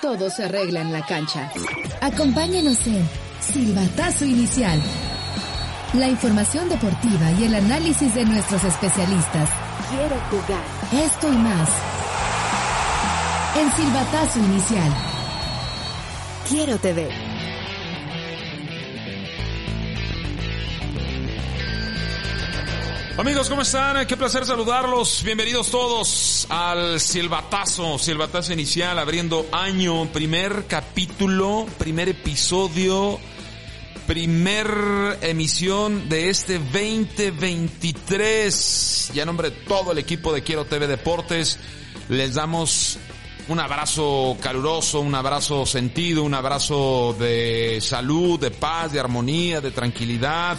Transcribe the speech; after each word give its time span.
Todo 0.00 0.30
se 0.30 0.44
arregla 0.44 0.80
en 0.80 0.92
la 0.92 1.04
cancha. 1.04 1.50
Acompáñenos 2.00 2.86
en 2.86 3.08
Silbatazo 3.40 4.24
Inicial. 4.24 4.80
La 5.94 6.08
información 6.08 6.68
deportiva 6.68 7.30
y 7.32 7.44
el 7.44 7.54
análisis 7.54 8.14
de 8.14 8.24
nuestros 8.24 8.62
especialistas. 8.64 9.48
Quiero 9.90 10.16
jugar. 10.30 11.04
Esto 11.04 11.32
y 11.32 11.36
más. 11.36 11.68
En 13.56 13.72
Silbatazo 13.72 14.38
Inicial. 14.38 14.92
Quiero 16.48 16.78
TV. 16.78 17.27
Amigos, 23.18 23.48
¿cómo 23.48 23.62
están? 23.62 24.06
Qué 24.06 24.16
placer 24.16 24.46
saludarlos. 24.46 25.24
Bienvenidos 25.24 25.72
todos 25.72 26.46
al 26.50 27.00
Silbatazo, 27.00 27.98
Silbatazo 27.98 28.52
inicial, 28.52 28.96
abriendo 28.96 29.44
año, 29.50 30.06
primer 30.12 30.66
capítulo, 30.68 31.66
primer 31.78 32.10
episodio, 32.10 33.18
primer 34.06 35.18
emisión 35.20 36.08
de 36.08 36.30
este 36.30 36.60
2023. 36.60 39.10
Ya 39.14 39.22
en 39.22 39.26
nombre 39.26 39.50
de 39.50 39.56
todo 39.62 39.90
el 39.90 39.98
equipo 39.98 40.32
de 40.32 40.44
Quiero 40.44 40.66
TV 40.66 40.86
Deportes, 40.86 41.58
les 42.08 42.34
damos 42.34 43.00
un 43.48 43.58
abrazo 43.58 44.36
caluroso, 44.40 45.00
un 45.00 45.16
abrazo 45.16 45.66
sentido, 45.66 46.22
un 46.22 46.34
abrazo 46.34 47.16
de 47.18 47.80
salud, 47.82 48.38
de 48.38 48.52
paz, 48.52 48.92
de 48.92 49.00
armonía, 49.00 49.60
de 49.60 49.72
tranquilidad 49.72 50.56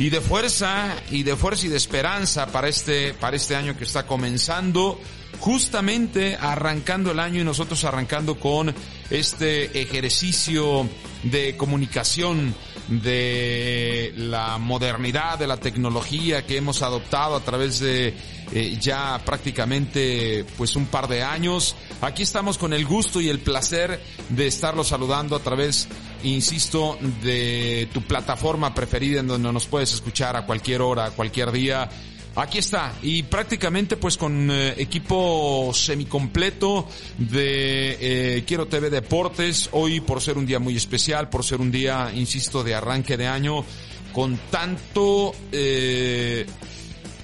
y 0.00 0.08
de 0.08 0.22
fuerza 0.22 0.96
y 1.10 1.24
de 1.24 1.36
fuerza 1.36 1.66
y 1.66 1.68
de 1.68 1.76
esperanza 1.76 2.46
para 2.46 2.68
este 2.68 3.12
para 3.12 3.36
este 3.36 3.54
año 3.54 3.76
que 3.76 3.84
está 3.84 4.06
comenzando 4.06 4.98
justamente 5.40 6.38
arrancando 6.40 7.10
el 7.10 7.20
año 7.20 7.42
y 7.42 7.44
nosotros 7.44 7.84
arrancando 7.84 8.40
con 8.40 8.74
este 9.10 9.78
ejercicio 9.78 10.88
de 11.22 11.54
comunicación 11.58 12.54
de 12.90 14.12
la 14.16 14.58
modernidad 14.58 15.38
de 15.38 15.46
la 15.46 15.56
tecnología 15.56 16.44
que 16.44 16.56
hemos 16.56 16.82
adoptado 16.82 17.36
a 17.36 17.40
través 17.40 17.78
de 17.78 18.14
eh, 18.52 18.76
ya 18.80 19.20
prácticamente 19.24 20.44
pues 20.58 20.74
un 20.74 20.86
par 20.86 21.06
de 21.06 21.22
años. 21.22 21.76
Aquí 22.00 22.24
estamos 22.24 22.58
con 22.58 22.72
el 22.72 22.84
gusto 22.84 23.20
y 23.20 23.28
el 23.28 23.38
placer 23.38 24.00
de 24.28 24.46
estarlos 24.48 24.88
saludando 24.88 25.36
a 25.36 25.40
través, 25.40 25.88
insisto, 26.24 26.98
de 27.22 27.88
tu 27.92 28.02
plataforma 28.02 28.74
preferida 28.74 29.20
en 29.20 29.28
donde 29.28 29.52
nos 29.52 29.66
puedes 29.66 29.92
escuchar 29.92 30.36
a 30.36 30.44
cualquier 30.44 30.82
hora, 30.82 31.06
a 31.06 31.10
cualquier 31.12 31.52
día. 31.52 31.88
Aquí 32.36 32.58
está, 32.58 32.94
y 33.02 33.24
prácticamente 33.24 33.96
pues 33.96 34.16
con 34.16 34.50
eh, 34.50 34.74
equipo 34.78 35.72
semicompleto 35.74 36.88
de 37.18 37.98
eh, 38.00 38.44
Quiero 38.46 38.68
TV 38.68 38.88
Deportes, 38.88 39.68
hoy 39.72 40.00
por 40.00 40.20
ser 40.20 40.38
un 40.38 40.46
día 40.46 40.60
muy 40.60 40.76
especial, 40.76 41.28
por 41.28 41.44
ser 41.44 41.60
un 41.60 41.72
día, 41.72 42.12
insisto, 42.14 42.62
de 42.62 42.74
arranque 42.76 43.16
de 43.16 43.26
año, 43.26 43.64
con 44.12 44.36
tanto 44.50 45.32
eh, 45.50 46.46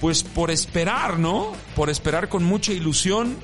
pues 0.01 0.23
por 0.23 0.51
esperar, 0.51 1.17
¿no? 1.19 1.53
Por 1.75 1.89
esperar 1.89 2.27
con 2.27 2.43
mucha 2.43 2.73
ilusión, 2.73 3.37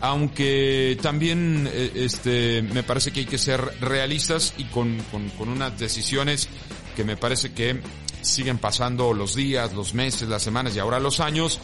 aunque 0.00 0.96
también 1.02 1.68
eh, 1.72 1.90
este 1.96 2.62
me 2.62 2.82
parece 2.82 3.10
que 3.10 3.20
hay 3.20 3.26
que 3.26 3.38
ser 3.38 3.60
realistas 3.80 4.54
y 4.58 4.64
con, 4.64 4.96
con, 5.10 5.28
con 5.30 5.48
unas 5.48 5.78
decisiones 5.78 6.48
que 6.96 7.04
me 7.04 7.16
parece 7.16 7.52
que 7.52 7.80
siguen 8.22 8.58
pasando 8.58 9.12
los 9.12 9.34
días, 9.34 9.72
los 9.72 9.94
meses, 9.94 10.28
las 10.28 10.42
semanas 10.42 10.74
y 10.76 10.78
ahora 10.78 11.00
los 11.00 11.20
años. 11.20 11.60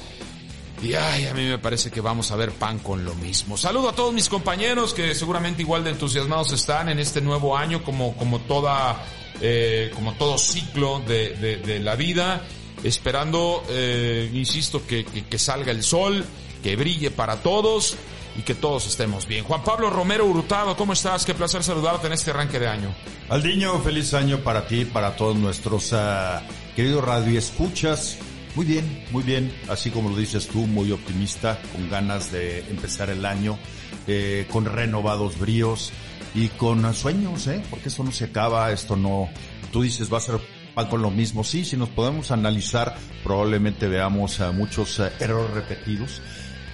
Y 0.83 0.95
ay, 0.95 1.27
a 1.27 1.35
mí 1.35 1.47
me 1.47 1.59
parece 1.59 1.91
que 1.91 2.01
vamos 2.01 2.31
a 2.31 2.37
ver 2.37 2.53
pan 2.53 2.79
con 2.79 3.05
lo 3.05 3.15
mismo. 3.15 3.57
Saludo 3.57 3.89
a 3.89 3.93
todos 3.95 4.13
mis 4.13 4.29
compañeros 4.29 4.93
que 4.93 5.15
seguramente 5.15 5.63
igual 5.63 5.85
de 5.85 5.91
entusiasmados 5.91 6.53
están 6.53 6.89
en 6.89 6.99
este 6.99 7.21
nuevo 7.21 7.57
año 7.57 7.83
como, 7.83 8.15
como 8.17 8.41
toda, 8.41 9.03
eh, 9.41 9.91
como 9.95 10.13
todo 10.15 10.37
ciclo 10.37 11.01
de, 11.01 11.31
de, 11.37 11.57
de 11.57 11.79
la 11.81 11.97
vida 11.97 12.43
esperando, 12.85 13.65
eh, 13.69 14.31
insisto, 14.33 14.87
que, 14.87 15.05
que, 15.05 15.25
que, 15.25 15.39
salga 15.39 15.73
el 15.73 15.83
sol, 15.83 16.25
que 16.63 16.77
brille 16.77 17.11
para 17.11 17.43
todos 17.43 17.97
y 18.37 18.43
que 18.43 18.55
todos 18.55 18.87
estemos 18.87 19.27
bien. 19.27 19.45
Juan 19.45 19.63
Pablo 19.65 19.91
Romero 19.91 20.27
Hurtado, 20.27 20.77
¿cómo 20.77 20.93
estás? 20.93 21.25
Qué 21.25 21.35
placer 21.35 21.63
saludarte 21.63 22.07
en 22.07 22.13
este 22.13 22.31
arranque 22.31 22.59
de 22.59 22.69
año. 22.69 22.95
Aldiño, 23.29 23.81
feliz 23.81 24.15
año 24.15 24.39
para 24.39 24.67
ti, 24.67 24.85
para 24.85 25.17
todos 25.17 25.37
nuestros 25.37 25.93
uh, 25.93 26.41
queridos 26.75 27.05
radioescuchas. 27.05 28.19
Muy 28.55 28.65
bien, 28.65 29.05
muy 29.11 29.23
bien, 29.23 29.53
así 29.69 29.91
como 29.91 30.09
lo 30.09 30.17
dices 30.17 30.49
tú, 30.49 30.67
muy 30.67 30.91
optimista, 30.91 31.59
con 31.73 31.91
ganas 31.91 32.33
de 32.33 32.61
empezar 32.71 33.11
el 33.11 33.25
año, 33.27 33.59
eh, 34.07 34.47
con 34.51 34.65
renovados 34.65 35.39
bríos 35.39 35.93
y 36.35 36.49
con 36.49 36.95
sueños, 36.95 37.47
¿eh? 37.49 37.63
Porque 37.69 37.89
esto 37.89 38.03
no 38.03 38.13
se 38.13 38.25
acaba, 38.25 38.73
esto 38.73 38.97
no, 38.97 39.29
tú 39.73 39.83
dices 39.83 40.13
va 40.13 40.19
a 40.19 40.23
ser 40.23 40.41
con 40.85 41.01
lo 41.01 41.11
mismo. 41.11 41.43
Sí, 41.43 41.65
si 41.65 41.77
nos 41.77 41.89
podemos 41.89 42.31
analizar, 42.31 42.97
probablemente 43.25 43.89
veamos 43.89 44.39
uh, 44.41 44.53
muchos 44.53 44.99
uh, 44.99 45.09
errores 45.21 45.51
repetidos, 45.53 46.21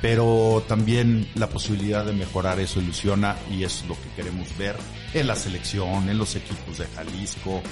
pero 0.03 0.65
también 0.67 1.31
la 1.37 1.49
posibilidad 1.49 2.05
de 2.05 2.13
mejorar 2.13 2.59
eso 2.59 2.81
ilusiona 2.81 3.37
y 3.51 3.63
es 3.63 3.85
lo 3.89 3.95
que 3.95 4.11
queremos 4.17 4.49
ver 4.59 4.77
en 5.15 5.29
la 5.29 5.37
selección, 5.37 6.11
en 6.11 6.19
los 6.19 6.35
equipos 6.35 6.79
de 6.79 6.87
Jalisco, 6.87 7.63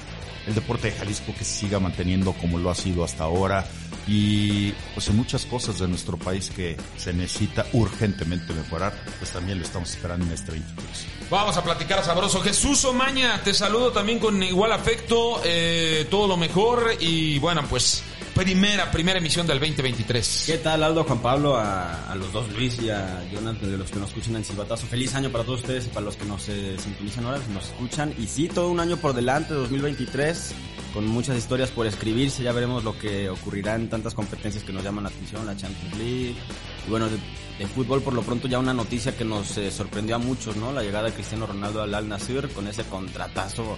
el 0.46 0.54
deporte 0.54 0.90
de 0.90 0.96
Jalisco 0.96 1.34
que 1.36 1.44
se 1.44 1.66
siga 1.66 1.80
manteniendo 1.80 2.32
como 2.34 2.58
lo 2.58 2.70
ha 2.70 2.74
sido 2.74 3.04
hasta 3.04 3.24
ahora 3.24 3.66
y 4.06 4.72
pues 4.94 5.08
en 5.08 5.16
muchas 5.16 5.44
cosas 5.44 5.80
de 5.80 5.88
nuestro 5.88 6.16
país 6.16 6.50
que 6.50 6.76
se 6.96 7.12
necesita 7.12 7.66
urgentemente 7.72 8.52
mejorar, 8.54 8.94
pues 9.18 9.32
también 9.32 9.58
lo 9.58 9.64
estamos 9.64 9.90
esperando 9.90 10.24
en 10.24 10.32
este 10.32 10.52
23. 10.52 10.86
Vamos 11.30 11.56
a 11.56 11.62
platicar 11.62 11.98
a 11.98 12.04
sabroso. 12.04 12.40
Jesús 12.40 12.84
Omaña, 12.84 13.42
te 13.42 13.54
saludo 13.54 13.90
también 13.90 14.18
con 14.18 14.42
igual 14.42 14.72
afecto, 14.72 15.40
eh, 15.44 16.06
todo 16.10 16.28
lo 16.28 16.36
mejor 16.36 16.94
y 17.00 17.38
bueno, 17.38 17.64
pues 17.68 18.02
primera, 18.40 18.90
primera 18.90 19.18
emisión 19.18 19.46
del 19.46 19.60
2023. 19.60 20.44
¿Qué 20.46 20.56
tal 20.56 20.82
Aldo, 20.82 21.04
Juan 21.04 21.20
Pablo, 21.20 21.58
a, 21.58 22.14
los 22.16 22.32
dos 22.32 22.50
Luis 22.54 22.80
y 22.80 22.88
a 22.88 23.22
Jonathan, 23.30 23.70
de 23.70 23.76
los 23.76 23.90
que 23.90 23.98
nos 23.98 24.08
escuchan 24.08 24.36
en 24.36 24.44
Silbatazo? 24.46 24.86
Feliz 24.86 25.14
año 25.14 25.28
para 25.28 25.44
todos 25.44 25.60
ustedes 25.60 25.84
y 25.84 25.88
para 25.90 26.06
los 26.06 26.16
que 26.16 26.24
nos 26.24 26.48
eh, 26.48 26.74
sintonizan 26.78 27.26
ahora, 27.26 27.38
nos 27.52 27.66
escuchan. 27.66 28.14
Y 28.18 28.26
sí, 28.26 28.48
todo 28.48 28.70
un 28.70 28.80
año 28.80 28.96
por 28.96 29.12
delante, 29.12 29.52
2023, 29.52 30.54
con 30.94 31.06
muchas 31.06 31.36
historias 31.36 31.70
por 31.70 31.86
escribirse. 31.86 32.42
Ya 32.42 32.52
veremos 32.52 32.82
lo 32.82 32.98
que 32.98 33.28
ocurrirá 33.28 33.74
en 33.74 33.90
tantas 33.90 34.14
competencias 34.14 34.64
que 34.64 34.72
nos 34.72 34.82
llaman 34.82 35.04
la 35.04 35.10
atención, 35.10 35.44
la 35.44 35.54
Champions 35.54 35.98
League. 35.98 36.34
Y 36.86 36.90
bueno, 36.90 37.10
de, 37.10 37.18
de 37.58 37.66
fútbol 37.66 38.00
por 38.00 38.14
lo 38.14 38.22
pronto 38.22 38.48
ya 38.48 38.58
una 38.58 38.72
noticia 38.72 39.14
que 39.14 39.24
nos 39.26 39.58
eh, 39.58 39.70
sorprendió 39.70 40.16
a 40.16 40.18
muchos, 40.18 40.56
¿no? 40.56 40.72
La 40.72 40.82
llegada 40.82 41.08
de 41.08 41.12
Cristiano 41.12 41.46
Ronaldo 41.46 41.82
al 41.82 41.94
Al 41.94 42.08
Nassr 42.08 42.48
con 42.48 42.66
ese 42.68 42.84
contratazo 42.84 43.76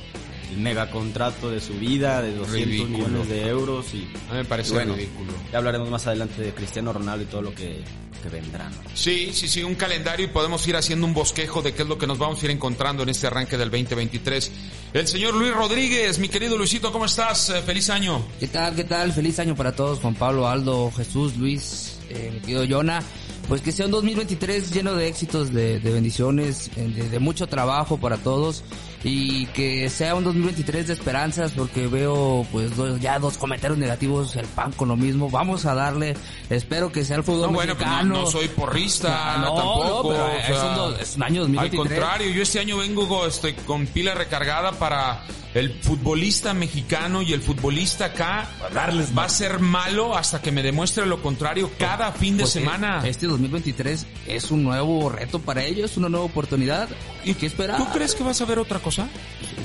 el 0.53 0.59
mega 0.59 0.91
contrato 0.91 1.51
de 1.51 1.61
su 1.61 1.75
vida 1.75 2.21
de 2.23 2.35
200 2.35 2.53
ridículo. 2.53 2.99
millones 2.99 3.29
de 3.29 3.49
euros 3.49 3.87
y 3.95 4.09
a 4.29 4.33
mí 4.33 4.39
me 4.39 4.45
parece 4.45 4.73
bueno, 4.73 4.95
ridículo. 4.95 5.33
Ya 5.51 5.59
hablaremos 5.59 5.89
más 5.91 6.07
adelante 6.07 6.43
de 6.43 6.53
Cristiano 6.53 6.93
Ronaldo 6.93 7.25
y 7.25 7.27
todo 7.27 7.43
lo 7.43 7.55
que, 7.55 7.83
que 8.23 8.29
vendrá. 8.29 8.69
¿no? 8.69 8.77
Sí, 8.95 9.31
sí, 9.33 9.49
sí, 9.49 9.63
un 9.63 9.75
calendario 9.75 10.27
y 10.27 10.29
podemos 10.29 10.67
ir 10.69 10.77
haciendo 10.77 11.07
un 11.07 11.15
bosquejo 11.15 11.63
de 11.63 11.73
qué 11.75 11.83
es 11.83 11.89
lo 11.89 11.97
que 11.99 12.07
nos 12.07 12.19
vamos 12.19 12.43
a 12.43 12.45
ir 12.45 12.51
encontrando 12.51 13.03
en 13.03 13.09
este 13.09 13.27
arranque 13.27 13.57
del 13.57 13.71
2023. 13.71 14.53
El 14.93 15.09
señor 15.09 15.35
Luis 15.35 15.55
Rodríguez, 15.55 16.19
mi 16.19 16.29
querido 16.29 16.57
Luisito, 16.59 16.93
¿cómo 16.93 17.07
estás? 17.07 17.49
Eh, 17.51 17.63
feliz 17.63 17.89
año. 17.89 18.23
¿Qué 18.39 18.49
tal? 18.49 18.75
¿Qué 18.75 18.85
tal? 18.85 19.13
Feliz 19.13 19.39
año 19.39 19.57
para 19.57 19.73
todos, 19.73 20.01
Juan 20.01 20.15
Pablo, 20.15 20.49
Aldo, 20.49 20.93
Jesús, 20.95 21.37
Luis, 21.37 21.99
eh, 22.11 22.31
mi 22.35 22.41
querido 22.41 22.67
Jonah 22.69 23.03
pues 23.49 23.61
que 23.61 23.73
sea 23.73 23.87
un 23.87 23.93
2023 23.93 24.73
lleno 24.73 24.95
de 24.95 25.09
éxitos, 25.09 25.53
de, 25.53 25.81
de 25.81 25.93
bendiciones, 25.93 26.71
de, 26.77 27.09
de, 27.09 27.19
mucho 27.19 27.49
trabajo 27.49 27.99
para 27.99 28.17
todos 28.17 28.63
y 29.05 29.47
que 29.47 29.89
sea 29.91 30.15
un 30.15 30.25
2023 30.25 30.87
de 30.87 30.93
esperanzas 30.93 31.53
porque 31.53 31.87
veo 31.87 32.47
pues 32.53 32.77
dos, 32.77 33.01
ya 33.01 33.19
dos 33.19 33.37
comentarios 33.37 33.79
negativos, 33.79 34.37
el 34.37 34.47
pan 34.47 34.73
con 34.73 34.89
lo 34.89 34.97
mismo, 34.97 35.31
vamos 35.31 35.67
a 35.67 35.75
darle, 35.75 36.15
espero 36.51 36.93
que 36.93 37.05
sea 37.05 37.17
el 37.17 37.25
fútbol 37.25 37.49
no, 37.49 37.53
bueno, 37.53 37.75
mexicano. 37.75 38.15
No, 38.15 38.21
no, 38.23 38.27
soy 38.27 38.49
porrista, 38.49 39.39
no, 39.39 39.55
tampoco. 39.55 40.09
pero 40.11 40.25
o 40.25 40.29
sea, 40.29 40.49
es, 40.49 40.79
un, 40.79 41.01
es, 41.01 41.17
un, 41.17 41.23
año 41.23 41.41
2023. 41.43 41.81
Al 41.81 42.01
contrario, 42.01 42.33
yo 42.33 42.43
este 42.43 42.61
año 42.61 42.77
vengo 42.79 43.27
este, 43.27 43.55
con 43.55 43.87
pila 43.87 44.15
recargada 44.15 44.73
para 44.73 45.25
el 45.55 45.73
futbolista 45.81 46.55
mexicano 46.55 47.23
y 47.23 47.33
el 47.33 47.43
futbolista 47.43 48.07
acá 48.07 48.49
va 48.75 49.25
a 49.25 49.29
ser 49.29 49.59
malo 49.59 50.17
hasta 50.17 50.41
que 50.41 50.51
me 50.51 50.63
demuestre 50.63 51.05
lo 51.07 51.23
contrario 51.23 51.71
cada 51.79 52.13
fin 52.13 52.37
de 52.37 52.47
semana. 52.47 53.03
Este 53.07 53.27
2023 53.27 54.07
es 54.27 54.51
un 54.51 54.63
nuevo 54.65 55.11
reto 55.11 55.41
para 55.41 55.65
ellos, 55.65 55.97
una 55.97 56.09
nueva 56.09 56.25
oportunidad. 56.27 56.89
¿Y 57.25 57.35
qué 57.35 57.47
esperar? 57.47 57.77
¿Tú 57.77 57.87
crees 57.93 58.15
que 58.15 58.23
vas 58.23 58.41
a 58.41 58.45
ver 58.47 58.59
otra 58.59 58.79
cosa? 58.79 59.09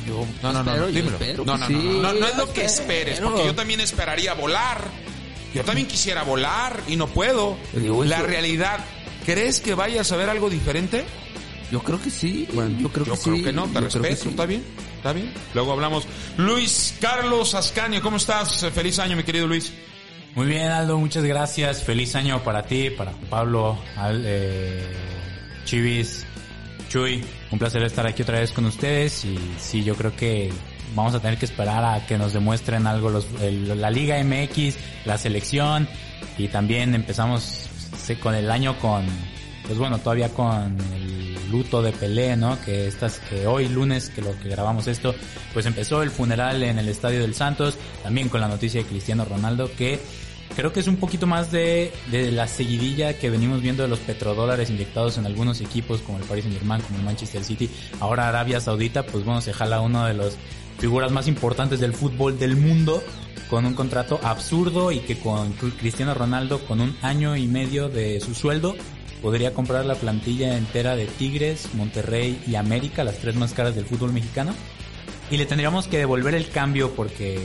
Yo 0.06 0.26
No, 0.44 0.52
no, 0.54 0.64
no, 0.64 0.72
espero, 0.72 0.86
no, 0.86 0.90
yo 0.90 0.96
dímelo. 0.96 1.18
espero 1.18 1.46
no, 1.46 1.54
que 1.54 1.60
no, 1.60 1.68
sí, 1.68 1.74
no, 1.74 1.82
no, 1.82 2.14
no, 2.14 2.20
no 2.20 2.28
es 2.28 2.38
lo 2.38 2.54
que 2.54 2.66
esperes, 2.66 3.20
porque 3.20 3.46
yo 3.46 3.56
también 3.56 3.80
esperaría 3.80 4.34
volar. 4.34 4.82
Yo 5.54 5.64
también 5.64 5.88
quisiera 5.88 6.24
volar 6.24 6.82
y 6.88 6.98
no 6.98 7.08
puedo. 7.08 7.58
La 7.74 8.22
realidad, 8.22 8.84
¿crees 9.26 9.62
que 9.62 9.74
vayas 9.74 10.12
a 10.12 10.18
ver 10.18 10.30
algo 10.30 10.50
diferente? 10.50 11.06
Yo 11.72 11.82
creo 11.84 12.02
que 12.02 12.10
sí. 12.10 12.48
yo 12.80 12.90
creo 12.90 13.06
Yo 13.06 13.14
que 13.16 13.20
creo 13.22 13.36
sí. 13.36 13.44
que 13.44 13.52
no, 13.54 13.64
te 13.64 13.74
yo 13.74 13.80
creo 13.80 13.90
que 13.90 14.00
respeto, 14.00 14.24
sí. 14.24 14.30
está 14.30 14.46
bien, 14.46 14.64
está 14.98 15.14
bien. 15.14 15.34
Luego 15.54 15.74
hablamos. 15.74 16.06
Luis 16.38 16.96
Carlos 17.02 17.54
Ascanio, 17.56 18.02
¿cómo 18.02 18.18
estás? 18.18 18.64
Eh, 18.64 18.72
Feliz 18.72 19.00
año, 19.00 19.16
mi 19.18 19.24
querido 19.24 19.48
Luis. 19.48 19.74
Muy 20.36 20.46
bien, 20.48 20.68
Aldo, 20.72 20.98
muchas 20.98 21.24
gracias. 21.24 21.84
Feliz 21.84 22.16
año 22.16 22.44
para 22.44 22.64
ti, 22.64 22.90
para 22.92 23.12
Pablo, 23.30 23.78
Al, 23.98 24.24
eh, 24.26 24.86
Chivis, 25.66 26.26
Chuy. 26.90 27.24
Un 27.52 27.60
placer 27.60 27.82
estar 27.84 28.06
aquí 28.08 28.22
otra 28.22 28.40
vez 28.40 28.52
con 28.52 28.66
ustedes 28.66 29.26
y 29.26 29.38
sí, 29.60 29.84
yo 29.84 29.96
creo 29.96 30.16
que 30.16 30.52
vamos 30.96 31.14
a 31.16 31.20
tener 31.20 31.38
que 31.38 31.46
esperar 31.46 31.84
a 31.84 32.06
que 32.06 32.18
nos 32.18 32.34
demuestren 32.34 32.88
algo 32.88 33.10
los, 33.10 33.26
el- 33.42 33.80
la 33.82 33.90
Liga 33.90 34.18
MX, 34.24 34.76
la 35.06 35.18
selección 35.18 35.88
y 36.38 36.48
también 36.48 36.94
empezamos 36.96 37.68
sí, 38.02 38.16
con 38.16 38.36
el 38.36 38.50
año 38.52 38.78
con, 38.80 39.06
pues 39.68 39.78
bueno, 39.78 40.00
todavía 40.00 40.30
con 40.30 40.78
el 40.96 41.52
luto 41.52 41.82
de 41.82 41.92
Pelé, 41.92 42.36
¿no? 42.38 42.60
Que 42.64 42.88
estas, 42.88 43.20
que 43.20 43.48
hoy 43.48 43.68
lunes, 43.68 44.10
que 44.10 44.22
lo 44.22 44.38
que 44.40 44.50
grabamos 44.50 44.88
esto, 44.88 45.14
pues 45.54 45.66
empezó 45.66 46.02
el 46.02 46.10
funeral 46.10 46.64
en 46.64 46.80
el 46.80 46.88
Estadio 46.88 47.22
del 47.22 47.36
Santos, 47.36 47.78
también 48.02 48.30
con 48.30 48.42
la 48.42 48.48
noticia 48.48 48.82
de 48.82 48.88
Cristiano 48.88 49.26
Ronaldo, 49.26 49.70
que 49.78 50.00
creo 50.56 50.72
que 50.72 50.80
es 50.80 50.88
un 50.88 50.96
poquito 50.96 51.28
más 51.28 51.52
de, 51.52 51.92
de 52.12 52.32
la 52.32 52.48
seguidilla 52.48 53.18
que 53.18 53.30
venimos 53.30 53.62
viendo 53.62 53.84
de 53.84 53.90
los 53.90 54.00
petrodólares 54.00 54.70
inyectados 54.70 55.18
en 55.18 55.26
algunos 55.26 55.62
equipos 55.62 56.02
como 56.02 56.18
el 56.18 56.24
Paris 56.24 56.46
Saint 56.46 56.58
Germain, 56.58 56.82
como 56.82 57.00
el 57.00 57.06
Manchester 57.06 57.44
City, 57.44 57.70
ahora 58.00 58.30
Arabia 58.30 58.60
Saudita, 58.62 59.06
pues 59.06 59.26
bueno, 59.26 59.42
se 59.42 59.54
jala 59.54 59.82
uno 59.82 60.06
de 60.06 60.14
los 60.14 60.38
figuras 60.80 61.12
más 61.12 61.28
importantes 61.28 61.80
del 61.80 61.94
fútbol 61.94 62.40
del 62.40 62.56
mundo 62.56 63.04
con 63.50 63.66
un 63.66 63.74
contrato 63.74 64.20
absurdo 64.24 64.92
y 64.92 65.00
que 65.00 65.18
con 65.18 65.54
Cristiano 65.54 66.14
Ronaldo 66.14 66.60
con 66.60 66.82
un 66.82 66.96
año 67.02 67.36
y 67.36 67.48
medio 67.48 67.90
de 67.90 68.20
su 68.20 68.36
sueldo 68.36 68.76
podría 69.22 69.54
comprar 69.54 69.86
la 69.86 69.96
plantilla 69.96 70.58
entera 70.58 70.96
de 70.96 71.06
Tigres, 71.06 71.70
Monterrey 71.74 72.42
y 72.48 72.56
América, 72.56 73.04
las 73.04 73.18
tres 73.18 73.36
más 73.36 73.54
caras 73.54 73.76
del 73.76 73.86
fútbol 73.86 74.14
mexicano. 74.14 74.54
Y 75.32 75.38
le 75.38 75.46
tendríamos 75.46 75.88
que 75.88 75.98
devolver 75.98 76.36
el 76.36 76.50
cambio 76.50 76.92
porque 76.96 77.40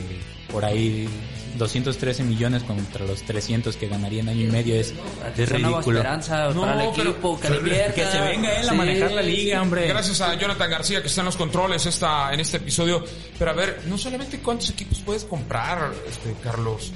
por 0.51 0.63
ahí 0.63 1.09
213 1.57 2.23
millones 2.23 2.63
contra 2.63 3.05
los 3.05 3.23
300 3.23 3.75
que 3.75 3.87
ganaría 3.87 4.21
en 4.21 4.29
año 4.29 4.41
y 4.45 4.51
medio 4.51 4.75
es, 4.75 4.93
es 5.37 5.49
Una 5.49 5.59
nueva 5.59 5.77
ridículo. 5.77 5.97
esperanza 5.99 6.49
No, 6.53 6.61
para 6.61 6.83
el 6.85 6.91
pero- 6.95 7.09
equipo, 7.11 7.39
que 7.39 7.49
le 7.49 7.57
invierta. 7.57 7.93
Que 7.93 8.05
se 8.05 8.19
venga 8.21 8.59
él 8.59 8.69
a 8.69 8.73
manejar 8.73 9.11
la 9.11 9.21
liga, 9.21 9.61
hombre. 9.61 9.87
Gracias 9.87 10.21
a 10.21 10.33
Jonathan 10.35 10.69
García 10.69 11.01
que 11.01 11.07
está 11.07 11.21
en 11.21 11.25
los 11.25 11.35
controles 11.35 11.85
esta, 11.85 12.33
en 12.33 12.39
este 12.39 12.57
episodio. 12.57 13.03
Pero 13.37 13.51
a 13.51 13.53
ver, 13.53 13.81
no 13.87 13.97
solamente 13.97 14.39
cuántos 14.39 14.69
equipos 14.69 14.99
puedes 15.01 15.25
comprar, 15.25 15.91
este, 16.07 16.33
Carlos. 16.41 16.91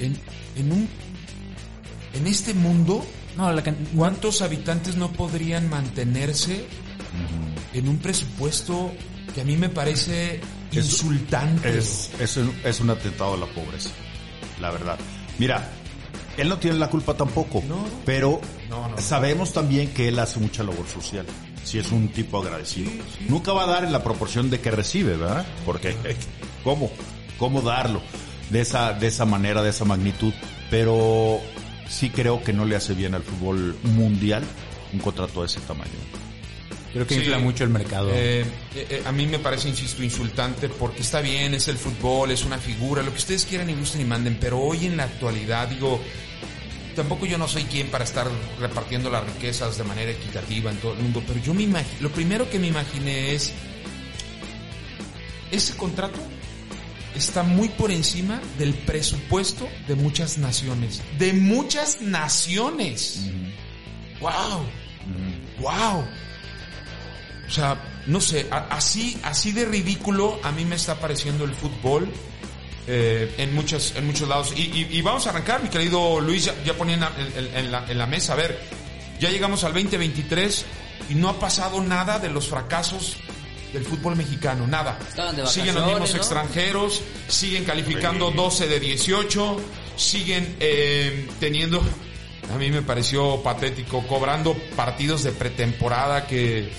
En, 0.00 0.16
en 0.56 0.72
un, 0.72 0.88
en 2.14 2.26
este 2.26 2.54
mundo, 2.54 3.04
No, 3.36 3.52
la 3.52 3.62
can- 3.62 3.76
¿cuántos 3.94 4.40
habitantes 4.42 4.96
no 4.96 5.12
podrían 5.12 5.68
mantenerse 5.68 6.64
en 7.74 7.88
un 7.88 7.98
presupuesto 7.98 8.92
que 9.34 9.42
a 9.42 9.44
mí 9.44 9.56
me 9.56 9.68
parece 9.68 10.40
Es- 10.72 10.76
insultante? 10.76 11.78
Es, 11.78 12.10
es, 12.18 12.36
un, 12.38 12.54
es 12.64 12.80
un 12.80 12.90
atentado 12.90 13.34
a 13.34 13.36
la 13.36 13.46
pobreza, 13.46 13.90
la 14.60 14.70
verdad. 14.70 14.98
Mira, 15.38 15.68
él 16.36 16.48
no 16.48 16.58
tiene 16.58 16.78
la 16.78 16.88
culpa 16.88 17.14
tampoco, 17.14 17.62
pero 18.04 18.40
No, 18.70 18.88
no. 18.88 18.98
sabemos 18.98 19.52
también 19.52 19.88
que 19.92 20.08
él 20.08 20.18
hace 20.18 20.38
mucha 20.40 20.62
labor 20.62 20.86
social. 20.88 21.26
Si 21.64 21.78
es 21.80 21.90
un 21.90 22.08
tipo 22.08 22.40
agradecido. 22.40 22.90
Nunca 23.28 23.52
va 23.52 23.64
a 23.64 23.66
dar 23.66 23.84
en 23.84 23.90
la 23.92 24.02
proporción 24.04 24.50
de 24.50 24.60
que 24.60 24.70
recibe, 24.70 25.16
¿verdad? 25.16 25.44
Porque, 25.64 25.96
¿cómo? 26.64 26.90
¿Cómo 27.38 27.60
darlo? 27.60 28.00
De 28.50 28.60
esa, 28.60 28.92
de 28.92 29.08
esa 29.08 29.24
manera, 29.24 29.62
de 29.62 29.70
esa 29.70 29.84
magnitud. 29.84 30.32
Pero 30.70 31.40
sí 31.88 32.10
creo 32.10 32.42
que 32.42 32.52
no 32.52 32.64
le 32.64 32.76
hace 32.76 32.94
bien 32.94 33.14
al 33.14 33.22
fútbol 33.22 33.76
mundial 33.82 34.44
un 34.92 35.00
contrato 35.00 35.40
de 35.40 35.46
ese 35.46 35.60
tamaño. 35.60 35.90
creo 36.92 37.06
que 37.06 37.14
Sí. 37.14 37.20
infla 37.20 37.38
mucho 37.38 37.62
el 37.64 37.68
mercado. 37.70 38.08
Eh, 38.10 38.40
eh, 38.40 38.86
eh, 38.88 39.02
a 39.04 39.12
mí 39.12 39.26
me 39.26 39.38
parece, 39.38 39.68
insisto, 39.68 40.02
insultante 40.02 40.70
porque 40.70 41.02
está 41.02 41.20
bien, 41.20 41.52
es 41.52 41.68
el 41.68 41.76
fútbol, 41.76 42.30
es 42.30 42.42
una 42.46 42.56
figura, 42.56 43.02
lo 43.02 43.10
que 43.10 43.18
ustedes 43.18 43.44
quieran 43.44 43.68
y 43.68 43.74
gusten 43.74 44.00
y 44.00 44.04
manden, 44.04 44.38
pero 44.40 44.58
hoy 44.58 44.86
en 44.86 44.96
la 44.96 45.02
actualidad, 45.04 45.68
digo, 45.68 46.00
tampoco 46.94 47.26
yo 47.26 47.36
no 47.36 47.48
soy 47.48 47.64
quien 47.64 47.88
para 47.88 48.04
estar 48.04 48.26
repartiendo 48.58 49.10
las 49.10 49.26
riquezas 49.26 49.76
de 49.76 49.84
manera 49.84 50.10
equitativa 50.10 50.70
en 50.70 50.78
todo 50.78 50.94
el 50.94 51.00
mundo, 51.00 51.22
pero 51.26 51.38
yo 51.40 51.52
me 51.52 51.64
imagino, 51.64 52.00
lo 52.00 52.10
primero 52.10 52.48
que 52.48 52.58
me 52.58 52.68
imaginé 52.68 53.34
es, 53.34 53.52
ese 55.50 55.76
contrato 55.76 56.18
está 57.16 57.42
muy 57.42 57.68
por 57.68 57.90
encima 57.90 58.40
del 58.58 58.74
presupuesto 58.74 59.68
de 59.88 59.94
muchas 59.94 60.38
naciones, 60.38 61.02
de 61.18 61.32
muchas 61.32 62.00
naciones. 62.00 63.26
¡Wow! 64.20 64.64
¡Wow! 65.60 66.04
O 67.46 67.50
sea, 67.50 67.80
no 68.06 68.20
sé, 68.20 68.46
así, 68.50 69.18
así 69.22 69.52
de 69.52 69.64
ridículo 69.64 70.40
a 70.42 70.50
mí 70.52 70.64
me 70.64 70.74
está 70.76 70.96
pareciendo 70.98 71.44
el 71.44 71.54
fútbol 71.54 72.08
eh, 72.88 73.34
en, 73.38 73.54
muchos, 73.54 73.94
en 73.96 74.06
muchos 74.06 74.28
lados. 74.28 74.52
Y, 74.56 74.62
y- 74.62 74.88
y 74.98 75.02
vamos 75.02 75.26
a 75.26 75.30
arrancar, 75.30 75.62
mi 75.62 75.68
querido 75.68 76.20
Luis, 76.20 76.46
ya, 76.46 76.54
ya 76.64 76.74
ponía 76.74 76.94
en 76.94 77.00
la, 77.00 77.12
en- 77.36 77.56
en 77.56 77.72
la- 77.72 77.84
en 77.90 77.98
la 77.98 78.06
mesa. 78.06 78.32
A 78.32 78.36
ver, 78.36 78.58
ya 79.20 79.30
llegamos 79.30 79.62
al 79.64 79.72
2023 79.74 80.64
y 81.10 81.14
no 81.14 81.28
ha 81.28 81.38
pasado 81.38 81.80
nada 81.82 82.18
de 82.18 82.28
los 82.30 82.48
fracasos 82.48 83.16
del 83.76 83.84
fútbol 83.84 84.16
mexicano, 84.16 84.66
nada. 84.66 84.98
Siguen 85.52 85.74
los 85.74 85.84
mismos 85.86 86.10
extranjeros, 86.18 87.02
siguen 87.28 87.64
calificando 87.64 88.30
12 88.30 88.66
de 88.68 88.80
18, 88.80 89.56
siguen 89.96 90.56
eh, 90.60 91.28
teniendo, 91.40 91.82
a 92.52 92.56
mí 92.58 92.70
me 92.70 92.82
pareció 92.82 93.42
patético, 93.42 94.06
cobrando 94.06 94.54
partidos 94.74 95.22
de 95.22 95.32
pretemporada 95.32 96.26
que, 96.26 96.72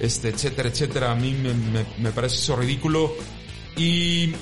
este, 0.00 0.28
etcétera, 0.28 0.68
etcétera, 0.68 1.10
a 1.12 1.14
mí 1.14 1.32
me, 1.32 1.54
me- 1.54 1.86
me 1.98 2.10
parece 2.12 2.36
eso 2.36 2.54
ridículo. 2.56 3.14
Y, 3.76 4.34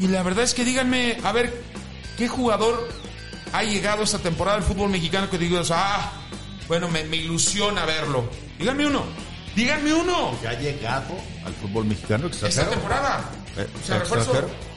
y 0.00 0.06
la 0.08 0.22
verdad 0.22 0.44
es 0.44 0.54
que 0.54 0.64
díganme, 0.64 1.18
a 1.24 1.32
ver, 1.32 1.62
¿qué 2.16 2.28
jugador 2.28 2.88
ha 3.52 3.62
llegado 3.62 4.02
esta 4.02 4.18
temporada 4.18 4.58
del 4.58 4.66
fútbol 4.66 4.90
mexicano 4.90 5.30
que 5.30 5.38
digas, 5.38 5.70
ah, 5.72 6.12
bueno, 6.68 6.88
me, 6.88 7.04
me 7.04 7.16
ilusiona 7.16 7.84
verlo? 7.86 8.28
Díganme 8.58 8.86
uno, 8.86 9.04
díganme 9.58 9.92
uno. 9.92 10.38
¿Ya 10.42 10.50
ha 10.50 10.54
llegado 10.58 11.14
al 11.44 11.52
fútbol 11.54 11.84
mexicano 11.84 12.26
Esta 12.28 12.46
extranjero? 12.46 12.80
temporada. 12.80 13.24
Eh, 13.56 13.66
O 13.82 13.86
sea, 13.86 13.98
refuerzo. 13.98 14.30
¿extranjero? 14.32 14.68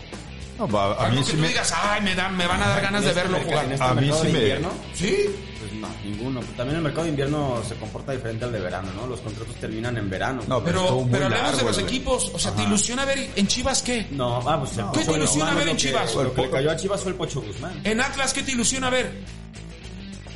No, 0.58 0.68
va, 0.68 0.94
a 0.94 1.06
Algo 1.06 1.12
mí 1.12 1.18
que 1.20 1.24
sí 1.32 1.32
tú 1.38 1.42
me... 1.42 1.48
digas, 1.48 1.74
ay, 1.76 2.02
me, 2.02 2.14
dan, 2.14 2.38
me 2.38 2.46
van 2.46 2.62
a 2.62 2.68
dar 2.68 2.82
ganas 2.82 3.02
de 3.04 3.12
¿En 3.12 3.18
este 3.18 3.30
verlo 3.30 3.46
jugar. 3.48 3.66
en 3.66 3.72
este 3.72 3.84
A 3.86 3.94
mí 3.94 4.02
mercado 4.02 4.22
sí 4.24 4.28
me- 4.32 4.40
invierno? 4.40 4.70
¿Sí? 4.94 5.26
Pues 5.60 5.74
no, 5.74 5.88
ninguno. 6.04 6.40
También 6.58 6.76
el 6.78 6.84
mercado 6.84 7.04
de 7.04 7.10
invierno 7.10 7.62
se 7.68 7.76
comporta 7.76 8.12
diferente 8.12 8.46
al 8.46 8.52
de 8.52 8.60
verano, 8.60 8.90
¿no? 8.96 9.08
Los 9.08 9.22
contratos 9.22 9.56
terminan 9.56 9.98
en 9.98 10.10
verano. 10.10 10.42
No, 10.48 10.64
Pero, 10.64 11.08
pero 11.12 11.26
hablemos 11.26 11.58
de 11.58 11.64
los 11.64 11.74
güey. 11.80 11.86
equipos. 11.86 12.32
O 12.34 12.38
sea, 12.40 12.52
¿te 12.54 12.64
ilusiona 12.64 13.06
ver 13.06 13.30
en 13.36 13.48
Chivas 13.48 13.82
qué? 13.82 14.08
No, 14.12 14.38
ah, 14.48 14.60
pues 14.60 14.72
¿Qué 14.94 15.04
te 15.06 15.12
ilusiona 15.18 15.54
ver 15.56 15.68
en 15.70 15.76
que- 15.78 15.82
Chivas? 15.84 16.14
Lo 16.16 16.34
que 16.34 16.42
le 16.42 16.50
cayó 16.52 16.72
a 16.72 16.76
Chivas 16.76 17.02
fue 17.02 17.12
el 17.12 17.18
Pocho 17.18 17.42
Guzmán. 17.42 17.80
En 17.84 18.02
Atlas, 18.02 18.34
¿qué 18.34 18.44
te 18.44 18.52
ilusiona 18.52 18.90
ver? 18.92 19.24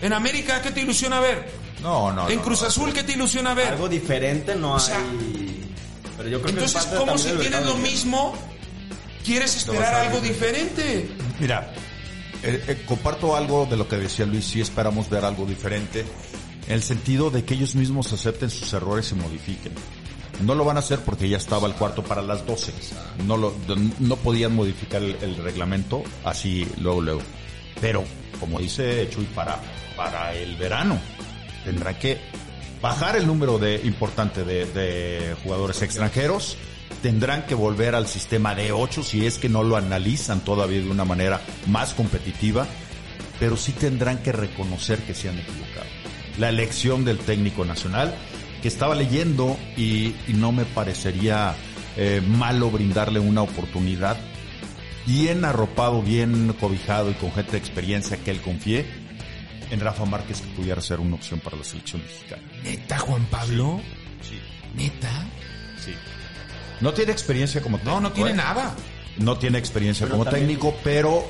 En 0.01 0.13
América, 0.13 0.61
¿qué 0.61 0.71
te 0.71 0.81
ilusiona 0.81 1.19
ver? 1.19 1.49
No, 1.85 2.11
no, 2.11 2.27
En 2.27 2.37
no, 2.37 2.41
Cruz 2.41 2.61
no. 2.63 2.67
Azul, 2.67 2.91
¿qué 2.91 3.03
te 3.03 3.11
ilusiona 3.11 3.53
ver? 3.53 3.73
Algo 3.73 3.87
diferente 3.87 4.55
no 4.55 4.73
O 4.73 4.79
sea, 4.79 4.97
hay. 4.97 5.71
Pero 6.17 6.29
yo 6.29 6.41
creo 6.41 6.55
que 6.55 6.65
es 6.65 6.75
Entonces, 6.75 6.99
¿cómo 6.99 7.15
si 7.15 7.29
tienes 7.33 7.63
lo 7.63 7.77
mismo, 7.77 8.33
quieres 9.23 9.55
esperar 9.55 9.93
algo 9.93 10.19
diferente? 10.19 11.07
Mira, 11.39 11.71
eh, 12.41 12.63
eh, 12.67 12.83
comparto 12.87 13.35
algo 13.35 13.67
de 13.67 13.77
lo 13.77 13.87
que 13.87 13.97
decía 13.97 14.25
Luis, 14.25 14.45
sí 14.45 14.61
esperamos 14.61 15.11
ver 15.11 15.25
algo 15.25 15.45
diferente, 15.45 16.03
en 16.65 16.73
el 16.73 16.81
sentido 16.81 17.29
de 17.29 17.45
que 17.45 17.53
ellos 17.53 17.75
mismos 17.75 18.11
acepten 18.13 18.49
sus 18.49 18.73
errores 18.73 19.11
y 19.11 19.15
modifiquen. 19.15 19.73
No 20.41 20.55
lo 20.55 20.65
van 20.65 20.77
a 20.77 20.79
hacer 20.79 21.01
porque 21.01 21.29
ya 21.29 21.37
estaba 21.37 21.67
el 21.67 21.75
cuarto 21.75 22.03
para 22.03 22.23
las 22.23 22.47
12. 22.47 22.73
No, 23.27 23.37
lo, 23.37 23.53
no 23.99 24.15
podían 24.15 24.55
modificar 24.55 25.03
el, 25.03 25.15
el 25.21 25.35
reglamento 25.35 26.01
así 26.23 26.67
luego, 26.81 27.01
luego. 27.01 27.21
Pero, 27.79 28.03
como 28.39 28.57
dice 28.59 29.07
Chuy, 29.11 29.25
para, 29.25 29.61
para 29.95 30.33
el 30.33 30.55
verano 30.55 30.99
tendrán 31.65 31.95
que 31.95 32.19
bajar 32.81 33.15
el 33.15 33.27
número 33.27 33.57
de 33.57 33.81
importante 33.83 34.45
de, 34.45 35.35
jugadores 35.43 35.81
extranjeros. 35.81 36.57
Tendrán 37.01 37.45
que 37.45 37.55
volver 37.55 37.95
al 37.95 38.07
sistema 38.07 38.55
de 38.55 38.71
8 38.71 39.03
si 39.03 39.25
es 39.25 39.37
que 39.37 39.49
no 39.49 39.63
lo 39.63 39.75
analizan 39.75 40.41
todavía 40.41 40.81
de 40.81 40.89
una 40.89 41.03
manera 41.03 41.41
más 41.67 41.93
competitiva, 41.93 42.65
pero 43.39 43.57
sí 43.57 43.71
tendrán 43.73 44.19
que 44.19 44.31
reconocer 44.31 44.99
que 44.99 45.13
se 45.13 45.29
han 45.29 45.37
equivocado. 45.39 45.87
La 46.37 46.49
elección 46.49 47.03
del 47.03 47.17
técnico 47.17 47.65
nacional, 47.65 48.15
que 48.61 48.67
estaba 48.67 48.95
leyendo 48.95 49.57
y, 49.75 50.15
y 50.27 50.33
no 50.35 50.51
me 50.51 50.65
parecería 50.65 51.55
eh, 51.97 52.21
malo 52.25 52.69
brindarle 52.71 53.19
una 53.19 53.41
oportunidad. 53.41 54.17
Bien 55.05 55.45
arropado, 55.45 56.01
bien 56.01 56.53
cobijado 56.59 57.11
y 57.11 57.13
con 57.13 57.31
gente 57.31 57.53
de 57.53 57.57
experiencia 57.57 58.17
que 58.17 58.31
él 58.31 58.41
confíe 58.41 59.04
en 59.71 59.79
Rafa 59.79 60.05
Márquez 60.05 60.41
que 60.41 60.47
pudiera 60.49 60.81
ser 60.81 60.99
una 60.99 61.15
opción 61.15 61.39
para 61.39 61.57
la 61.57 61.63
selección 61.63 62.01
mexicana. 62.03 62.41
¿Neta, 62.63 62.99
Juan 62.99 63.25
Pablo? 63.25 63.79
Sí, 64.21 64.39
¿Neta? 64.75 65.25
sí. 65.83 65.93
No 66.81 66.93
tiene 66.93 67.11
experiencia 67.11 67.61
como 67.61 67.77
técnico. 67.77 67.95
No, 68.01 68.09
no 68.09 68.11
tiene 68.13 68.31
¿eh? 68.31 68.35
nada. 68.35 68.75
No 69.17 69.37
tiene 69.37 69.57
experiencia 69.57 70.05
Pero 70.05 70.17
como 70.17 70.25
también- 70.25 70.47
técnico, 70.47 70.75
pero 70.83 71.25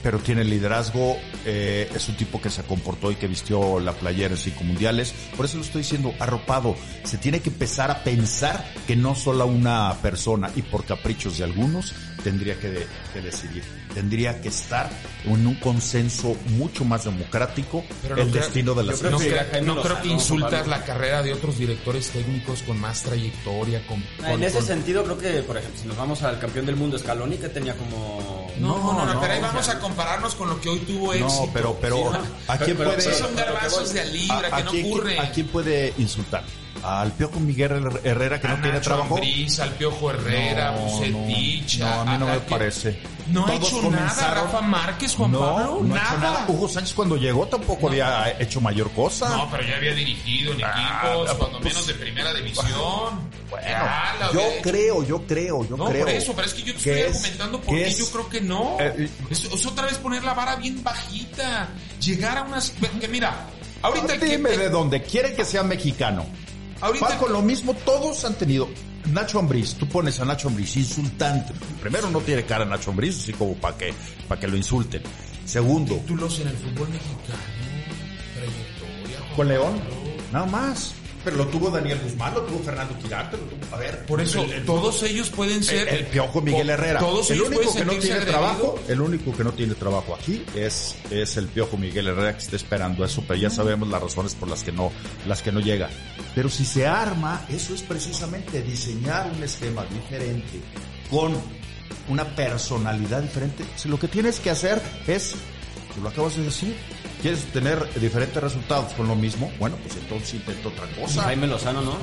pero 0.00 0.20
tiene 0.20 0.44
liderazgo, 0.44 1.18
eh, 1.44 1.90
es 1.92 2.08
un 2.08 2.16
tipo 2.16 2.40
que 2.40 2.50
se 2.50 2.62
comportó 2.62 3.10
y 3.10 3.16
que 3.16 3.26
vistió 3.26 3.80
la 3.80 3.92
playera 3.92 4.34
en 4.34 4.38
cinco 4.40 4.62
mundiales. 4.62 5.12
Por 5.36 5.44
eso 5.44 5.56
lo 5.56 5.64
estoy 5.64 5.82
diciendo, 5.82 6.14
arropado. 6.20 6.76
Se 7.02 7.18
tiene 7.18 7.40
que 7.40 7.50
empezar 7.50 7.90
a 7.90 8.04
pensar 8.04 8.64
que 8.86 8.94
no 8.94 9.16
solo 9.16 9.44
una 9.46 9.92
persona 10.00 10.50
y 10.54 10.62
por 10.62 10.84
caprichos 10.84 11.38
de 11.38 11.44
algunos 11.44 11.94
tendría 12.22 12.58
que, 12.58 12.68
de- 12.70 12.86
que 13.12 13.20
decidir. 13.20 13.62
Tendría 13.94 14.40
que 14.40 14.48
estar 14.48 14.88
en 15.24 15.46
un 15.46 15.54
consenso 15.56 16.36
mucho 16.50 16.84
más 16.84 17.04
democrático 17.04 17.84
Pero 18.02 18.16
no 18.16 18.22
el 18.22 18.30
creo- 18.30 18.42
destino 18.42 18.74
de 18.74 18.84
la 18.84 18.92
yo 18.92 18.98
creo 18.98 19.10
No, 19.12 19.18
creo, 19.82 19.96
no 19.96 20.02
que 20.02 20.08
insultas 20.08 20.66
la 20.68 20.84
carrera 20.84 21.22
de 21.22 21.32
otros 21.32 21.58
directores 21.58 22.08
técnicos 22.10 22.62
con 22.62 22.78
más 22.80 23.02
trayectoria. 23.02 23.84
Con, 23.86 24.04
En 24.24 24.32
con- 24.32 24.42
ese 24.42 24.58
con- 24.58 24.66
sentido, 24.66 25.04
creo 25.04 25.18
que, 25.18 25.42
por 25.42 25.56
ejemplo, 25.56 25.80
si 25.80 25.88
nos 25.88 25.96
vamos 25.96 26.22
al 26.22 26.38
campeón 26.38 26.66
del 26.66 26.76
mundo 26.76 26.98
Scaloni, 26.98 27.36
que 27.38 27.48
tenía 27.48 27.74
como... 27.76 28.46
No, 28.58 28.78
no, 28.78 28.92
no, 28.92 29.14
no, 29.14 29.20
pero 29.20 29.32
ahí 29.32 29.38
o 29.38 29.42
vamos 29.42 29.64
sea, 29.64 29.74
a 29.74 29.78
compararnos 29.80 30.34
con 30.34 30.48
lo 30.50 30.60
que 30.60 30.68
hoy 30.68 30.78
tuvo 30.80 31.12
éxito. 31.14 31.46
No, 31.46 31.52
pero, 31.52 31.78
pero, 31.80 31.96
Sí. 32.12 32.18
¿a 32.48 32.58
quién 32.58 32.76
Pero- 32.76 32.90
puede, 32.94 33.14
son 33.14 33.34
garbanzos 33.36 33.92
de 33.92 34.00
a 34.00 34.04
libra, 34.04 34.36
¿A, 34.38 34.40
que 34.50 34.54
a 34.54 34.64
no 34.64 34.70
quién, 34.70 34.86
ocurre. 34.86 35.18
¿A 35.18 35.30
quién 35.32 35.46
puede 35.48 35.94
insultar? 35.98 36.44
¿Al 36.82 37.12
Piojo 37.12 37.40
Miguel 37.40 37.72
Her- 37.72 38.00
Herrera 38.04 38.40
que 38.40 38.48
no 38.48 38.54
A 38.54 38.60
tiene 38.60 38.72
Nacho 38.78 38.90
trabajo? 38.90 39.14
Ambriz, 39.16 39.58
al 39.60 39.70
Piojo 39.70 40.10
Herrera, 40.10 40.72
No, 40.72 40.78
Bucetich. 40.82 41.78
no, 41.80 41.86
no, 41.86 42.00
a 42.00 42.04
mí 42.04 42.18
no 42.18 42.26
me 42.26 42.40
parece. 42.40 42.98
No 43.28 43.46
ha 43.46 43.54
hecho 43.54 43.90
nada 43.90 44.34
Rafa 44.34 44.60
Márquez, 44.62 45.14
Juan 45.14 45.32
no, 45.32 45.40
Pablo. 45.40 45.80
no 45.82 45.94
ha 45.94 45.98
nada. 45.98 46.08
hecho 46.10 46.18
nada. 46.20 46.44
Hugo 46.48 46.68
Sánchez 46.68 46.94
cuando 46.94 47.16
llegó 47.16 47.46
tampoco 47.46 47.88
había 47.88 48.30
hecho 48.40 48.60
mayor 48.60 48.90
cosa. 48.92 49.28
No, 49.28 49.50
pero 49.50 49.64
ya 49.64 49.76
había 49.76 49.92
dirigido 49.94 50.52
en 50.54 50.64
Ah, 50.64 51.02
equipos, 51.10 51.34
cuando 51.34 51.60
pues- 51.60 51.74
menos 51.74 51.86
de 51.88 51.94
primera 51.94 52.32
división. 52.32 53.28
Bueno, 53.50 53.66
la 54.20 54.30
yo 54.32 54.42
creo, 54.62 55.04
yo 55.04 55.26
creo, 55.26 55.68
yo 55.68 55.76
No, 55.76 55.86
creo. 55.86 56.04
por 56.06 56.14
eso, 56.14 56.32
pero 56.34 56.46
es 56.46 56.54
que 56.54 56.62
yo 56.62 56.72
te 56.74 56.78
estoy 56.78 56.92
es- 57.00 57.06
argumentando 57.16 57.60
porque 57.60 57.86
es- 57.86 57.98
yo 57.98 58.10
creo 58.10 58.28
que 58.28 58.40
no. 58.40 58.76
Eh, 58.80 59.10
es, 59.30 59.44
es 59.44 59.66
otra 59.66 59.86
vez 59.86 59.98
poner 59.98 60.22
la 60.24 60.32
vara 60.34 60.56
bien 60.56 60.82
bajita. 60.82 61.68
Llegar 62.00 62.38
a 62.38 62.42
unas. 62.42 62.72
Que 63.00 63.08
mira, 63.08 63.46
ahorita 63.82 64.14
el 64.14 64.20
que- 64.20 64.26
Dime 64.26 64.50
de 64.56 64.68
dónde. 64.70 65.02
Quieren 65.02 65.34
que 65.36 65.44
sea 65.44 65.62
mexicano. 65.62 66.24
Ahorita- 66.80 67.08
Va 67.08 67.18
con 67.18 67.32
lo 67.32 67.42
mismo, 67.42 67.74
todos 67.74 68.24
han 68.24 68.34
tenido. 68.34 68.68
Nacho 69.12 69.38
Ambriz, 69.38 69.74
tú 69.74 69.88
pones 69.88 70.20
a 70.20 70.24
Nacho 70.24 70.48
Ambriz 70.48 70.76
insultante. 70.76 71.52
Primero, 71.80 72.10
no 72.10 72.20
tiene 72.20 72.44
cara 72.44 72.64
Nacho 72.64 72.90
Ambriz, 72.90 73.16
así 73.22 73.32
como 73.32 73.54
para 73.54 73.76
que, 73.76 73.94
para 74.28 74.40
que 74.40 74.46
lo 74.48 74.56
insulten. 74.56 75.02
Segundo, 75.46 75.94
títulos 75.96 76.38
en 76.40 76.48
el 76.48 76.56
fútbol 76.56 76.88
mexicano. 76.90 77.42
Trayectoria. 78.34 79.34
Con 79.36 79.48
León, 79.48 79.80
nada 80.32 80.46
más. 80.46 80.92
Pero 81.28 81.44
lo 81.44 81.46
tuvo 81.48 81.68
Daniel 81.70 82.00
Guzmán, 82.02 82.32
lo 82.32 82.40
tuvo 82.40 82.58
Fernando 82.60 82.96
Quirarte, 82.98 83.36
lo 83.36 83.42
tuvo. 83.42 83.74
A 83.76 83.78
ver, 83.78 84.06
Por 84.06 84.18
eso, 84.22 84.42
el- 84.44 84.52
el- 84.52 84.64
todos 84.64 85.02
ellos 85.02 85.28
pueden 85.28 85.62
ser. 85.62 85.86
El, 85.88 85.96
el 85.96 86.06
Piojo 86.06 86.40
Miguel 86.40 86.70
Herrera. 86.70 87.00
Todos 87.00 87.30
el 87.30 87.36
ellos 87.36 87.48
único 87.48 87.74
que 87.74 87.84
no 87.84 87.90
tiene 87.92 88.14
agredidos. 88.14 88.26
trabajo, 88.26 88.78
el 88.88 89.00
único 89.02 89.36
que 89.36 89.44
no 89.44 89.52
tiene 89.52 89.74
trabajo 89.74 90.14
aquí 90.14 90.42
es, 90.54 90.94
es 91.10 91.36
el 91.36 91.48
Piojo 91.48 91.76
Miguel 91.76 92.06
Herrera 92.08 92.32
que 92.32 92.42
está 92.42 92.56
esperando 92.56 93.04
eso, 93.04 93.22
pero 93.28 93.38
ya 93.38 93.50
sabemos 93.50 93.88
las 93.90 94.00
razones 94.02 94.34
por 94.34 94.48
las 94.48 94.62
que 94.64 94.72
no, 94.72 94.90
las 95.26 95.42
que 95.42 95.52
no 95.52 95.60
llega. 95.60 95.90
Pero 96.34 96.48
si 96.48 96.64
se 96.64 96.86
arma, 96.86 97.44
eso 97.50 97.74
es 97.74 97.82
precisamente 97.82 98.62
diseñar 98.62 99.30
un 99.36 99.42
esquema 99.42 99.84
diferente 99.84 100.60
con 101.10 101.34
una 102.08 102.24
personalidad 102.24 103.20
diferente. 103.20 103.64
Si 103.76 103.88
lo 103.90 103.98
que 103.98 104.08
tienes 104.08 104.40
que 104.40 104.48
hacer 104.48 104.80
es, 105.06 105.34
tú 105.94 106.00
lo 106.00 106.08
acabas 106.08 106.36
de 106.36 106.44
decir, 106.44 106.74
quieres 107.20 107.44
tener 107.46 107.88
diferentes 108.00 108.42
resultados 108.42 108.92
con 108.94 109.08
lo 109.08 109.14
mismo, 109.14 109.50
bueno, 109.58 109.76
pues 109.82 109.96
entonces 109.96 110.34
intenta 110.34 110.68
otra 110.68 110.86
cosa. 111.00 111.22
Jaime 111.22 111.46
Lozano, 111.46 111.82
¿no? 111.82 111.96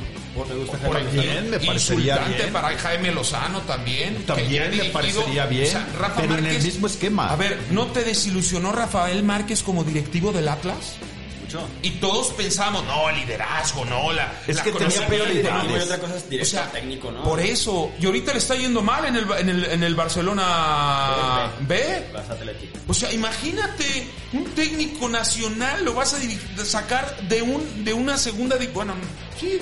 ¿Te 0.46 0.54
gusta 0.54 0.78
Por 0.80 0.96
Jaime? 0.96 1.22
Bien, 1.22 1.50
me 1.50 1.60
parecería 1.60 2.14
insultante 2.16 2.44
bien. 2.44 2.54
para 2.54 2.78
Jaime 2.78 3.12
Lozano 3.12 3.62
también. 3.62 4.24
También 4.26 4.78
me 4.78 4.86
parecería 4.86 5.46
bien, 5.46 5.74
Rafa 5.98 6.22
pero 6.22 6.38
en 6.38 6.46
el 6.46 6.62
mismo 6.62 6.88
esquema. 6.88 7.32
A 7.32 7.36
ver, 7.36 7.58
¿no 7.72 7.88
te 7.88 8.04
desilusionó 8.04 8.72
Rafael 8.72 9.24
Márquez 9.24 9.64
como 9.64 9.84
directivo 9.84 10.32
del 10.32 10.48
Atlas? 10.48 10.96
Mucho. 11.62 11.68
Y 11.82 11.92
todos 11.92 12.28
pensamos, 12.34 12.84
no, 12.86 13.12
liderazgo, 13.12 13.86
no, 13.86 14.12
la. 14.12 14.42
Es 14.48 14.58
la 14.58 14.64
que 14.64 14.72
tenía 14.72 15.02
otra 15.84 16.00
cosa 16.00 16.16
es 16.16 16.30
director 16.30 16.60
O 16.60 16.64
sea, 16.64 16.72
técnico, 16.72 17.12
¿no? 17.12 17.24
Por 17.24 17.40
eso, 17.40 17.92
y 18.00 18.06
ahorita 18.06 18.32
le 18.32 18.40
está 18.40 18.56
yendo 18.56 18.82
mal 18.82 19.06
en 19.06 19.16
el, 19.16 19.32
en 19.32 19.50
el, 19.50 19.66
en 19.66 19.84
el 19.84 19.96
Barcelona 19.96 21.52
B. 21.62 22.06
O 22.88 22.94
sea, 22.94 23.12
imagínate, 23.12 24.08
un 24.34 24.46
técnico 24.52 25.10
nacional 25.10 25.84
lo 25.84 25.94
vas 25.94 26.14
a 26.14 26.66
sacar 26.66 27.18
de 27.28 27.42
un 27.42 27.84
de 27.84 27.94
una 27.94 28.18
segunda 28.18 28.58
bueno, 28.74 28.94
sí, 29.40 29.60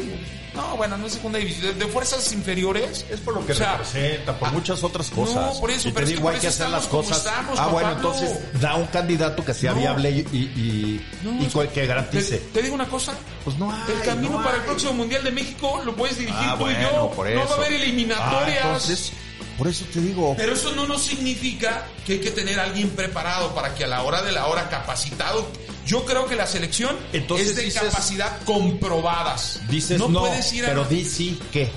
no, 0.56 0.78
bueno, 0.78 0.98
no 0.98 1.08
es 1.08 1.14
segunda 1.14 1.40
división, 1.40 1.78
de, 1.78 1.86
de 1.86 1.92
fuerzas 1.92 2.32
inferiores. 2.34 3.06
Es 3.10 3.20
por 3.20 3.34
lo 3.36 3.46
que 3.46 3.54
O 3.54 3.56
sea, 3.56 3.72
representa, 3.78 4.38
por 4.38 4.52
muchas 4.52 4.84
otras 4.84 5.10
cosas. 5.10 5.36
no, 5.56 5.60
por 5.60 5.72
eso, 5.72 5.88
y 5.90 5.92
te 5.92 5.96
pero 5.96 6.06
es 6.06 6.12
que 6.12 6.16
digo, 6.18 6.30
hay 6.30 6.40
que 6.40 6.48
eso 6.48 6.64
hacer 6.64 6.70
las 6.70 6.86
cosas. 6.88 7.18
estamos, 7.18 7.60
ah, 7.60 7.68
bueno, 7.68 7.94
Pablo. 7.94 8.14
entonces 8.14 8.62
da 8.62 8.76
un 8.76 8.86
candidato 8.88 9.44
que 9.44 9.54
sea 9.54 9.72
No. 9.72 9.80
viable 9.80 10.12
y, 10.12 10.20
y, 10.32 10.38
y- 10.38 11.06
No, 11.24 11.42
y 11.42 11.46
es- 11.46 11.54
co- 11.54 11.68
que 11.68 11.86
garantice. 11.88 12.38
Te, 12.38 12.46
te 12.54 12.62
digo 12.62 12.76
una 12.76 12.88
cosa. 12.88 13.14
Pues 13.44 13.58
no 13.58 13.72
hay, 13.72 13.82
El 13.94 14.02
camino 14.04 14.38
no 14.38 14.44
para 14.44 14.58
el 14.58 14.64
próximo 14.64 14.94
Mundial 14.94 15.24
de 15.24 15.32
México 15.32 15.82
lo 15.84 15.96
puedes 15.96 16.18
dirigir 16.18 16.38
Ah, 16.40 16.56
tú 16.58 16.70
y 16.70 16.74
yo. 16.82 17.12
por 17.16 17.28
No 17.30 17.36
va 17.40 17.44
eso. 17.46 17.54
a 17.54 17.58
haber 17.58 17.74
eliminatorias. 17.74 18.60
Ah, 18.64 18.68
entonces, 18.68 19.12
por 19.58 19.68
eso 19.68 19.86
te 19.92 20.00
digo. 20.02 20.34
Pero 20.38 20.54
eso 20.54 20.72
no 20.76 20.88
nos 20.88 21.02
significa 21.04 21.86
que 22.06 22.14
hay 22.14 22.20
que 22.20 22.32
tener 22.32 22.60
a 22.60 22.64
alguien 22.64 22.90
preparado 22.92 23.54
para 23.54 23.74
que 23.76 23.84
a 23.84 23.88
la 23.88 24.04
hora 24.04 24.22
de 24.22 24.32
la 24.32 24.48
hora 24.48 24.70
capacitado. 24.70 25.48
Yo 25.86 26.06
creo 26.06 26.26
que 26.28 26.36
la 26.36 26.48
selección 26.48 26.98
Entonces 27.12 27.50
es 27.50 27.56
de 27.56 27.64
dices- 27.64 27.82
capacidad 27.84 28.42
comprobadas. 28.46 29.60
Dices 29.68 30.00
no, 30.00 30.08
puedes 30.22 30.52
ir 30.54 30.66
a 30.66 30.70
pero 30.70 30.86
di 30.86 31.04
sí 31.06 31.40
que. 31.52 31.70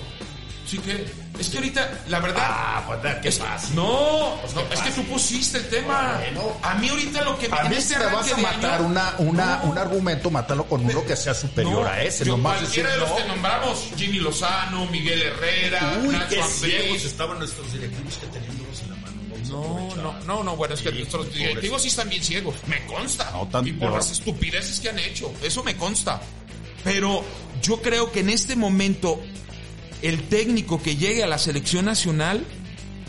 Sí 0.67 0.79
que 0.79 1.07
es 1.39 1.49
que 1.49 1.59
ahorita 1.59 2.01
la 2.09 2.19
verdad 2.19 2.43
Ah, 2.45 2.83
pues 2.87 2.99
¿qué 3.23 3.29
es- 3.29 3.39
pasa? 3.39 3.69
no, 3.75 4.37
no, 4.55 4.61
es 4.73 4.81
que 4.81 4.91
tú 4.91 5.05
pusiste 5.05 5.59
el 5.59 5.69
tema. 5.69 6.19
Bueno. 6.19 6.57
a 6.63 6.75
mí 6.75 6.89
ahorita 6.89 7.23
lo 7.23 7.39
que 7.39 7.47
A 7.53 7.63
en 7.63 7.71
mí 7.71 7.77
este 7.77 7.97
me 7.99 8.07
vas 8.07 8.33
a 8.33 8.37
matar 8.39 8.75
año- 8.81 8.87
una, 8.87 9.15
una, 9.19 9.57
No. 9.59 9.65
un 9.71 9.79
argumento, 9.79 10.29
mátalo 10.31 10.65
con 10.65 10.85
uno 10.85 11.05
que 11.05 11.15
sea 11.15 11.35
superior 11.35 11.83
No, 11.83 11.87
a 11.89 12.03
ese. 12.03 12.25
yo 12.25 12.33
nomás 12.37 12.61
decir 12.63 12.83
cualquiera 12.83 12.91
de 12.93 12.99
los 12.99 13.11
no. 13.11 13.17
que 13.17 13.25
nombramos, 13.29 13.89
Jimmy 13.97 14.19
Lozano, 14.19 14.87
Miguel 14.87 15.23
Herrera, 15.23 16.01
Uy, 16.03 16.09
Nacho 16.15 16.29
qué 16.31 16.41
estaban 17.05 17.39
nuestros 17.39 17.73
directivos 17.73 18.15
que 18.17 18.27
tenían 18.27 18.59
dos 18.59 18.81
en 18.83 18.91
la 18.91 18.96
a 18.96 18.96
No, 19.51 19.95
no, 19.97 20.21
no, 20.25 20.43
no, 20.43 20.57
bueno, 20.57 20.75
es 20.75 20.83
que 20.83 20.93
nuestros 20.93 21.33
directivos 21.33 21.83
sí 21.83 21.89
están 21.89 22.09
bien 22.09 22.23
ciegos, 22.23 22.55
me 22.67 22.85
consta. 22.87 23.31
No, 23.33 23.47
tan 23.49 23.67
y 23.67 23.73
por 23.73 23.93
las 23.93 24.11
estupideces 24.11 24.81
que 24.81 24.91
han 24.91 24.99
hecho, 24.99 25.33
eso 25.43 25.63
me 25.63 25.77
consta. 25.77 26.21
Pero 26.85 27.25
yo 27.63 27.81
creo 27.83 28.13
que 28.13 28.21
en 28.21 28.31
este 28.31 28.57
momento 28.57 29.21
el 30.03 30.29
técnico 30.29 30.83
que 30.83 30.97
llegue 30.97 31.23
a 31.23 31.27
la 31.27 31.39
selección 31.39 31.85
nacional, 31.85 32.45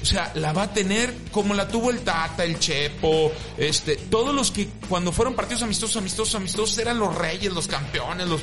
o 0.02 0.06
sea, 0.06 0.32
la 0.36 0.54
va 0.54 0.64
a 0.64 0.74
tener 0.74 1.14
como 1.32 1.54
la 1.54 1.68
tuvo 1.68 1.92
el 1.92 2.00
Tata, 2.00 2.44
el 2.44 2.60
Chepo, 2.60 3.32
este, 3.58 3.96
todos 3.96 4.34
los 4.34 4.52
que 4.52 4.68
cuando 4.88 5.12
fueron 5.12 5.36
partidos 5.36 5.64
amistosos, 5.64 5.98
amistosos, 5.98 6.36
amistosos 6.36 6.78
eran 6.78 7.00
los 7.00 7.14
reyes, 7.16 7.52
los 7.52 7.68
campeones, 7.68 8.28
los 8.28 8.42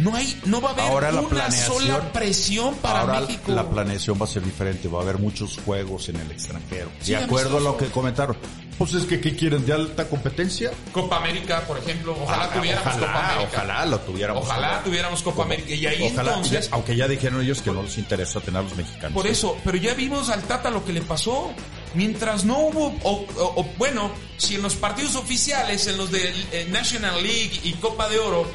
no 0.00 0.14
hay, 0.16 0.40
no 0.46 0.60
va 0.60 0.70
a 0.70 0.72
haber 0.72 0.84
Ahora 0.86 1.12
una 1.20 1.50
sola 1.50 2.12
presión 2.12 2.74
para 2.76 3.00
Ahora 3.00 3.20
México. 3.20 3.52
la 3.52 3.68
planeación 3.68 4.18
va 4.20 4.24
a 4.24 4.28
ser 4.28 4.42
diferente, 4.44 4.88
va 4.88 5.00
a 5.00 5.02
haber 5.02 5.18
muchos 5.18 5.58
juegos 5.64 6.08
en 6.08 6.16
el 6.16 6.30
extranjero. 6.30 6.90
Sí, 7.00 7.12
de 7.12 7.18
acuerdo 7.18 7.58
a 7.58 7.60
lo 7.60 7.76
que 7.76 7.86
comentaron. 7.86 8.36
Pues 8.78 8.94
es 8.94 9.04
que 9.04 9.20
¿qué 9.20 9.36
quieren? 9.36 9.66
¿De 9.66 9.74
alta 9.74 10.08
competencia? 10.08 10.70
Copa 10.90 11.18
América, 11.18 11.60
por 11.66 11.76
ejemplo, 11.76 12.16
ojalá 12.18 12.44
Ah, 12.44 12.50
tuviéramos 12.54 12.86
ojalá, 12.94 13.06
Copa 13.06 13.18
América. 13.34 13.50
Ojalá 13.58 13.86
lo 13.86 14.00
tuviéramos. 14.00 14.42
Ojalá 14.46 14.68
Como- 14.70 14.82
tuviéramos 14.84 15.22
Copa 15.22 15.42
América. 15.42 15.74
Y 15.74 15.86
ahí 15.86 16.10
ojalá, 16.10 16.30
entonces, 16.30 16.64
ya- 16.70 16.74
aunque 16.74 16.96
ya 16.96 17.06
dijeron 17.06 17.42
ellos 17.42 17.60
que 17.60 17.70
no 17.70 17.82
les 17.82 17.98
interesa 17.98 18.40
tener 18.40 18.60
a 18.60 18.62
los 18.62 18.74
mexicanos. 18.76 19.12
por 19.12 19.26
eso, 19.26 19.58
pero 19.64 19.76
ya 19.76 19.92
vimos 19.92 20.30
al 20.30 20.42
Tata 20.44 20.70
lo 20.70 20.82
que 20.82 20.94
le 20.94 21.02
pasó. 21.02 21.50
Mientras 21.92 22.44
no 22.46 22.58
hubo, 22.58 22.86
o, 23.02 23.26
o- 23.36 23.60
o, 23.60 23.64
bueno, 23.76 24.12
si 24.38 24.54
en 24.54 24.62
los 24.62 24.76
partidos 24.76 25.14
oficiales, 25.16 25.86
en 25.86 25.98
los 25.98 26.10
de 26.10 26.32
eh, 26.52 26.66
National 26.70 27.22
League 27.22 27.60
y 27.64 27.72
Copa 27.74 28.08
de 28.08 28.18
Oro, 28.18 28.46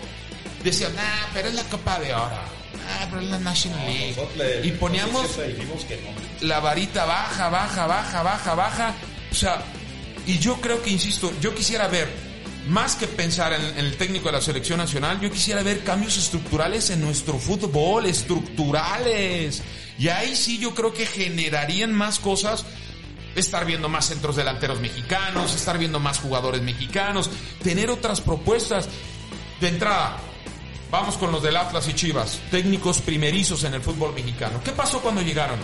decían, 0.72 0.91
ah, 0.98 1.27
pero 1.34 1.48
es 1.48 1.53
la 1.53 1.63
Copa 1.63 2.00
de 2.00 2.13
Oro. 2.13 2.36
Ah, 2.88 3.07
pero 3.10 3.22
es 3.22 3.29
la 3.29 3.39
National 3.39 3.86
League. 3.86 4.62
y 4.63 4.72
poníamos 4.72 5.38
la 6.41 6.60
varita 6.60 7.05
baja, 7.05 7.50
baja, 7.50 7.88
baja, 7.88 8.24
baja, 8.24 8.55
baja. 8.55 8.95
O 9.31 9.36
sea, 9.36 9.63
y 10.27 10.39
yo 10.39 10.60
creo 10.62 10.81
que, 10.81 10.89
insisto, 10.89 11.31
yo 11.41 11.53
quisiera 11.55 11.88
ver, 11.88 12.10
más 12.67 12.95
que 12.95 13.07
pensar 13.07 13.53
en, 13.53 13.62
en 13.62 13.86
el 13.86 13.95
técnico 13.98 14.27
de 14.27 14.34
la 14.34 14.41
selección 14.41 14.77
nacional, 14.79 15.19
yo 15.22 15.31
quisiera 15.31 15.62
ver 15.63 15.84
cambios 15.84 16.17
estructurales 16.17 16.89
en 16.89 17.01
nuestro 17.01 17.38
fútbol, 17.38 18.05
estructurales. 18.05 19.62
Y 19.98 20.10
ahí 20.10 20.36
sí 20.36 20.57
yo 20.57 20.74
creo 20.75 20.93
que 20.93 21.05
generarían 21.05 21.93
más 21.93 22.19
cosas. 22.19 22.65
Estar 23.36 23.65
viendo 23.65 23.89
más 23.89 24.07
centros 24.07 24.38
delanteros 24.38 24.79
mexicanos, 24.79 25.53
estar 25.53 25.77
viendo 25.77 26.00
más 26.00 26.19
jugadores 26.19 26.62
mexicanos, 26.62 27.29
tener 27.62 27.89
otras 27.89 28.22
propuestas. 28.22 28.88
De 29.60 29.67
entrada, 29.69 30.17
Vamos 30.95 31.17
con 31.17 31.29
los 31.29 31.43
del 31.43 31.57
Atlas 31.57 31.89
y 31.89 31.93
Chivas, 31.93 32.39
técnicos 32.49 32.99
primerizos 32.99 33.65
en 33.65 33.73
el 33.73 33.81
fútbol 33.81 34.13
mexicano. 34.13 34.61
¿Qué 34.63 34.71
pasó 34.71 35.01
cuando 35.01 35.21
llegaron? 35.21 35.59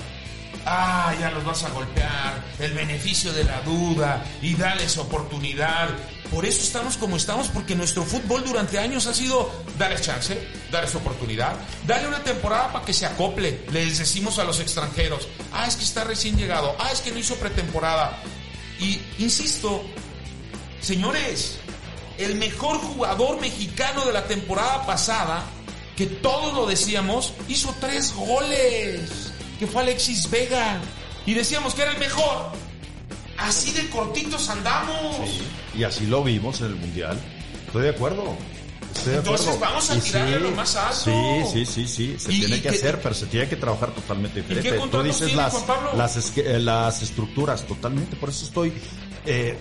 ah, 0.66 1.16
ya 1.18 1.32
los 1.32 1.46
vas 1.46 1.64
a 1.64 1.70
golpear, 1.70 2.44
el 2.60 2.74
beneficio 2.74 3.32
de 3.32 3.46
la 3.46 3.62
duda 3.62 4.26
y 4.42 4.56
dales 4.56 4.98
oportunidad. 4.98 5.88
Por 6.30 6.46
eso 6.46 6.62
estamos 6.62 6.98
como 6.98 7.16
estamos, 7.16 7.48
porque 7.48 7.76
nuestro 7.76 8.04
fútbol 8.04 8.44
durante 8.44 8.78
años 8.78 9.08
ha 9.08 9.14
sido 9.14 9.50
darles 9.80 10.02
chance, 10.02 10.38
darles 10.70 10.94
oportunidad, 10.96 11.56
darle 11.88 12.10
una 12.10 12.22
temporada 12.22 12.74
para 12.74 12.84
que 12.84 12.94
se 12.94 13.06
acople. 13.06 13.64
Les 13.72 14.00
decimos 14.00 14.38
a 14.38 14.44
los 14.44 14.60
extranjeros, 14.60 15.30
ah, 15.54 15.66
es 15.66 15.78
que 15.78 15.86
está 15.86 16.04
recién 16.04 16.36
llegado, 16.36 16.76
ah, 16.78 16.90
es 16.92 17.00
que 17.00 17.12
no 17.12 17.20
hizo 17.20 17.36
pretemporada. 17.36 18.22
Y 18.82 19.00
insisto, 19.18 19.82
señores, 20.82 21.58
el 22.24 22.36
mejor 22.36 22.78
jugador 22.78 23.40
mexicano 23.42 24.06
de 24.06 24.14
la 24.14 24.26
temporada 24.26 24.86
pasada, 24.86 25.44
que 25.96 26.06
todos 26.08 26.54
lo 26.54 26.66
decíamos, 26.66 27.34
hizo 27.48 27.74
tres 27.80 28.14
goles, 28.14 29.32
que 29.60 29.68
fue 29.68 29.82
Alexis 29.84 30.30
Vega. 30.30 30.80
Y 31.26 31.34
decíamos 31.34 31.74
que 31.76 31.84
era 31.84 31.92
el 31.92 32.00
mejor. 32.00 32.52
Así 33.38 33.72
de 33.72 33.90
cortitos 33.90 34.50
andamos. 34.50 35.16
Y 35.78 35.84
así 35.84 36.06
lo 36.08 36.24
vimos 36.24 36.60
en 36.62 36.68
el 36.68 36.76
Mundial. 36.76 37.20
Estoy 37.68 37.84
de 37.84 37.90
acuerdo. 37.90 38.36
Estoy 38.96 39.14
de 39.14 39.20
Entonces 39.20 39.48
acuerdo. 39.48 39.66
vamos 39.74 39.90
a 39.90 40.00
tirarle 40.00 40.40
lo 40.40 40.52
más 40.52 40.76
alto. 40.76 40.96
Sí, 40.96 41.66
sí, 41.66 41.66
sí, 41.66 41.88
sí. 41.88 42.16
Se 42.20 42.34
Y- 42.34 42.40
tiene 42.40 42.58
y 42.58 42.62
que 42.62 42.70
que- 42.70 42.76
hacer, 42.76 43.02
pero 43.02 43.16
se 43.16 43.26
tiene 43.28 43.48
que 43.48 43.56
trabajar 43.56 43.92
totalmente 43.94 44.42
diferente. 44.42 44.80
Tú 44.92 45.02
dices 45.04 45.28
tiene, 45.28 45.42
las, 45.96 46.38
eh, 46.38 46.60
las 46.60 47.02
estructuras, 47.02 47.64
totalmente. 47.66 48.16
Por 48.16 48.30
eso 48.30 48.46
estoy. 48.46 48.74
eh, 49.26 49.56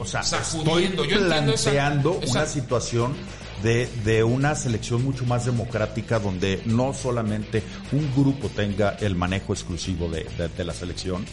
o 0.00 0.04
sea, 0.06 0.20
estoy 0.20 0.40
Sacudiendo. 0.64 1.04
Esa- 1.04 1.26
planteando 1.26 2.18
esa- 2.22 2.32
una 2.38 2.46
situación 2.46 3.14
de, 3.62 3.86
de 4.04 4.24
una 4.24 4.54
selección 4.54 5.04
mucho 5.04 5.26
más 5.26 5.44
democrática 5.44 6.18
donde 6.18 6.62
no 6.64 6.94
solamente 6.94 7.62
un 7.92 8.10
grupo 8.16 8.48
tenga 8.48 8.96
el 9.00 9.14
manejo 9.14 9.52
exclusivo 9.52 10.08
de, 10.08 10.24
de- 10.38 10.48
de 10.48 10.64
la 10.64 10.72
selección 10.72 11.24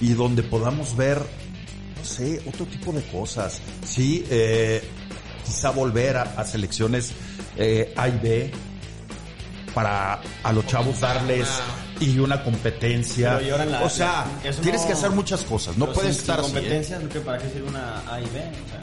y 0.00 0.12
donde 0.12 0.42
podamos 0.42 0.96
ver, 0.96 1.18
no 1.18 2.04
sé, 2.04 2.42
otro 2.46 2.66
tipo 2.66 2.92
de 2.92 3.02
cosas. 3.04 3.60
Sí, 3.86 4.24
eh, 4.30 4.82
quizá 5.46 5.70
volver 5.70 6.16
a, 6.18 6.22
a 6.22 6.44
selecciones 6.44 7.12
eh, 7.56 7.92
A 7.96 8.08
y 8.08 8.18
B 8.18 8.50
para 9.74 10.20
a 10.42 10.52
los 10.52 10.66
chavos 10.66 11.00
darles 11.00 11.48
y 12.02 12.18
una 12.18 12.42
competencia. 12.42 13.38
Pero 13.38 13.64
la- 13.64 13.82
o 13.82 13.88
sea, 13.90 14.26
la- 14.44 14.50
tienes 14.52 14.80
no- 14.82 14.86
que 14.88 14.92
hacer 14.92 15.10
muchas 15.10 15.42
cosas. 15.42 15.76
No 15.76 15.86
Pero 15.86 15.94
puedes 15.98 16.16
sin- 16.16 16.20
estar 16.22 16.36
sin 16.36 16.44
así. 16.44 16.52
¿eh? 16.56 16.60
competencias, 16.60 17.02
¿qué- 17.12 17.20
¿para 17.20 17.38
qué 17.38 17.48
sirve 17.50 17.68
una 17.68 17.98
A 18.12 18.20
y 18.20 18.24
B? 18.24 18.28
O 18.28 18.32
sea, 18.68 18.80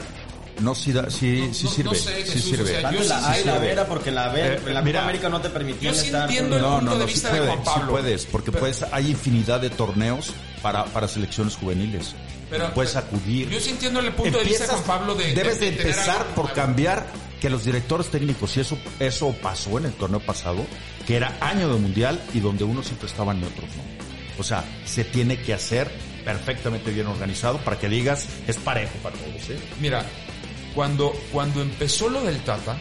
No, 0.60 0.74
sí, 0.74 0.92
da- 0.92 1.08
sí, 1.10 1.48
sí 1.52 1.64
no- 1.64 1.70
sirve. 1.70 1.84
no 1.90 1.94
sé, 1.94 2.16
sí 2.26 2.32
Jesús, 2.32 2.42
sirve. 2.50 2.62
o 2.64 2.80
sea, 2.80 2.90
yo 2.92 3.00
la 3.00 3.04
sí 3.04 3.12
A 3.12 3.40
y 3.40 3.44
la 3.44 3.52
sirve. 3.54 3.66
B 3.66 3.72
era 3.72 3.86
porque 3.86 4.10
la 4.10 4.28
B, 4.28 4.40
Eh, 4.42 4.60
en 4.66 4.74
la 4.74 4.82
mira, 4.82 4.98
Copa 5.00 5.04
América 5.10 5.28
no 5.30 5.40
te 5.40 5.48
permitían 5.50 5.94
yo 5.94 6.00
sí 6.00 6.06
estar. 6.06 6.22
entiendo 6.24 6.56
el 6.56 6.62
No, 6.62 6.68
punto 6.76 6.84
no, 6.84 6.92
de 6.92 6.98
no, 6.98 7.06
vista 7.06 7.28
sí, 7.28 7.34
de 7.34 7.40
puede, 7.40 7.52
Juan 7.52 7.64
sí 7.64 7.70
Pablo. 7.74 7.92
puedes, 7.92 8.26
porque 8.26 8.50
Pero- 8.50 8.60
puedes, 8.60 8.84
hay 8.92 9.10
infinidad 9.10 9.60
de 9.60 9.70
torneos 9.70 10.32
para, 10.60 10.84
para 10.84 11.08
selecciones 11.08 11.56
juveniles. 11.56 12.14
Pero- 12.50 12.74
puedes 12.74 12.96
acudir. 12.96 13.48
Yo 13.48 13.60
sí 13.60 13.70
entiendo 13.70 14.00
el 14.00 14.12
punto 14.12 14.38
de 14.38 14.44
vista 14.44 14.64
de 14.64 14.70
Juan 14.70 14.82
Pablo 14.84 15.14
de. 15.14 15.34
debes 15.34 15.60
de, 15.60 15.68
empezar 15.68 16.22
algo 16.22 16.34
por 16.34 16.52
cambiar 16.52 17.06
que 17.40 17.48
los 17.48 17.64
directores 17.64 18.08
técnicos, 18.08 18.56
y 18.56 18.60
eso, 18.60 18.78
eso 18.98 19.34
pasó 19.40 19.78
en 19.78 19.86
el 19.86 19.92
torneo 19.92 20.20
pasado, 20.20 20.66
que 21.06 21.16
era 21.16 21.38
año 21.40 21.72
de 21.72 21.78
mundial 21.78 22.20
y 22.34 22.40
donde 22.40 22.64
unos 22.64 22.86
siempre 22.86 23.08
estaban 23.08 23.40
y 23.40 23.44
otros 23.44 23.70
no. 23.76 23.82
O 24.38 24.42
sea, 24.42 24.64
se 24.84 25.04
tiene 25.04 25.40
que 25.40 25.54
hacer 25.54 25.90
perfectamente 26.24 26.90
bien 26.90 27.06
organizado 27.06 27.58
para 27.58 27.78
que 27.78 27.88
digas, 27.88 28.26
es 28.46 28.56
parejo 28.58 28.92
para 29.02 29.16
todos. 29.16 29.48
¿eh? 29.50 29.58
Mira, 29.80 30.04
cuando, 30.74 31.12
cuando 31.32 31.62
empezó 31.62 32.08
lo 32.08 32.22
del 32.22 32.40
Tata, 32.42 32.76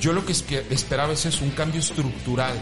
yo 0.00 0.12
lo 0.12 0.24
que 0.24 0.32
es 0.32 0.42
que 0.42 0.64
esperaba 0.70 1.12
es 1.12 1.26
eso, 1.26 1.44
un 1.44 1.50
cambio 1.50 1.80
estructural. 1.80 2.54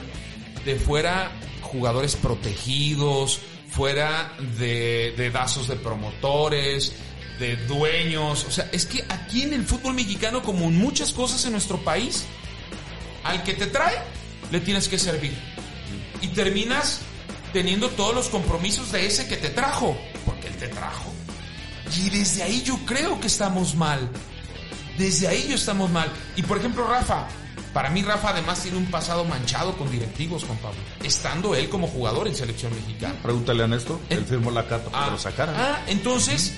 De 0.64 0.76
fuera 0.76 1.30
jugadores 1.60 2.16
protegidos, 2.16 3.40
fuera 3.74 4.32
de, 4.58 5.14
de 5.16 5.30
dazos 5.30 5.68
de 5.68 5.76
promotores, 5.76 6.92
de 7.38 7.56
dueños. 7.66 8.44
O 8.44 8.50
sea, 8.50 8.68
es 8.72 8.86
que 8.86 9.04
aquí 9.08 9.42
en 9.42 9.52
el 9.52 9.64
fútbol 9.64 9.94
mexicano, 9.94 10.42
como 10.42 10.66
en 10.66 10.76
muchas 10.76 11.12
cosas 11.12 11.44
en 11.44 11.52
nuestro 11.52 11.78
país, 11.82 12.24
al 13.24 13.42
que 13.42 13.54
te 13.54 13.66
trae, 13.66 13.98
le 14.50 14.60
tienes 14.60 14.88
que 14.88 14.98
servir. 14.98 15.36
Y 16.20 16.28
terminas 16.28 17.00
teniendo 17.52 17.88
todos 17.90 18.14
los 18.14 18.28
compromisos 18.28 18.92
de 18.92 19.06
ese 19.06 19.26
que 19.26 19.36
te 19.36 19.50
trajo, 19.50 19.96
porque 20.24 20.48
él 20.48 20.56
te 20.56 20.68
trajo. 20.68 21.12
Y 21.96 22.10
desde 22.10 22.42
ahí 22.42 22.62
yo 22.62 22.78
creo 22.86 23.20
que 23.20 23.26
estamos 23.26 23.74
mal. 23.74 24.08
Desde 24.98 25.26
ahí 25.26 25.46
yo 25.48 25.56
estamos 25.56 25.90
mal. 25.90 26.10
Y 26.36 26.42
por 26.42 26.58
ejemplo, 26.58 26.86
Rafa. 26.86 27.26
Para 27.74 27.90
mí, 27.90 28.02
Rafa 28.02 28.30
además 28.30 28.62
tiene 28.62 28.78
un 28.78 28.86
pasado 28.86 29.24
manchado 29.24 29.76
con 29.76 29.90
directivos, 29.90 30.44
Juan 30.44 30.56
Pablo. 30.58 30.78
Estando 31.02 31.54
él 31.56 31.68
como 31.68 31.88
jugador 31.88 32.28
en 32.28 32.34
selección 32.36 32.72
mexicana. 32.74 33.16
Pregúntale 33.22 33.64
a 33.64 33.66
Néstor, 33.66 33.98
Eh, 34.08 34.14
él 34.14 34.24
firmó 34.24 34.50
la 34.52 34.66
carta 34.66 34.90
para 34.90 35.06
que 35.06 35.10
lo 35.10 35.18
sacaran. 35.18 35.56
Ah, 35.58 35.80
entonces, 35.88 36.54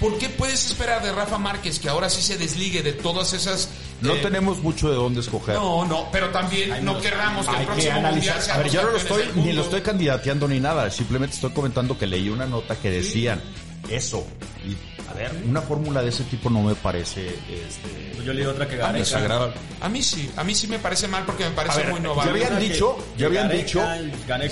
¿por 0.00 0.18
qué 0.18 0.28
puedes 0.28 0.66
esperar 0.66 1.00
de 1.02 1.12
Rafa 1.12 1.38
Márquez 1.38 1.78
que 1.78 1.88
ahora 1.88 2.10
sí 2.10 2.22
se 2.22 2.36
desligue 2.36 2.82
de 2.82 2.92
todas 2.92 3.32
esas... 3.34 3.70
no 4.00 4.14
eh, 4.14 4.20
tenemos 4.20 4.58
mucho 4.58 4.90
de 4.90 4.96
dónde 4.96 5.20
escoger. 5.20 5.54
No, 5.54 5.84
no, 5.84 6.08
pero 6.10 6.30
también 6.30 6.84
no 6.84 7.00
querramos 7.00 7.46
que 7.46 7.52
el 7.52 7.58
Hay 7.60 7.66
que 7.66 7.72
próximo 7.72 7.98
analizar. 7.98 8.12
mundial 8.12 8.38
A 8.38 8.42
seamos 8.42 8.62
ver, 8.64 8.72
yo 8.72 8.82
no 8.82 8.90
lo 8.90 8.96
estoy, 8.96 9.30
ni 9.36 9.52
lo 9.52 9.62
estoy 9.62 9.80
candidateando 9.80 10.48
ni 10.48 10.58
nada. 10.58 10.90
Simplemente 10.90 11.36
estoy 11.36 11.52
comentando 11.52 11.96
que 11.96 12.06
leí 12.08 12.28
una 12.28 12.46
nota 12.46 12.74
que 12.76 12.90
decían 12.90 13.40
eso. 13.88 14.26
Y, 14.66 14.76
a 15.10 15.14
ver, 15.14 15.32
una 15.46 15.62
fórmula 15.62 16.02
de 16.02 16.10
ese 16.10 16.24
tipo 16.24 16.50
no 16.50 16.62
me 16.62 16.74
parece 16.74 17.26
este, 17.28 18.22
Yo 18.24 18.32
leí 18.32 18.44
otra 18.44 18.68
que 18.68 18.76
Gareca. 18.76 18.98
desagradable. 18.98 19.54
A 19.80 19.88
mí 19.88 20.02
sí, 20.02 20.30
a 20.36 20.44
mí 20.44 20.54
sí 20.54 20.66
me 20.66 20.78
parece 20.78 21.08
mal 21.08 21.24
porque 21.24 21.44
me 21.44 21.50
parece 21.52 21.78
ver, 21.78 21.90
muy 21.90 22.00
ya 22.00 22.02
novado. 22.06 22.30
habían 22.30 22.58
dicho, 22.60 22.98
ya 23.16 23.26
habían 23.26 23.48
Gareca 23.48 23.64
dicho, 23.64 23.80
Gareca 24.26 24.50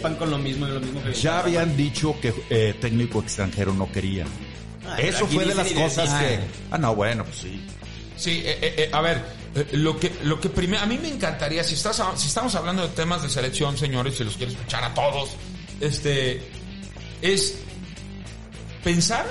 ya, 0.00 0.18
con 0.18 0.30
lo 0.30 0.38
mismo 0.38 0.66
y 0.68 0.70
lo 0.70 0.80
mismo 0.80 1.02
que 1.02 1.12
ya 1.12 1.40
habían 1.40 1.76
dicho 1.76 2.14
que 2.20 2.32
eh, 2.50 2.74
técnico 2.80 3.20
extranjero 3.20 3.74
no 3.74 3.90
quería. 3.90 4.24
Ah, 4.88 4.96
Eso 5.00 5.26
fue 5.26 5.44
de 5.44 5.54
las 5.54 5.72
cosas 5.72 6.08
que... 6.22 6.38
Ah, 6.70 6.78
no, 6.78 6.94
bueno, 6.94 7.24
pues 7.24 7.38
sí. 7.38 7.60
Sí, 8.16 8.42
eh, 8.44 8.58
eh, 8.62 8.74
eh, 8.78 8.90
a 8.92 9.00
ver, 9.00 9.20
eh, 9.56 9.66
lo 9.72 9.98
que 9.98 10.12
lo 10.22 10.40
que 10.40 10.48
primero 10.48 10.82
a 10.82 10.86
mí 10.86 10.96
me 10.96 11.08
encantaría 11.08 11.62
si 11.64 11.74
estás 11.74 11.98
a- 12.00 12.16
si 12.16 12.28
estamos 12.28 12.54
hablando 12.54 12.82
de 12.82 12.88
temas 12.94 13.22
de 13.22 13.28
selección, 13.28 13.76
señores, 13.76 14.16
si 14.16 14.22
los 14.24 14.36
quiero 14.36 14.52
escuchar 14.52 14.84
a 14.84 14.94
todos, 14.94 15.30
este 15.80 16.40
es 17.20 17.58
pensar 18.84 19.26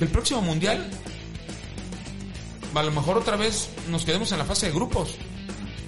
el 0.00 0.08
próximo 0.08 0.40
mundial 0.42 0.90
a 2.78 2.82
lo 2.82 2.92
mejor 2.92 3.18
otra 3.18 3.36
vez 3.36 3.70
nos 3.88 4.04
quedemos 4.04 4.30
en 4.32 4.38
la 4.38 4.44
fase 4.44 4.66
de 4.66 4.72
grupos, 4.72 5.16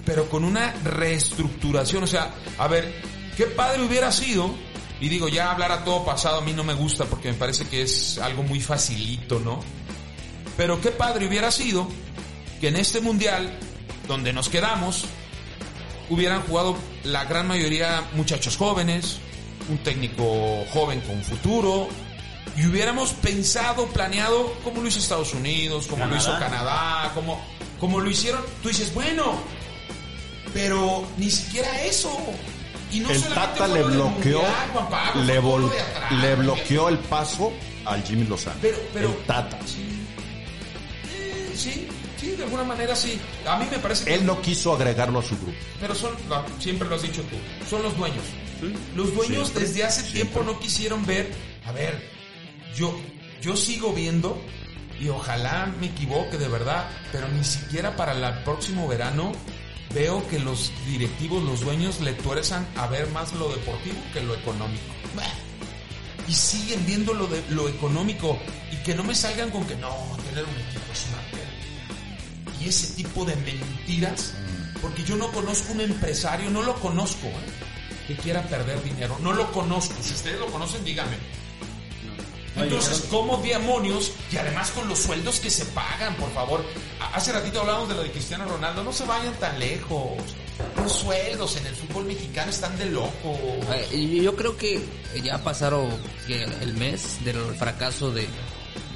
pero 0.04 0.28
con 0.28 0.44
una 0.44 0.72
reestructuración, 0.84 2.02
o 2.02 2.06
sea, 2.06 2.34
a 2.58 2.66
ver, 2.66 2.92
qué 3.36 3.46
padre 3.46 3.82
hubiera 3.82 4.10
sido 4.10 4.52
y 5.00 5.08
digo, 5.08 5.28
ya 5.28 5.52
hablar 5.52 5.72
a 5.72 5.84
todo 5.84 6.04
pasado 6.04 6.38
a 6.38 6.40
mí 6.40 6.52
no 6.52 6.64
me 6.64 6.74
gusta 6.74 7.04
porque 7.04 7.28
me 7.28 7.38
parece 7.38 7.66
que 7.66 7.82
es 7.82 8.18
algo 8.18 8.42
muy 8.42 8.60
facilito, 8.60 9.40
¿no? 9.40 9.60
Pero 10.56 10.80
qué 10.80 10.90
padre 10.90 11.26
hubiera 11.26 11.50
sido 11.50 11.88
que 12.60 12.68
en 12.68 12.76
este 12.76 13.00
mundial, 13.00 13.58
donde 14.08 14.32
nos 14.32 14.48
quedamos, 14.48 15.04
hubieran 16.10 16.42
jugado 16.42 16.76
la 17.04 17.24
gran 17.24 17.46
mayoría 17.46 18.04
muchachos 18.14 18.56
jóvenes, 18.56 19.18
un 19.70 19.78
técnico 19.78 20.64
joven 20.72 21.00
con 21.00 21.22
futuro, 21.22 21.88
y 22.56 22.66
hubiéramos 22.66 23.12
pensado, 23.12 23.86
planeado 23.88 24.52
como 24.64 24.82
lo 24.82 24.88
hizo 24.88 24.98
Estados 24.98 25.32
Unidos, 25.34 25.86
como 25.86 26.04
lo 26.06 26.16
hizo 26.16 26.36
Canadá, 26.38 27.10
como, 27.14 27.44
como 27.78 28.00
lo 28.00 28.10
hicieron. 28.10 28.40
Tú 28.62 28.68
dices, 28.68 28.92
bueno, 28.94 29.34
pero 30.52 31.06
ni 31.16 31.30
siquiera 31.30 31.82
eso. 31.84 32.10
Y 32.92 33.00
no 33.00 33.10
el 33.10 33.20
solamente 33.20 33.58
Tata 33.60 33.68
le 33.68 33.82
bloqueó, 33.84 34.40
Mundial, 34.42 34.70
Juan 34.72 34.88
Pablo, 34.90 35.24
le, 35.24 35.40
vol- 35.40 35.66
atrás, 35.66 36.12
le 36.12 36.34
bloqueó 36.34 36.88
el 36.88 36.98
paso 36.98 37.52
al 37.84 38.02
Jimmy 38.02 38.24
Lozano. 38.24 38.56
Pero, 38.60 38.78
pero, 38.92 39.08
el 39.10 39.16
Tata. 39.26 39.58
Sí. 39.64 39.86
Eh, 41.14 41.52
sí, 41.54 41.88
sí, 42.20 42.30
de 42.32 42.42
alguna 42.42 42.64
manera 42.64 42.96
sí. 42.96 43.20
A 43.46 43.56
mí 43.58 43.66
me 43.70 43.78
parece 43.78 44.04
que. 44.06 44.14
Él 44.14 44.26
no 44.26 44.40
quiso 44.42 44.72
agregarlo 44.74 45.20
a 45.20 45.22
su 45.22 45.36
grupo. 45.36 45.52
Pero 45.80 45.94
son, 45.94 46.10
no, 46.28 46.44
siempre 46.58 46.88
lo 46.88 46.96
has 46.96 47.02
dicho 47.02 47.22
tú, 47.22 47.36
son 47.68 47.82
los 47.84 47.96
dueños. 47.96 48.24
Los 48.94 49.14
dueños 49.14 49.48
Siempre, 49.48 49.64
desde 49.68 49.84
hace 49.84 50.02
tiempo 50.12 50.42
no 50.42 50.58
quisieron 50.58 51.06
ver. 51.06 51.32
A 51.64 51.72
ver, 51.72 52.10
yo, 52.74 52.98
yo 53.42 53.56
sigo 53.56 53.92
viendo 53.92 54.40
y 55.00 55.08
ojalá 55.08 55.72
me 55.80 55.86
equivoque 55.86 56.38
de 56.38 56.48
verdad, 56.48 56.88
pero 57.12 57.28
ni 57.28 57.44
siquiera 57.44 57.96
para 57.96 58.12
el 58.12 58.44
próximo 58.44 58.86
verano 58.86 59.32
veo 59.94 60.26
que 60.28 60.38
los 60.38 60.72
directivos, 60.86 61.42
los 61.42 61.60
dueños 61.60 62.00
le 62.00 62.12
tuerzan 62.12 62.66
a 62.76 62.86
ver 62.86 63.08
más 63.10 63.32
lo 63.32 63.48
deportivo 63.48 63.96
que 64.12 64.20
lo 64.22 64.34
económico. 64.34 64.82
Y 66.28 66.32
siguen 66.32 66.86
viendo 66.86 67.12
lo, 67.12 67.26
de, 67.26 67.42
lo 67.50 67.68
económico 67.68 68.38
y 68.70 68.76
que 68.84 68.94
no 68.94 69.02
me 69.02 69.16
salgan 69.16 69.50
con 69.50 69.64
que 69.66 69.74
no, 69.74 69.90
tener 70.28 70.44
un 70.44 70.54
equipo 70.54 70.92
es 70.92 71.06
una 71.08 71.22
pérdida 71.30 71.50
y 72.60 72.68
ese 72.68 72.94
tipo 72.94 73.24
de 73.24 73.34
mentiras, 73.36 74.34
porque 74.82 75.02
yo 75.02 75.16
no 75.16 75.30
conozco 75.32 75.72
un 75.72 75.80
empresario, 75.80 76.50
no 76.50 76.62
lo 76.62 76.74
conozco, 76.74 77.26
¿eh? 77.26 78.06
que 78.06 78.16
quiera 78.16 78.42
perder 78.42 78.82
dinero, 78.82 79.16
no 79.22 79.32
lo 79.32 79.50
conozco. 79.52 79.94
Si 80.02 80.12
ustedes 80.12 80.38
lo 80.38 80.46
conocen, 80.46 80.84
díganme. 80.84 81.16
Entonces, 82.70 83.06
¿cómo 83.10 83.36
demonios? 83.38 84.12
Y 84.32 84.36
además 84.36 84.70
con 84.70 84.88
los 84.88 84.98
sueldos 84.98 85.40
que 85.40 85.50
se 85.50 85.64
pagan, 85.66 86.14
por 86.16 86.32
favor. 86.32 86.64
Hace 87.14 87.32
ratito 87.32 87.60
hablábamos 87.60 87.88
de 87.88 87.94
lo 87.96 88.02
de 88.02 88.10
Cristiano 88.10 88.44
Ronaldo. 88.46 88.82
No 88.84 88.92
se 88.92 89.04
vayan 89.04 89.34
tan 89.34 89.58
lejos. 89.58 90.18
Los 90.76 90.92
sueldos 90.92 91.56
en 91.56 91.66
el 91.66 91.74
fútbol 91.74 92.04
mexicano 92.04 92.50
están 92.50 92.76
de 92.78 92.86
locos. 92.86 93.12
Eh, 93.74 93.88
y 93.96 94.22
yo 94.22 94.36
creo 94.36 94.56
que 94.56 94.80
ya 95.22 95.38
pasaron 95.42 95.88
el 96.28 96.74
mes 96.74 97.24
del 97.24 97.36
fracaso 97.56 98.10
de, 98.10 98.26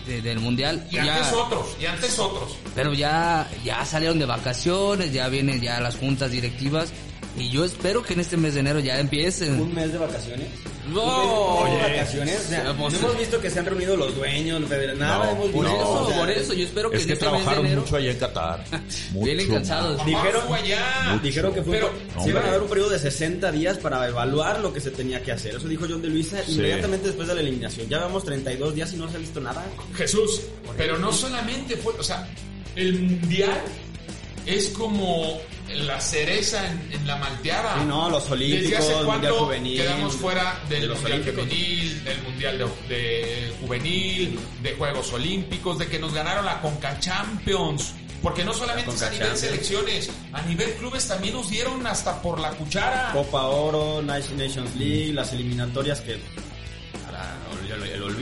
de- 0.06 0.20
del 0.22 0.40
mundial. 0.40 0.86
Y 0.90 0.96
ya, 0.96 1.16
antes 1.16 1.32
otros, 1.32 1.66
y 1.80 1.86
antes 1.86 2.18
otros. 2.18 2.56
Pero 2.74 2.92
ya, 2.92 3.50
ya 3.64 3.84
salieron 3.86 4.18
de 4.18 4.26
vacaciones, 4.26 5.12
ya 5.12 5.28
vienen 5.28 5.60
ya 5.60 5.80
las 5.80 5.96
juntas 5.96 6.30
directivas. 6.30 6.90
Y 7.36 7.48
yo 7.50 7.64
espero 7.64 8.02
que 8.02 8.12
en 8.12 8.20
este 8.20 8.36
mes 8.36 8.54
de 8.54 8.60
enero 8.60 8.78
ya 8.78 8.98
empiecen. 9.00 9.60
Un 9.60 9.74
mes 9.74 9.90
de 9.92 9.98
vacaciones. 9.98 10.48
No, 10.86 11.02
Oye. 11.02 11.76
vacaciones. 11.78 12.44
O 12.44 12.48
sea, 12.48 12.64
no 12.64 12.70
hemos 12.88 13.18
visto 13.18 13.40
que 13.40 13.50
se 13.50 13.58
han 13.58 13.66
reunido 13.66 13.96
los 13.96 14.14
dueños, 14.14 14.60
nada 14.96 15.24
No, 15.24 15.30
hemos 15.32 15.50
Por 15.50 15.64
visto. 15.64 15.76
eso, 15.80 15.92
o 16.02 16.08
sea, 16.08 16.18
por 16.18 16.30
eso, 16.30 16.52
yo 16.54 16.64
espero 16.64 16.90
que 16.90 16.96
Es 16.98 17.06
que 17.06 17.12
este 17.14 17.24
mes 17.24 17.32
de 17.32 17.38
trabajaron 17.38 17.66
enero 17.66 17.80
mucho 17.82 17.96
allá 17.96 18.10
en 18.10 18.18
Qatar. 18.18 18.64
Mucho. 19.12 19.24
vienen 19.24 19.48
cansados. 19.48 20.04
Dijeron, 20.04 20.42
Vamos 20.44 20.58
allá. 20.60 21.20
dijeron 21.22 21.54
que 21.54 21.62
fue 21.62 21.72
Pero- 21.78 21.92
se 22.22 22.28
iban 22.28 22.44
a 22.46 22.50
dar 22.50 22.62
un 22.62 22.68
periodo 22.68 22.90
de 22.90 22.98
60 22.98 23.50
días 23.52 23.78
para 23.78 24.06
evaluar 24.08 24.60
lo 24.60 24.72
que 24.72 24.80
se 24.80 24.90
tenía 24.90 25.22
que 25.22 25.32
hacer. 25.32 25.54
Eso 25.56 25.68
dijo 25.68 25.86
John 25.88 26.02
de 26.02 26.08
Luisa 26.08 26.38
inmediatamente 26.46 27.06
después 27.08 27.28
de 27.28 27.34
la 27.34 27.40
eliminación. 27.40 27.88
Ya 27.88 27.98
vamos 28.00 28.24
32 28.24 28.74
días 28.74 28.92
y 28.92 28.96
no 28.96 29.08
se 29.10 29.16
ha 29.16 29.20
visto 29.20 29.40
nada. 29.40 29.64
Jesús, 29.96 30.42
pero 30.76 30.98
no 30.98 31.12
solamente 31.12 31.76
fue, 31.76 31.94
o 31.98 32.02
sea, 32.02 32.28
el 32.76 32.94
mundial 33.00 33.60
es 34.46 34.68
como 34.70 35.38
la 35.74 36.00
cereza 36.00 36.66
en, 36.68 36.92
en 36.92 37.06
la 37.06 37.16
malteada. 37.16 37.78
Sí, 37.78 37.84
no, 37.86 38.10
los 38.10 38.30
olímpicos, 38.30 38.70
¿Desde 38.70 38.76
hace 38.76 38.94
mundial 39.04 39.20
cuánto 39.20 39.44
juvenil, 39.46 39.80
quedamos 39.80 40.14
fuera 40.14 40.60
del 40.68 40.80
de 40.82 40.86
los 40.86 41.00
mundial 41.00 41.20
olímpicos? 41.20 41.48
femenil, 41.48 42.04
del 42.04 42.22
mundial 42.22 42.58
de, 42.58 42.94
de 42.94 43.54
juvenil, 43.60 44.38
de 44.62 44.72
Juegos 44.74 45.12
Olímpicos, 45.12 45.78
de 45.78 45.86
que 45.88 45.98
nos 45.98 46.14
ganaron 46.14 46.44
la 46.44 46.60
Conca 46.60 46.98
Champions? 47.00 47.94
Porque 48.22 48.42
no 48.42 48.54
solamente 48.54 48.90
es 48.90 49.02
a 49.02 49.10
nivel 49.10 49.36
selecciones, 49.36 50.10
a 50.32 50.40
nivel 50.42 50.72
clubes 50.76 51.06
también 51.06 51.34
nos 51.34 51.50
dieron 51.50 51.86
hasta 51.86 52.22
por 52.22 52.40
la 52.40 52.52
cuchara. 52.52 53.10
Copa 53.12 53.42
Oro, 53.48 54.00
Nations 54.00 54.74
League, 54.76 55.12
las 55.12 55.32
eliminatorias 55.34 56.00
que 56.00 56.18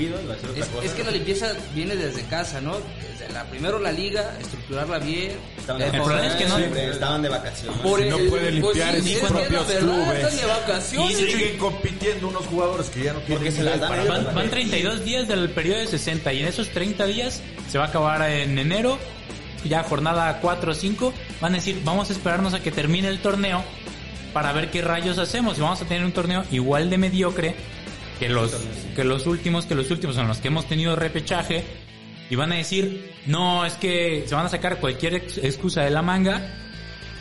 olvido, 0.06 0.22
iba 0.22 0.32
a 0.32 0.36
decir 0.36 0.50
otra 0.50 0.62
Es, 0.64 0.68
cosa. 0.70 0.84
es 0.86 0.92
que 0.92 1.04
la 1.04 1.10
limpieza 1.10 1.52
viene 1.74 1.96
desde 1.96 2.22
casa, 2.24 2.60
¿no? 2.60 2.76
Desde 3.10 3.32
la, 3.32 3.44
primero 3.44 3.78
la 3.78 3.92
liga, 3.92 4.36
estructurarla 4.40 4.98
bien. 4.98 5.32
Estaban 5.58 5.80
de 5.80 5.88
El 5.88 6.02
problema 6.02 6.26
es 6.26 6.32
que 6.34 6.44
no- 6.46 6.54
vacaciones, 6.54 6.88
estaban 6.94 7.22
de 7.22 7.28
vacaciones. 7.28 7.80
Por 7.80 8.02
Si 8.02 8.08
no 8.08 8.16
el- 8.18 8.28
pueden 8.28 8.60
pues 8.60 8.76
limpiar 8.76 9.00
sí, 9.02 9.12
en 9.14 9.20
sus 9.20 9.28
propios 9.30 9.68
verdad, 9.68 9.80
clubes. 9.80 10.18
están 10.24 10.36
de 10.36 10.46
vacaciones. 10.46 11.10
Y 11.20 11.30
siguen 11.32 11.58
compitiendo 11.58 12.28
unos 12.28 12.46
jugadores 12.46 12.90
que 12.90 13.02
ya 13.04 13.12
no 13.12 13.18
tienen 13.20 13.38
Porque 13.38 13.52
se 13.52 13.62
las 13.62 13.80
dan. 13.80 14.08
Van, 14.08 14.34
van 14.34 14.50
32 14.50 15.04
días 15.04 15.28
del 15.28 15.50
periodo 15.50 15.78
de 15.80 15.86
60 15.86 16.32
y 16.32 16.40
en 16.40 16.46
esos 16.48 16.68
30 16.70 17.06
días 17.06 17.40
se 17.70 17.78
va 17.78 17.84
a 17.84 17.88
acabar 17.88 18.22
en 18.30 18.58
enero, 18.58 18.98
ya 19.64 19.82
jornada 19.84 20.38
4 20.40 20.72
o 20.72 20.74
5, 20.74 21.12
van 21.40 21.52
a 21.52 21.56
decir, 21.56 21.80
vamos 21.84 22.10
a 22.10 22.12
esperarnos 22.12 22.54
a 22.54 22.60
que 22.60 22.70
termine 22.72 23.08
el 23.08 23.20
torneo 23.20 23.62
para 24.32 24.52
ver 24.52 24.70
qué 24.70 24.80
rayos 24.82 25.18
hacemos 25.18 25.58
y 25.58 25.60
vamos 25.60 25.80
a 25.82 25.84
tener 25.84 26.04
un 26.04 26.12
torneo 26.12 26.42
igual 26.50 26.88
de 26.90 26.98
mediocre 26.98 27.54
que 28.22 28.28
los 28.28 28.52
que 28.94 29.04
los 29.04 29.26
últimos, 29.26 29.66
que 29.66 29.74
los 29.74 29.90
últimos 29.90 30.16
en 30.16 30.28
los 30.28 30.38
que 30.38 30.48
hemos 30.48 30.66
tenido 30.68 30.94
repechaje 30.96 31.64
y 32.30 32.36
van 32.36 32.52
a 32.52 32.56
decir, 32.56 33.12
no, 33.26 33.64
es 33.66 33.74
que 33.74 34.24
se 34.26 34.34
van 34.34 34.46
a 34.46 34.48
sacar 34.48 34.78
cualquier 34.78 35.14
ex- 35.14 35.38
excusa 35.38 35.82
de 35.82 35.90
la 35.90 36.02
manga 36.02 36.40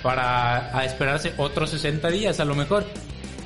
para 0.03 0.77
a 0.77 0.85
esperarse 0.85 1.33
otros 1.37 1.69
60 1.71 2.09
días 2.09 2.39
a 2.39 2.45
lo 2.45 2.55
mejor. 2.55 2.85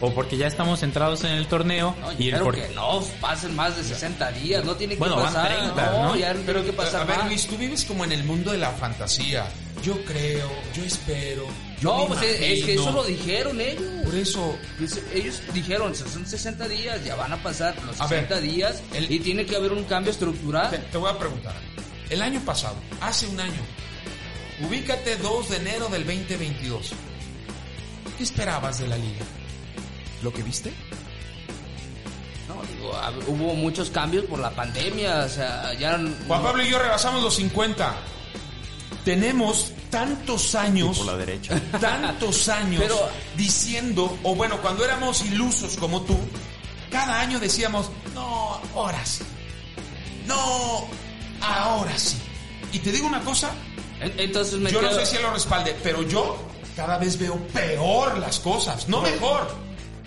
O 0.02 0.14
porque 0.14 0.36
ya 0.36 0.46
estamos 0.48 0.82
centrados 0.82 1.24
en 1.24 1.32
el 1.32 1.48
torneo 1.48 1.96
No, 2.02 2.12
y 2.20 2.28
el 2.30 2.42
por- 2.42 2.54
que 2.56 2.68
no 2.76 3.02
pasen 3.22 3.56
más 3.56 3.78
de 3.78 3.84
60 3.84 4.30
días, 4.34 4.66
no 4.66 4.76
tiene 4.76 4.96
que 4.96 5.00
Bueno, 5.00 5.16
van 5.16 5.34
pasar. 5.34 5.48
30, 5.58 5.92
¿no? 6.04 6.16
ya 6.18 6.34
no 6.34 6.42
tiene 6.42 6.64
que 6.64 6.74
pasar 6.74 7.02
a 7.02 7.06
ver, 7.06 7.18
más. 7.20 7.28
Luis, 7.28 7.48
tú 7.48 7.56
vives 7.58 7.86
como 7.86 8.04
en 8.04 8.12
el 8.12 8.26
mundo 8.26 8.52
de 8.52 8.58
la 8.58 8.72
fantasía. 8.72 9.46
Yo 9.84 9.96
creo, 10.04 10.50
yo 10.76 10.84
espero. 10.84 11.46
Yo 11.82 11.98
No, 11.98 12.08
pues 12.08 12.22
es, 12.22 12.30
es 12.32 12.40
que 12.40 12.74
imagino. 12.74 12.82
eso 12.82 12.92
lo 12.92 13.04
dijeron 13.04 13.60
ellos. 13.62 13.84
Por 14.06 14.16
eso, 14.16 14.58
Ellos 15.14 15.42
dijeron, 15.54 15.94
son 15.96 16.26
60 16.26 16.68
días, 16.70 17.04
ya 17.04 17.16
van 17.16 17.34
a 17.34 17.44
pasar 17.44 17.76
los 17.86 18.00
A 18.00 18.08
ver, 18.08 18.22
60 18.28 18.40
días 18.42 18.82
el- 18.94 19.12
y 19.12 19.20
tiene 19.20 19.46
que 19.46 19.56
haber 19.56 19.74
un 19.74 19.84
cambio 19.84 20.12
estructural. 20.12 20.70
te, 20.72 20.78
te 20.78 20.98
voy 20.98 21.10
a 21.12 21.18
preguntar. 21.20 21.54
El 22.10 22.22
año 22.22 22.40
pasado, 22.46 22.76
hace 23.02 23.28
un 23.28 23.40
año, 23.40 23.60
ubícate 24.68 25.18
2 25.18 25.50
de 25.50 25.58
enero 25.58 25.88
del 25.90 26.06
2022. 26.06 26.92
¿Qué 28.18 28.24
esperabas 28.24 28.80
de 28.80 28.88
la 28.88 28.96
liga? 28.98 29.26
¿Lo 30.24 30.32
que 30.32 30.44
viste? 30.44 30.72
No, 32.48 32.62
digo, 32.74 32.94
hab- 32.94 33.28
hubo 33.28 33.54
muchos 33.56 33.90
cambios 33.90 34.24
por 34.26 34.40
la 34.40 34.52
pandemia, 34.52 35.26
o 35.26 35.30
sea, 35.30 35.74
ya... 35.74 36.00
Juan 36.28 36.42
Pablo 36.44 36.64
y 36.64 36.70
yo 36.70 36.80
rebasamos 36.80 37.22
los 37.24 37.36
50. 37.36 37.94
Tenemos 39.04 39.72
tantos 39.96 40.56
años, 40.56 40.98
por 40.98 41.08
la 41.08 41.18
derecha. 41.18 41.60
tantos 41.80 42.50
años 42.50 42.82
Pero- 42.84 43.10
diciendo, 43.38 44.18
o 44.24 44.36
bueno, 44.36 44.62
cuando 44.62 44.84
éramos 44.84 45.24
ilusos 45.24 45.78
como 45.78 46.02
tú, 46.02 46.18
cada 46.92 47.20
año 47.22 47.40
decíamos, 47.40 47.90
no, 48.14 48.60
ahora 48.76 49.06
sí. 49.06 49.24
No, 50.28 50.88
ahora 51.42 51.98
sí. 51.98 52.18
Y 52.74 52.80
te 52.80 52.92
digo 52.92 53.08
una 53.08 53.22
cosa, 53.22 53.52
En- 54.02 54.20
Entonces 54.20 54.60
me 54.60 54.70
yo 54.72 54.82
no 54.82 54.92
sé 54.92 55.06
si 55.06 55.16
él 55.16 55.22
lo 55.24 55.32
respalde, 55.32 55.74
pero 55.82 56.02
yo 56.04 56.38
cada 56.76 56.98
vez 56.98 57.18
veo 57.18 57.38
peor 57.54 58.18
las 58.18 58.40
cosas, 58.42 58.90
no 58.90 59.02
mejor, 59.02 59.48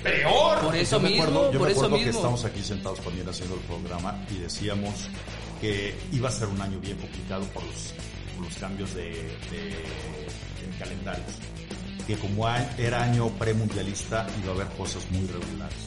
peor. 0.02 0.58
Por 0.60 0.76
eso 0.76 0.96
yo 0.96 1.00
me 1.08 1.14
acuerdo, 1.14 1.50
yo 1.52 1.58
por 1.58 1.68
me 1.68 1.72
eso 1.72 1.80
acuerdo 1.80 1.96
que 1.96 2.04
mismo. 2.04 2.18
estábamos 2.18 2.44
aquí 2.44 2.62
sentados 2.62 3.00
también 3.00 3.26
haciendo 3.26 3.54
el 3.54 3.62
programa 3.62 4.22
y 4.30 4.38
decíamos 4.38 4.94
que 5.62 5.98
iba 6.12 6.28
a 6.28 6.32
ser 6.32 6.48
un 6.48 6.60
año 6.60 6.78
bien 6.78 6.98
complicado 6.98 7.44
por 7.54 7.62
los, 7.64 7.94
los 8.40 8.54
cambios 8.56 8.94
de, 8.94 9.10
de- 9.50 9.84
en 10.64 10.78
calendarios. 10.78 11.26
Que 12.06 12.16
como 12.16 12.48
era 12.48 13.02
año 13.02 13.28
premundialista 13.30 14.26
iba 14.42 14.52
a 14.52 14.54
haber 14.54 14.68
cosas 14.76 15.04
muy 15.10 15.26
regulares. 15.26 15.78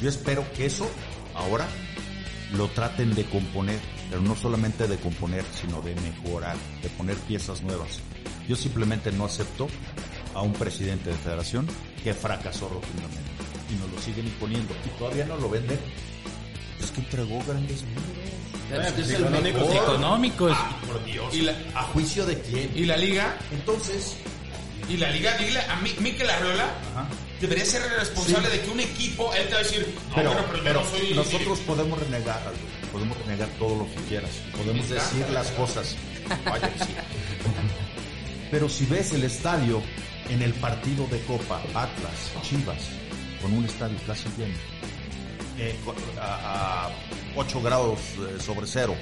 Yo 0.00 0.08
espero 0.08 0.44
que 0.54 0.66
eso 0.66 0.88
ahora 1.34 1.66
lo 2.52 2.68
traten 2.68 3.14
de 3.14 3.24
componer, 3.24 3.78
pero 4.10 4.22
no 4.22 4.36
solamente 4.36 4.86
de 4.86 4.96
componer, 4.98 5.44
sino 5.60 5.80
de 5.82 5.94
mejorar, 5.96 6.56
de 6.82 6.88
poner 6.90 7.16
piezas 7.16 7.62
nuevas. 7.62 8.00
Yo 8.48 8.54
simplemente 8.54 9.10
no 9.10 9.24
acepto 9.24 9.66
a 10.34 10.42
un 10.42 10.52
presidente 10.52 11.10
de 11.10 11.16
federación 11.16 11.66
que 12.04 12.14
fracasó 12.14 12.68
rotundamente 12.68 13.30
y 13.72 13.74
nos 13.80 13.90
lo 13.90 14.00
siguen 14.00 14.26
imponiendo 14.26 14.72
y 14.84 14.98
todavía 14.98 15.24
no 15.24 15.36
lo 15.38 15.48
venden. 15.50 15.78
Es 16.80 16.90
que 16.92 17.00
entregó 17.00 17.42
grandes 17.44 17.82
números. 17.82 18.25
Es 18.70 19.08
el 19.10 19.22
económicos. 19.22 19.68
mejor. 19.68 19.76
económicos. 19.76 20.56
Por 20.86 21.04
Dios. 21.04 21.34
Y 21.34 21.42
la, 21.42 21.54
¿A 21.74 21.82
juicio 21.84 22.26
de 22.26 22.40
quién? 22.40 22.70
y 22.74 22.84
la 22.84 22.96
liga, 22.96 23.36
Entonces, 23.52 24.16
y 24.88 24.96
la 24.96 25.10
liga, 25.10 25.36
dile 25.38 25.60
a 25.60 25.76
mí, 25.76 25.94
Mikel 26.00 26.28
Arriola, 26.28 26.68
debería 27.40 27.64
ser 27.64 27.82
el 27.82 27.90
responsable 27.98 28.48
de 28.48 28.60
que 28.60 28.70
un 28.70 28.80
equipo, 28.80 29.32
él 29.34 29.46
te 29.46 29.54
va 29.54 29.60
a 29.60 29.62
decir, 29.62 29.94
no, 30.08 30.14
pero, 30.14 30.32
bueno, 30.32 30.46
pero 30.46 30.58
yo 30.58 30.64
pero 30.64 30.80
no 30.80 30.90
soy... 30.90 31.14
nosotros 31.14 31.58
podemos 31.60 31.98
renegar 31.98 32.38
algo, 32.38 32.92
podemos 32.92 33.18
renegar 33.18 33.48
todo 33.58 33.76
lo 33.78 33.86
que 33.86 34.00
quieras, 34.08 34.30
podemos 34.56 34.88
decir 34.88 35.28
las 35.30 35.50
cosas. 35.52 35.96
Vaya 36.44 36.70
sí. 36.78 36.94
Pero 38.50 38.68
si 38.68 38.86
ves 38.86 39.12
el 39.12 39.24
estadio 39.24 39.82
en 40.28 40.42
el 40.42 40.54
partido 40.54 41.06
de 41.08 41.20
Copa, 41.22 41.60
Atlas, 41.74 42.32
Chivas, 42.42 42.88
con 43.42 43.52
un 43.52 43.64
estadio 43.64 43.96
casi 44.06 44.28
lleno, 44.36 44.54
eh, 45.58 45.76
con- 45.84 45.94
a, 46.20 46.88
8 47.36 47.62
grados 47.62 47.98
eh, 48.18 48.40
sobre 48.40 48.66
cero, 48.66 48.94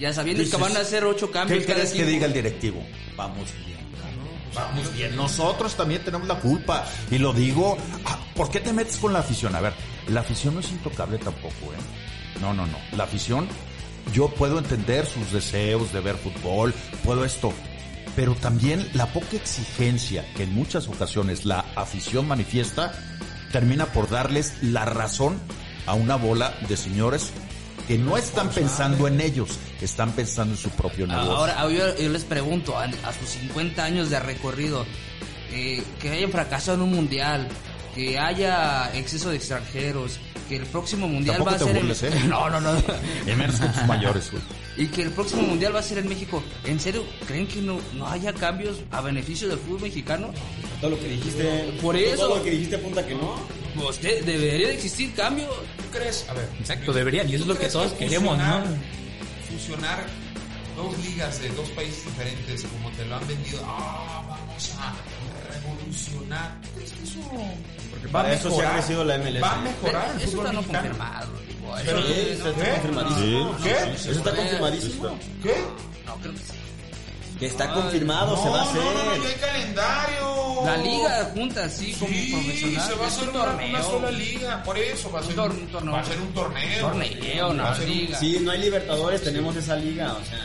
Ya 0.00 0.12
sabiendo 0.12 0.42
que 0.48 0.56
van 0.56 0.76
a 0.76 0.80
hacer 0.80 1.04
ocho 1.04 1.30
cambios 1.30 1.64
¿qué 1.64 1.72
crees 1.74 1.92
que 1.92 2.04
diga 2.04 2.26
el 2.26 2.32
directivo? 2.32 2.82
Vamos 3.16 3.50
bien. 3.66 3.78
Vamos 4.54 4.92
bien. 4.94 5.14
Nosotros 5.16 5.74
también 5.76 6.02
tenemos 6.04 6.26
la 6.26 6.36
culpa. 6.40 6.86
Y 7.10 7.18
lo 7.18 7.32
digo, 7.32 7.76
ah, 8.06 8.18
¿por 8.34 8.50
qué 8.50 8.60
te 8.60 8.72
metes 8.72 8.96
con 8.96 9.12
la 9.12 9.18
afición? 9.20 9.54
A 9.54 9.60
ver, 9.60 9.72
la 10.08 10.20
afición 10.20 10.54
no 10.54 10.60
es 10.60 10.70
intocable 10.70 11.18
tampoco, 11.18 11.72
¿eh? 11.72 12.40
No, 12.40 12.54
no, 12.54 12.66
no. 12.66 12.78
La 12.96 13.04
afición, 13.04 13.46
yo 14.14 14.28
puedo 14.28 14.58
entender 14.58 15.04
sus 15.06 15.30
deseos 15.32 15.92
de 15.92 16.00
ver 16.00 16.16
fútbol, 16.16 16.72
puedo 17.04 17.24
esto. 17.24 17.52
Pero 18.16 18.34
también 18.34 18.88
la 18.94 19.06
poca 19.12 19.36
exigencia 19.36 20.24
que 20.34 20.44
en 20.44 20.54
muchas 20.54 20.88
ocasiones 20.88 21.44
la 21.44 21.64
afición 21.76 22.26
manifiesta 22.26 22.92
termina 23.52 23.86
por 23.86 24.08
darles 24.08 24.54
la 24.62 24.84
razón 24.84 25.38
a 25.86 25.94
una 25.94 26.16
bola 26.16 26.54
de 26.68 26.76
señores 26.76 27.32
que 27.86 27.96
no 27.96 28.18
están 28.18 28.50
pensando 28.50 29.08
en 29.08 29.20
ellos, 29.20 29.58
están 29.80 30.12
pensando 30.12 30.54
en 30.54 30.60
su 30.60 30.68
propio 30.70 31.06
negocio. 31.06 31.32
Ahora, 31.32 31.62
yo, 31.70 31.96
yo 31.96 32.08
les 32.10 32.24
pregunto, 32.24 32.76
a, 32.76 32.84
a 32.84 33.12
sus 33.18 33.30
50 33.30 33.82
años 33.82 34.10
de 34.10 34.20
recorrido, 34.20 34.84
eh, 35.52 35.82
que 35.98 36.10
hayan 36.10 36.30
fracasado 36.30 36.76
en 36.76 36.82
un 36.82 36.94
mundial, 36.94 37.48
que 37.94 38.18
haya 38.18 38.94
exceso 38.94 39.30
de 39.30 39.36
extranjeros, 39.36 40.20
que 40.48 40.56
el 40.56 40.66
próximo 40.66 41.08
mundial 41.08 41.36
Tampoco 41.36 41.50
va 41.50 41.56
a 41.56 41.66
ser 41.66 41.74
burles, 41.74 42.02
en... 42.02 42.12
¿eh? 42.12 42.24
No, 42.28 42.50
no, 42.50 42.60
no. 42.60 42.72
Y 43.26 43.34
menos 43.34 43.56
con 43.56 43.72
tus 43.72 43.86
mayores, 43.86 44.30
güey. 44.30 44.42
y 44.76 44.86
que 44.88 45.02
el 45.02 45.10
próximo 45.10 45.42
mundial 45.42 45.74
va 45.74 45.80
a 45.80 45.82
ser 45.82 45.98
en 45.98 46.08
México. 46.08 46.42
¿En 46.64 46.78
serio 46.78 47.04
creen 47.26 47.46
que 47.46 47.60
no, 47.60 47.78
no 47.94 48.06
haya 48.08 48.32
cambios 48.32 48.78
a 48.90 49.00
beneficio 49.00 49.48
del 49.48 49.58
fútbol 49.58 49.82
mexicano? 49.82 50.30
Todo 50.80 50.90
lo 50.90 51.00
que 51.00 51.08
dijiste. 51.08 51.72
Por 51.82 51.96
eso. 51.96 52.16
Todo 52.26 52.36
lo 52.36 52.42
que 52.44 52.50
dijiste 52.50 52.76
apunta 52.76 53.04
que 53.06 53.14
no. 53.14 53.34
Pues 53.74 53.98
que 53.98 54.22
debería 54.22 54.68
de 54.68 54.74
existir 54.74 55.12
cambio. 55.14 55.46
¿Tú 55.48 55.98
crees? 55.98 56.26
A 56.28 56.34
ver. 56.34 56.48
Exacto, 56.60 56.92
deberían, 56.92 57.28
y 57.28 57.34
eso 57.34 57.42
es 57.44 57.48
¿tú 57.48 57.54
lo 57.54 57.58
que 57.60 57.66
todos 57.68 57.92
queremos, 57.92 58.36
¿no? 58.38 58.62
Fusionar 59.50 60.04
dos 60.76 60.96
ligas 61.04 61.40
de 61.40 61.48
dos 61.50 61.68
países 61.70 62.04
diferentes, 62.04 62.64
como 62.64 62.90
te 62.96 63.04
lo 63.06 63.16
han 63.16 63.26
vendido. 63.26 63.60
Ah, 63.64 64.22
vamos 64.28 64.72
a 64.80 64.94
revolucionar. 65.52 66.60
¿Tú 66.62 66.68
crees 66.76 66.90
que 66.92 67.02
eso 67.04 67.20
Porque 67.90 68.06
va 68.06 68.20
a 68.20 68.22
para 68.24 68.34
eso 68.34 68.42
se 68.42 68.46
ha 68.48 68.50
mejorar? 68.58 68.72
crecido 68.78 69.04
la 69.04 69.18
MLS. 69.18 69.42
Va 69.42 69.52
a 69.54 69.60
mejorar 69.62 70.10
el 70.16 70.22
Eso 70.22 70.36
está 70.38 70.52
no 70.52 70.62
confirmado. 70.62 71.28
Pero- 71.84 72.06
¿Qué? 72.06 72.24
¿Qué? 73.62 73.92
Eso 73.94 74.10
está 74.10 74.34
confirmadísimo. 74.34 75.18
¿Qué? 75.42 75.54
No, 76.06 76.16
creo 76.16 76.32
que 76.32 76.38
sí. 76.40 76.52
Que 77.38 77.46
está 77.46 77.72
confirmado, 77.72 78.36
se 78.42 78.48
va 78.48 78.60
a 78.60 78.62
hacer. 78.64 78.82
No, 78.82 78.92
no, 78.92 79.04
no, 79.16 79.22
ya 79.22 79.28
hay 79.28 79.34
calendario. 79.36 80.38
La 80.64 80.76
liga 80.78 81.30
junta 81.34 81.64
así 81.64 81.92
como 81.92 82.12
Sí, 82.12 82.30
profesional. 82.32 82.88
se 82.88 82.94
va 82.96 83.04
a 83.04 83.08
hacer 83.08 83.28
un 83.28 83.36
una, 83.36 83.44
torneo. 83.44 83.68
una 83.68 83.82
sola 83.82 84.10
liga, 84.10 84.62
por 84.64 84.76
eso 84.76 85.10
va 85.12 85.18
a 85.20 85.22
Un 85.22 85.28
ser 85.28 85.36
tor- 85.36 85.50
un 85.52 85.66
torneo. 85.68 85.92
va 85.94 86.00
a 86.00 86.04
ser 86.04 86.20
un 86.20 86.32
torneo. 86.34 86.80
Torneo, 86.80 87.52
no, 87.54 87.62
Va 87.62 87.70
a 87.70 87.74
ser 87.76 87.86
un- 87.86 87.92
liga. 87.92 88.18
Sí, 88.18 88.38
no 88.40 88.50
hay 88.50 88.58
Libertadores, 88.58 89.22
tenemos 89.22 89.54
esa 89.54 89.76
liga, 89.76 90.12
o 90.14 90.24
sea, 90.24 90.38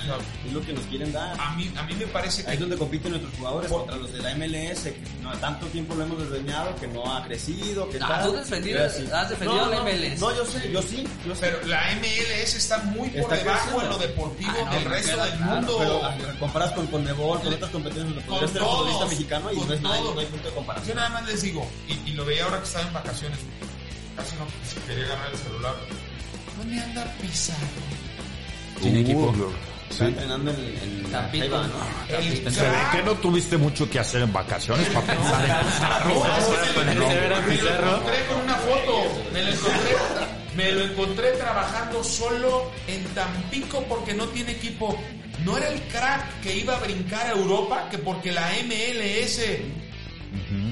es 0.46 0.54
lo 0.54 0.62
que 0.64 0.72
nos 0.74 0.86
quieren 0.86 1.12
dar. 1.12 1.36
A 1.40 1.56
mí, 1.56 1.70
a 1.76 1.82
mí 1.84 1.96
me 1.96 2.06
parece 2.06 2.42
Ahí 2.42 2.46
que 2.50 2.54
es 2.54 2.60
donde 2.60 2.78
compiten 2.78 3.10
nuestros 3.12 3.34
jugadores 3.36 3.72
contra 3.72 3.96
los 3.96 4.14
de 4.14 4.20
la 4.20 4.32
MLS, 4.36 4.84
que 4.84 5.02
no, 5.24 5.32
tanto 5.40 5.66
tiempo 5.68 5.96
lo 5.96 6.04
hemos 6.04 6.20
desdeñado, 6.30 6.76
que 6.76 6.88
no 6.88 7.12
ha 7.12 7.24
crecido, 7.26 7.90
que 7.90 7.98
Ah, 7.98 8.08
tal. 8.08 8.26
tú 8.28 8.34
defendido- 8.34 8.88
sí. 8.92 9.08
has 9.12 9.30
defendido 9.30 9.62
no, 9.62 9.66
a 9.66 9.70
la 9.70 9.76
no, 9.78 9.82
MLS. 9.84 10.20
No, 10.22 10.36
yo 10.36 10.46
sé, 10.46 10.72
yo 10.72 10.82
sí, 10.84 11.08
yo 11.26 11.34
sé. 11.34 11.42
pero 11.42 11.66
la 11.66 11.92
MLS 11.94 12.56
está 12.58 12.78
muy 12.78 13.10
por 13.10 13.22
Está 13.22 13.36
debajo 13.38 13.60
creciendo. 13.62 13.82
en 13.84 13.90
lo 13.90 13.98
deportivo 13.98 14.52
Ah, 14.60 14.66
no, 14.66 14.76
del 14.76 14.86
resto 14.86 15.12
queda 15.14 15.26
del 15.26 15.38
claro, 15.38 15.56
mundo. 15.56 15.78
Pero 15.80 16.40
comparas 16.40 16.72
con 16.74 16.83
Conmebol, 16.88 17.40
con 17.42 17.54
otras 17.54 17.72
competencias, 17.72 18.14
donde 18.14 18.22
podrías 18.30 18.52
ser 18.52 18.62
futbolista 18.62 19.06
mexicano 19.06 19.52
y 19.52 19.56
con 19.58 19.68
no, 19.68 19.74
es 19.74 19.82
nada, 19.82 20.00
no 20.02 20.20
hay 20.20 20.26
punto 20.26 20.44
de 20.44 20.50
Yo 20.50 20.56
comparación. 20.56 20.96
nada 20.98 21.10
más 21.10 21.26
les 21.28 21.42
digo, 21.42 21.68
y, 21.88 22.10
y 22.10 22.14
lo 22.14 22.26
veía 22.26 22.44
ahora 22.46 22.60
que 22.60 22.66
estaba 22.66 22.88
en 22.88 22.94
vacaciones, 22.94 23.40
casi 24.16 24.36
no 24.36 24.46
quería 24.88 25.08
ganar 25.08 25.32
el 25.32 25.38
celular. 25.38 25.76
¿Dónde 26.58 26.80
anda 26.80 27.04
Pizarro? 27.22 27.60
Sin 28.82 28.98
equipo. 28.98 29.34
Está 29.90 30.08
entrenando 30.08 30.50
en. 30.52 31.04
Jaiba, 31.12 31.68
¿no? 31.68 31.74
Se 32.10 32.18
ve 32.50 32.52
crack. 32.52 32.92
que 32.92 33.04
no 33.04 33.12
tuviste 33.16 33.58
mucho 33.58 33.88
que 33.90 34.00
hacer 34.00 34.22
en 34.24 34.34
vacaciones 34.34 34.88
para 34.90 35.06
pensar 35.06 35.46
en 35.46 35.66
Pizarro. 35.66 36.24
Me, 36.86 36.96
lo- 36.96 37.06
encontré 37.12 38.26
con 38.28 38.42
una 38.42 38.56
foto. 38.56 39.04
Me 39.32 39.44
lo 39.44 39.52
encontré, 39.52 39.96
me 40.56 40.72
lo 40.72 40.82
encontré 40.86 41.32
trabajando 41.34 42.04
solo 42.04 42.72
en 42.88 43.04
Tampico 43.14 43.84
porque 43.88 44.14
no 44.14 44.26
tiene 44.30 44.52
equipo. 44.54 44.98
No 45.46 45.58
era 45.58 45.68
el 45.70 45.82
crack 45.84 46.42
que 46.42 46.56
iba 46.56 46.76
a 46.78 46.80
brincar 46.80 47.28
a 47.28 47.32
Europa, 47.32 47.88
que 47.90 47.98
porque 47.98 48.32
la 48.32 48.52
MLS 48.66 49.40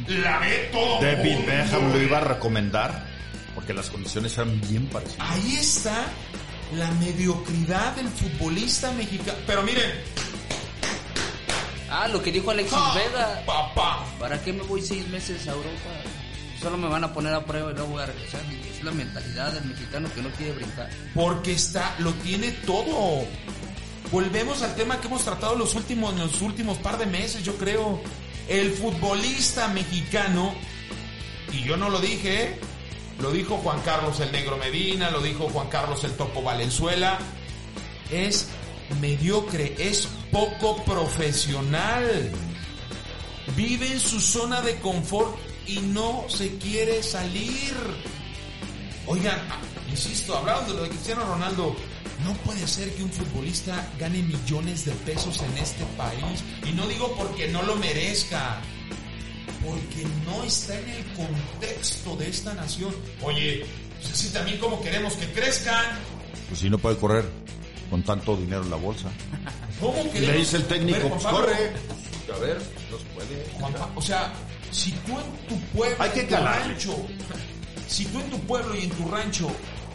la 0.07 0.39
ve 0.39 0.69
todo. 0.71 1.01
David 1.01 1.33
mundo. 1.35 1.51
Beckham 1.51 1.91
lo 1.91 2.01
iba 2.01 2.17
a 2.17 2.21
recomendar 2.21 3.05
porque 3.55 3.73
las 3.73 3.89
condiciones 3.89 4.33
eran 4.37 4.59
bien 4.61 4.85
parecidas. 4.87 5.29
Ahí 5.29 5.55
está 5.57 6.05
la 6.77 6.89
mediocridad 6.91 7.95
del 7.95 8.07
futbolista 8.07 8.91
mexicano. 8.93 9.37
Pero 9.45 9.61
miren, 9.63 9.91
Ah, 11.93 12.07
lo 12.07 12.23
que 12.23 12.31
dijo 12.31 12.51
Alexis 12.51 12.73
¡ja! 12.77 12.93
Vega. 12.93 13.43
papá. 13.45 14.05
¿Para 14.17 14.41
qué 14.41 14.53
me 14.53 14.63
voy 14.63 14.81
seis 14.81 15.05
meses 15.09 15.45
a 15.47 15.51
Europa? 15.51 15.89
Solo 16.61 16.77
me 16.77 16.87
van 16.87 17.03
a 17.03 17.11
poner 17.13 17.33
a 17.33 17.43
prueba 17.43 17.71
y 17.71 17.73
luego 17.73 17.89
voy 17.89 18.03
a 18.03 18.05
regresar. 18.05 18.39
Y 18.49 18.69
Es 18.69 18.81
la 18.83 18.91
mentalidad 18.91 19.51
del 19.51 19.65
mexicano 19.65 20.07
que 20.15 20.21
no 20.21 20.29
quiere 20.29 20.53
brincar. 20.53 20.89
Porque 21.13 21.51
está, 21.53 21.93
lo 21.99 22.13
tiene 22.13 22.51
todo. 22.65 23.25
Volvemos 24.11 24.61
al 24.61 24.75
tema 24.75 24.99
que 24.99 25.07
hemos 25.07 25.23
tratado 25.23 25.55
los 25.55 25.75
últimos, 25.75 26.13
los 26.15 26.41
últimos 26.41 26.77
par 26.77 26.97
de 26.97 27.05
meses, 27.05 27.43
yo 27.43 27.55
creo. 27.55 28.01
El 28.47 28.71
futbolista 28.71 29.67
mexicano, 29.69 30.53
y 31.53 31.63
yo 31.63 31.77
no 31.77 31.89
lo 31.89 31.99
dije, 31.99 32.43
¿eh? 32.43 32.59
lo 33.21 33.31
dijo 33.31 33.57
Juan 33.57 33.79
Carlos 33.81 34.19
el 34.19 34.31
Negro 34.31 34.57
Medina, 34.57 35.11
lo 35.11 35.21
dijo 35.21 35.49
Juan 35.49 35.69
Carlos 35.69 36.03
el 36.03 36.11
Topo 36.13 36.41
Valenzuela, 36.41 37.19
es 38.11 38.49
mediocre, 38.99 39.75
es 39.77 40.07
poco 40.31 40.83
profesional. 40.83 42.31
Vive 43.55 43.91
en 43.91 43.99
su 43.99 44.19
zona 44.19 44.61
de 44.61 44.79
confort 44.79 45.37
y 45.67 45.79
no 45.79 46.25
se 46.27 46.57
quiere 46.57 47.03
salir. 47.03 47.73
Oigan, 49.07 49.39
insisto, 49.89 50.37
hablaron 50.37 50.67
de 50.67 50.73
lo 50.73 50.83
de 50.83 50.89
Cristiano 50.89 51.25
Ronaldo. 51.25 51.75
No 52.23 52.33
puede 52.45 52.67
ser 52.67 52.93
que 52.93 53.03
un 53.03 53.11
futbolista 53.11 53.87
gane 53.99 54.21
millones 54.21 54.85
de 54.85 54.91
pesos 54.91 55.41
en 55.41 55.57
este 55.57 55.83
país. 55.97 56.43
Y 56.67 56.71
no 56.73 56.87
digo 56.87 57.13
porque 57.17 57.47
no 57.47 57.63
lo 57.63 57.75
merezca, 57.77 58.61
porque 59.65 60.05
no 60.25 60.43
está 60.43 60.77
en 60.79 60.89
el 60.89 61.03
contexto 61.13 62.15
de 62.17 62.29
esta 62.29 62.53
nación. 62.53 62.95
Oye, 63.23 63.65
pues 63.99 64.13
así 64.13 64.29
también 64.29 64.57
como 64.59 64.81
queremos 64.81 65.13
que 65.13 65.25
crezcan. 65.31 65.85
Pues 66.47 66.59
si 66.59 66.69
no 66.69 66.77
puede 66.77 66.97
correr 66.97 67.25
con 67.89 68.03
tanto 68.03 68.37
dinero 68.37 68.63
en 68.63 68.69
la 68.69 68.77
bolsa. 68.77 69.09
¿Cómo 69.79 69.99
Y 70.05 70.09
queremos? 70.09 70.27
le 70.27 70.37
dice 70.37 70.57
el 70.57 70.65
técnico, 70.65 70.99
ver, 70.99 71.09
pues 71.09 71.23
corre. 71.25 71.71
A 72.33 72.37
ver, 72.39 72.57
los 72.91 73.01
puede. 73.15 73.45
Juan 73.59 73.73
o 73.95 74.01
sea, 74.01 74.31
si 74.71 74.91
tú 74.91 75.11
en 75.19 75.47
tu 75.47 75.59
pueblo, 75.77 75.97
Hay 75.99 76.09
que 76.11 76.19
en 76.21 76.27
tu 76.27 76.33
calarle. 76.35 76.67
rancho, 76.73 76.95
si 77.87 78.05
tú 78.05 78.19
en 78.19 78.29
tu 78.29 78.39
pueblo 78.41 78.75
y 78.75 78.83
en 78.83 78.89
tu 78.91 79.09
rancho 79.09 79.51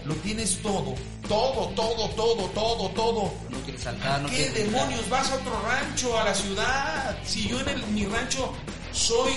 lo 0.07 0.15
tienes 0.17 0.63
todo, 0.63 0.95
todo, 1.29 1.69
todo, 1.75 2.09
todo, 2.11 2.45
todo, 2.55 2.89
todo, 2.91 3.33
No 3.51 3.59
quiere 3.65 3.79
saltar, 3.79 4.23
no 4.23 4.29
¿qué 4.31 4.51
demonios 4.51 5.09
vas 5.09 5.31
a 5.31 5.35
otro 5.35 5.61
rancho, 5.63 6.19
a 6.19 6.25
la 6.25 6.35
ciudad? 6.35 7.19
Si 7.25 7.49
yo 7.49 7.59
en 7.61 7.69
el- 7.69 7.87
mi 7.89 8.07
rancho 8.07 8.53
soy 8.93 9.33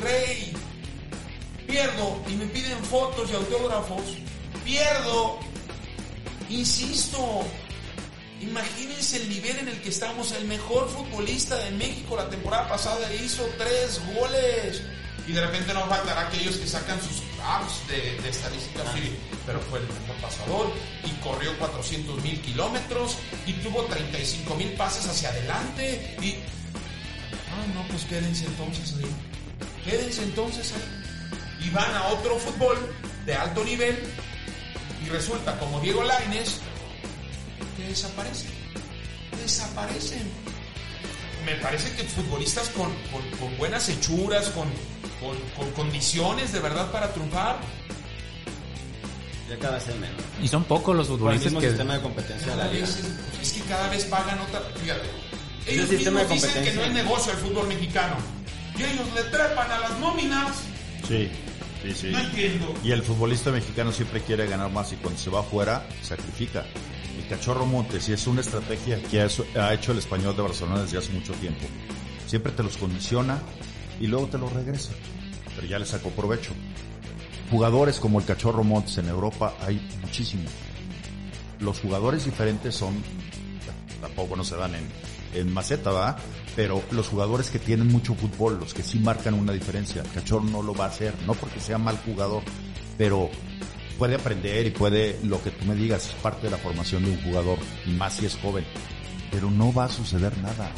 rey, 0.00 0.52
pierdo 1.66 2.18
y 2.28 2.34
me 2.34 2.46
piden 2.46 2.78
fotos 2.84 3.30
y 3.30 3.34
autógrafos, 3.34 4.02
pierdo, 4.64 5.38
insisto. 6.48 7.42
Imagínense 8.40 9.18
el 9.18 9.28
nivel 9.28 9.56
en 9.58 9.68
el 9.68 9.80
que 9.82 9.88
estamos. 9.90 10.32
El 10.32 10.46
mejor 10.46 10.88
futbolista 10.88 11.56
de 11.56 11.70
México 11.72 12.16
la 12.16 12.28
temporada 12.28 12.68
pasada 12.68 13.12
hizo 13.14 13.44
tres 13.56 14.00
goles. 14.14 14.82
Y 15.28 15.32
de 15.32 15.40
repente 15.40 15.72
nos 15.72 15.88
faltará 15.88 16.22
aquellos 16.28 16.56
que 16.56 16.66
sacan 16.66 16.98
sus 17.00 17.22
apps 17.44 17.86
de, 17.88 18.20
de 18.20 18.28
estadísticas. 18.28 18.86
Sí, 18.94 19.16
pero 19.46 19.60
fue 19.60 19.78
el 19.78 19.86
mejor 19.86 20.16
pasador 20.20 20.72
y 21.04 21.10
corrió 21.22 21.56
400 21.58 22.20
mil 22.22 22.40
kilómetros 22.40 23.16
y 23.46 23.52
tuvo 23.54 23.84
35 23.84 24.54
mil 24.56 24.72
pases 24.72 25.06
hacia 25.06 25.28
adelante. 25.28 26.16
Y. 26.20 26.34
Ah, 27.52 27.66
no, 27.74 27.86
pues 27.88 28.04
quédense 28.04 28.46
entonces 28.46 28.94
ahí. 28.98 29.06
Quédense 29.84 30.22
entonces 30.24 30.72
ahí. 30.72 31.66
Y 31.66 31.70
van 31.70 31.94
a 31.94 32.08
otro 32.08 32.36
fútbol 32.38 32.76
de 33.24 33.34
alto 33.34 33.62
nivel. 33.64 33.96
Y 35.04 35.08
resulta, 35.08 35.56
como 35.58 35.78
Diego 35.80 36.02
Laines, 36.02 36.56
que 37.76 37.84
desaparecen. 37.88 38.50
Desaparecen. 39.40 40.30
Me 41.46 41.54
parece 41.56 41.92
que 41.96 42.04
futbolistas 42.04 42.68
con, 42.70 42.92
con- 43.10 43.30
con 43.38 43.56
buenas 43.58 43.88
hechuras, 43.88 44.48
con, 44.50 44.68
con- 45.22 45.64
con 45.64 45.72
condiciones 45.74 46.52
de 46.52 46.60
verdad 46.60 46.90
para 46.90 47.12
triunfar, 47.12 47.56
Ya 49.48 49.58
cada 49.58 49.74
vez 49.74 49.88
hay 49.88 49.98
menos. 49.98 50.16
Y 50.42 50.48
son 50.48 50.64
pocos 50.64 50.96
los 50.96 51.06
Por 51.08 51.14
el 51.14 51.18
futbolistas 51.20 51.46
mismo 51.52 51.60
que... 51.60 51.68
sistema 51.68 51.94
de 51.94 52.00
competencia 52.00 52.46
de 52.52 52.56
la 52.56 52.62
cada 52.62 52.72
liga. 52.72 52.86
vez 52.86 52.96
es, 52.98 53.42
es 53.42 53.52
que 53.52 53.60
cada 53.68 53.88
vez 53.90 54.04
pagan 54.06 54.38
otra. 54.40 54.60
Fíjate. 54.80 55.08
Ellos 55.66 55.90
el 55.90 55.96
sistema 55.96 56.20
mismos 56.20 56.40
de 56.42 56.48
dicen 56.48 56.64
que 56.64 56.72
no 56.72 56.82
es 56.84 56.92
negocio 56.92 57.32
el 57.32 57.38
fútbol 57.38 57.68
mexicano. 57.68 58.16
Y 58.78 58.82
ellos 58.82 59.06
le 59.14 59.22
trepan 59.24 59.70
a 59.70 59.78
las 59.80 59.98
nóminas. 59.98 60.56
Sí, 61.06 61.28
sí, 61.82 61.92
sí. 61.94 62.06
No 62.10 62.20
entiendo. 62.20 62.74
Y 62.82 62.92
el 62.92 63.02
futbolista 63.02 63.50
mexicano 63.50 63.92
siempre 63.92 64.22
quiere 64.22 64.46
ganar 64.46 64.70
más 64.70 64.92
y 64.92 64.96
cuando 64.96 65.20
se 65.20 65.28
va 65.28 65.40
afuera, 65.40 65.86
sacrifica. 66.02 66.64
El 67.18 67.28
cachorro 67.28 67.66
Montes, 67.66 68.08
y 68.08 68.14
es 68.14 68.26
una 68.26 68.40
estrategia 68.40 69.02
que 69.02 69.20
ha 69.20 69.74
hecho 69.74 69.92
el 69.92 69.98
español 69.98 70.34
de 70.34 70.42
Barcelona 70.42 70.82
desde 70.82 70.96
hace 70.98 71.12
mucho 71.12 71.32
tiempo. 71.34 71.66
Siempre 72.26 72.52
te 72.52 72.62
los 72.62 72.76
condiciona 72.78 73.38
y 74.00 74.06
luego 74.06 74.26
te 74.26 74.38
los 74.38 74.52
regresa. 74.52 74.92
Pero 75.54 75.66
ya 75.66 75.78
le 75.78 75.86
sacó 75.86 76.10
provecho. 76.10 76.52
Jugadores 77.50 78.00
como 78.00 78.18
el 78.18 78.24
cachorro 78.24 78.64
Montes 78.64 78.98
en 78.98 79.08
Europa 79.08 79.54
hay 79.60 79.80
muchísimos. 80.00 80.50
Los 81.60 81.80
jugadores 81.80 82.24
diferentes 82.24 82.74
son, 82.74 82.94
tampoco 84.00 84.36
no 84.36 84.44
se 84.44 84.56
dan 84.56 84.74
en, 84.74 84.88
en 85.34 85.52
maceta, 85.52 85.90
¿va? 85.90 86.16
Pero 86.56 86.82
los 86.90 87.08
jugadores 87.08 87.50
que 87.50 87.58
tienen 87.58 87.88
mucho 87.88 88.14
fútbol, 88.14 88.58
los 88.58 88.74
que 88.74 88.82
sí 88.82 88.98
marcan 88.98 89.34
una 89.34 89.52
diferencia, 89.52 90.02
el 90.02 90.10
cachorro 90.10 90.44
no 90.44 90.62
lo 90.62 90.74
va 90.74 90.86
a 90.86 90.88
hacer, 90.88 91.14
no 91.26 91.34
porque 91.34 91.60
sea 91.60 91.78
mal 91.78 91.98
jugador, 91.98 92.42
pero 92.98 93.30
puede 93.98 94.16
aprender 94.16 94.66
y 94.66 94.70
puede, 94.70 95.18
lo 95.22 95.42
que 95.42 95.50
tú 95.50 95.64
me 95.64 95.74
digas, 95.74 96.08
es 96.08 96.14
parte 96.14 96.46
de 96.46 96.50
la 96.50 96.58
formación 96.58 97.04
de 97.04 97.10
un 97.10 97.22
jugador, 97.22 97.58
y 97.86 97.90
más 97.90 98.14
si 98.14 98.26
es 98.26 98.36
joven. 98.36 98.64
Pero 99.30 99.50
no 99.50 99.72
va 99.72 99.84
a 99.84 99.88
suceder 99.88 100.36
nada. 100.38 100.70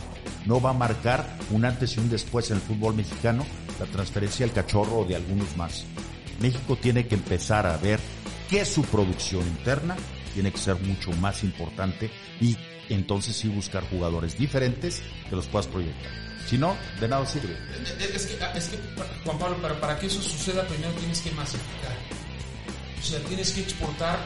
No 0.46 0.60
va 0.60 0.70
a 0.70 0.74
marcar 0.74 1.38
un 1.50 1.64
antes 1.64 1.96
y 1.96 2.00
un 2.00 2.10
después 2.10 2.50
en 2.50 2.56
el 2.56 2.62
fútbol 2.62 2.94
mexicano 2.94 3.44
la 3.80 3.86
transferencia 3.86 4.46
del 4.46 4.54
cachorro 4.54 4.98
o 4.98 5.04
de 5.04 5.16
algunos 5.16 5.56
más. 5.56 5.84
México 6.40 6.76
tiene 6.76 7.06
que 7.06 7.14
empezar 7.14 7.66
a 7.66 7.76
ver 7.76 8.00
qué 8.48 8.60
es 8.60 8.68
su 8.68 8.82
producción 8.82 9.46
interna 9.46 9.96
tiene 10.34 10.52
que 10.52 10.58
ser 10.58 10.74
mucho 10.80 11.12
más 11.12 11.44
importante 11.44 12.10
y 12.40 12.56
entonces 12.88 13.36
sí 13.36 13.48
buscar 13.48 13.88
jugadores 13.88 14.36
diferentes 14.36 15.02
que 15.30 15.36
los 15.36 15.46
puedas 15.46 15.68
proyectar. 15.68 16.12
Si 16.46 16.58
no, 16.58 16.76
de 17.00 17.08
nada 17.08 17.24
sirve. 17.24 17.56
Es 18.14 18.26
que, 18.26 18.38
es 18.54 18.68
que, 18.68 18.78
Juan 19.24 19.38
Pablo, 19.38 19.56
pero 19.62 19.80
para 19.80 19.98
que 19.98 20.06
eso 20.06 20.20
suceda, 20.20 20.66
primero 20.66 20.92
tienes 20.94 21.20
que 21.20 21.30
masificar. 21.30 21.96
O 22.98 23.02
sea, 23.02 23.18
tienes 23.20 23.52
que 23.52 23.62
exportar 23.62 24.18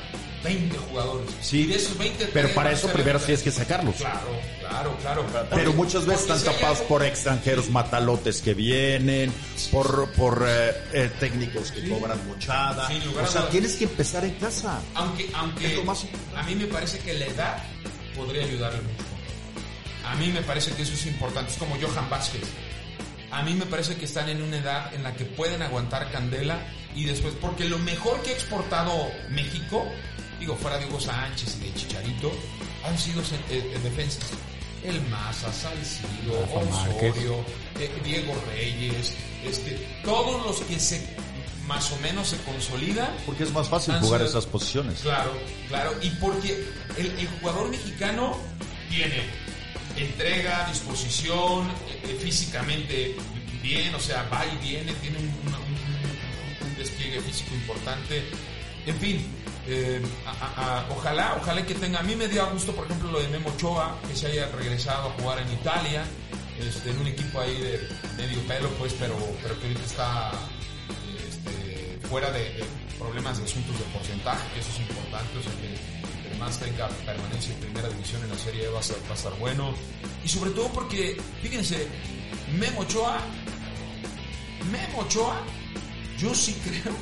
20 0.44 0.76
jugadores. 0.76 1.30
Sí, 1.40 1.62
Y 1.62 1.66
de 1.66 1.76
esos 1.76 1.98
20, 1.98 2.26
pero 2.26 2.48
para 2.54 2.72
eso 2.72 2.88
primero 2.88 3.18
tienes 3.18 3.42
que 3.42 3.50
sacarlos. 3.50 3.96
Claro, 3.96 4.20
claro, 4.60 4.96
claro. 5.00 5.26
Pero 5.32 5.48
Porque- 5.64 5.70
muchas 5.76 6.06
veces 6.06 6.22
están 6.22 6.38
si 6.38 6.44
tapados 6.46 6.78
algo- 6.78 6.88
por 6.88 7.04
extranjeros 7.04 7.70
matalotes 7.70 8.40
que 8.42 8.54
vienen, 8.54 9.32
por, 9.72 10.10
por 10.12 10.44
eh, 10.48 10.72
eh, 10.92 11.10
técnicos 11.18 11.72
que 11.72 11.88
cobran 11.88 12.18
mochada. 12.28 12.88
O 13.22 13.26
sea, 13.26 13.48
tienes 13.50 13.74
que 13.76 13.84
empezar 13.84 14.24
en 14.24 14.34
casa. 14.34 14.80
Aunque, 14.94 15.30
aunque 15.34 15.82
más 15.84 16.04
a 16.36 16.42
mí 16.44 16.54
me 16.54 16.66
parece 16.66 16.98
que 17.00 17.14
la 17.14 17.26
edad 17.26 17.62
podría 18.16 18.44
ayudarle 18.44 18.80
mucho. 18.82 19.04
A 20.04 20.14
mí 20.16 20.28
me 20.28 20.42
parece 20.42 20.70
que 20.72 20.82
eso 20.82 20.94
es 20.94 21.06
importante. 21.06 21.52
Es 21.52 21.58
como 21.58 21.76
Johan 21.80 22.08
Vázquez. 22.08 22.42
A 23.30 23.42
mí 23.42 23.52
me 23.54 23.66
parece 23.66 23.96
que 23.96 24.06
están 24.06 24.28
en 24.30 24.40
una 24.42 24.56
edad 24.58 24.94
en 24.94 25.02
la 25.02 25.14
que 25.14 25.26
pueden 25.26 25.60
aguantar 25.60 26.10
candela 26.10 26.58
y 26.94 27.04
después, 27.04 27.34
porque 27.38 27.68
lo 27.68 27.78
mejor 27.78 28.22
que 28.22 28.30
ha 28.30 28.32
exportado 28.32 28.90
México, 29.28 29.84
digo, 30.38 30.56
fuera 30.56 30.78
de 30.78 30.86
Hugo 30.86 31.00
Sánchez 31.00 31.56
y 31.60 31.66
de 31.66 31.74
Chicharito, 31.74 32.32
han 32.84 32.98
sido 32.98 33.22
en, 33.22 33.56
en- 33.58 33.72
en 33.76 33.82
defensas. 33.82 34.24
El 34.84 35.00
Maza, 35.08 35.52
Salcido. 35.52 36.38
Osorio, 36.54 37.44
eh, 37.80 37.90
Diego 38.04 38.32
Reyes, 38.48 39.12
este, 39.44 39.72
todos 40.04 40.46
los 40.46 40.60
que 40.68 40.78
se 40.78 41.04
más 41.66 41.90
o 41.92 41.96
menos 41.98 42.28
se 42.28 42.38
consolidan 42.44 43.10
Porque 43.26 43.42
es 43.44 43.52
más 43.52 43.68
fácil 43.68 43.92
jugar 44.00 44.20
sido- 44.20 44.30
esas 44.30 44.46
posiciones. 44.46 45.00
Claro, 45.00 45.32
claro. 45.68 45.92
Y 46.00 46.08
porque 46.10 46.64
el, 46.96 47.06
el 47.18 47.28
jugador 47.40 47.68
mexicano 47.70 48.38
tiene 48.88 49.22
entrega, 49.96 50.66
disposición, 50.70 51.66
eh, 51.90 52.00
eh, 52.04 52.18
físicamente 52.22 53.16
bien, 53.60 53.94
o 53.94 54.00
sea, 54.00 54.22
va 54.32 54.46
y 54.46 54.56
viene, 54.66 54.92
tiene 54.94 55.18
un- 55.18 55.24
un 56.68 56.76
despliegue 56.76 57.20
físico 57.20 57.54
importante. 57.54 58.22
En 58.86 58.96
fin, 58.96 59.26
eh, 59.70 60.02
ojalá, 60.90 61.36
ojalá 61.40 61.64
que 61.66 61.74
tenga. 61.74 62.00
A 62.00 62.02
mí 62.02 62.16
me 62.16 62.26
dio 62.28 62.48
gusto, 62.52 62.72
por 62.74 62.84
ejemplo, 62.86 63.10
lo 63.12 63.20
de 63.20 63.28
Memo 63.28 63.50
Ochoa, 63.50 63.98
que 64.08 64.16
se 64.16 64.26
haya 64.28 64.46
regresado 64.48 65.08
a 65.08 65.12
jugar 65.12 65.38
en 65.40 65.52
Italia, 65.52 66.04
este, 66.58 66.90
en 66.90 66.98
un 66.98 67.06
equipo 67.06 67.40
ahí 67.40 67.54
de 67.60 67.88
medio 68.16 68.40
pelo, 68.48 68.68
pues, 68.78 68.94
pero, 68.98 69.14
pero 69.42 69.58
que 69.60 69.66
ahorita 69.66 69.84
está 69.84 70.32
este, 71.28 71.98
fuera 72.08 72.30
de, 72.32 72.64
problemas 72.98 73.38
de 73.38 73.44
asuntos 73.44 73.78
de 73.78 73.84
porcentaje, 73.86 74.42
que 74.54 74.60
eso 74.60 74.70
es 74.70 74.80
importante, 74.80 75.38
o 75.38 75.42
sea 75.42 75.52
que 75.60 76.18
entre 76.18 76.38
más 76.38 76.58
tenga 76.58 76.88
permanencia 77.06 77.54
en 77.54 77.60
primera 77.60 77.88
división 77.88 78.22
en 78.24 78.30
la 78.30 78.38
serie 78.38 78.66
A 78.66 78.70
va 78.70 78.80
a, 78.80 78.82
ser- 78.82 78.96
estar 79.14 79.32
bueno. 79.38 79.72
Y 80.24 80.28
sobre 80.28 80.50
todo 80.50 80.68
porque, 80.72 81.16
fíjense, 81.42 81.86
Memo 82.58 82.80
Ochoa, 82.80 83.18
Memo 84.70 84.98
Ochoa, 85.00 85.36
yo 86.18 86.34
sí 86.34 86.54
creo 86.64 86.94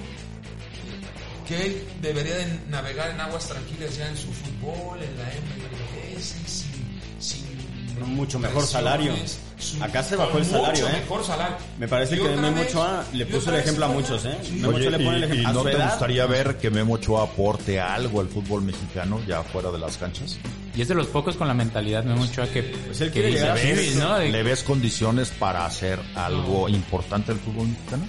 que 1.47 1.67
él 1.67 1.83
debería 2.03 2.37
de 2.37 2.59
navegar 2.69 3.11
en 3.11 3.21
aguas 3.21 3.47
tranquilas 3.49 3.97
ya 3.97 4.09
en 4.09 4.17
su 4.17 4.29
fútbol, 4.33 4.99
en 5.03 5.17
la 5.17 5.25
MLS, 5.25 6.35
sin, 6.47 7.01
sin 7.19 8.15
mucho 8.15 8.39
mejor 8.39 8.65
salario. 8.67 9.15
su- 9.59 9.83
Acá 9.83 10.03
se 10.03 10.17
bajó 10.17 10.37
el 10.39 10.45
salario, 10.45 10.85
mucho 10.85 10.89
¿eh? 10.97 11.01
mejor 11.01 11.25
salario. 11.25 11.57
Me 11.79 11.89
parece 11.89 12.17
Y 12.17 12.19
que 12.19 12.29
Memo 12.37 12.61
Ochoa 12.61 13.05
le 13.13 13.25
y 13.25 13.27
puso 13.27 13.51
el 13.51 13.57
ejemplo 13.57 13.87
a 13.87 13.89
muchos, 13.89 14.25
¿eh? 14.27 14.37
Sí. 14.43 14.53
Memo 14.53 14.77
Ochoa 14.77 14.91
le 14.91 14.99
pone 14.99 15.17
el 15.17 15.23
¿y, 15.23 15.25
ejemplo. 15.25 15.43
y 15.43 15.47
A 15.47 15.53
no 15.53 15.63
te 15.63 15.71
edad, 15.73 15.89
gustaría 15.91 16.27
ver 16.27 16.57
que 16.59 16.71
Memo 16.71 16.95
Ochoa 16.95 17.25
aporte 17.25 17.81
algo 17.81 18.21
al 18.21 18.29
fútbol 18.29 18.63
mexicano 18.63 19.21
ya 19.27 19.43
fuera 19.43 19.71
de 19.71 19.79
las 19.79 19.97
canchas? 19.97 20.37
Y 20.77 20.83
es 20.83 20.89
de 20.89 20.95
los 20.95 21.07
pocos 21.07 21.37
con 21.37 21.49
la 21.49 21.55
mentalidad, 21.55 22.05
Memo 22.05 22.25
Ochoa, 22.25 22.47
que, 22.49 22.63
Pues 22.65 23.01
él 23.01 23.11
que 23.11 23.23
dice, 23.29 23.91
eso". 23.93 23.99
¿no? 24.01 24.19
¿Le 24.19 24.43
ves 24.43 24.63
condiciones 24.63 25.31
para 25.31 25.65
hacer 25.65 25.99
algo 26.15 26.69
importante 26.69 27.33
al 27.33 27.39
fútbol 27.39 27.69
mexicano? 27.69 28.05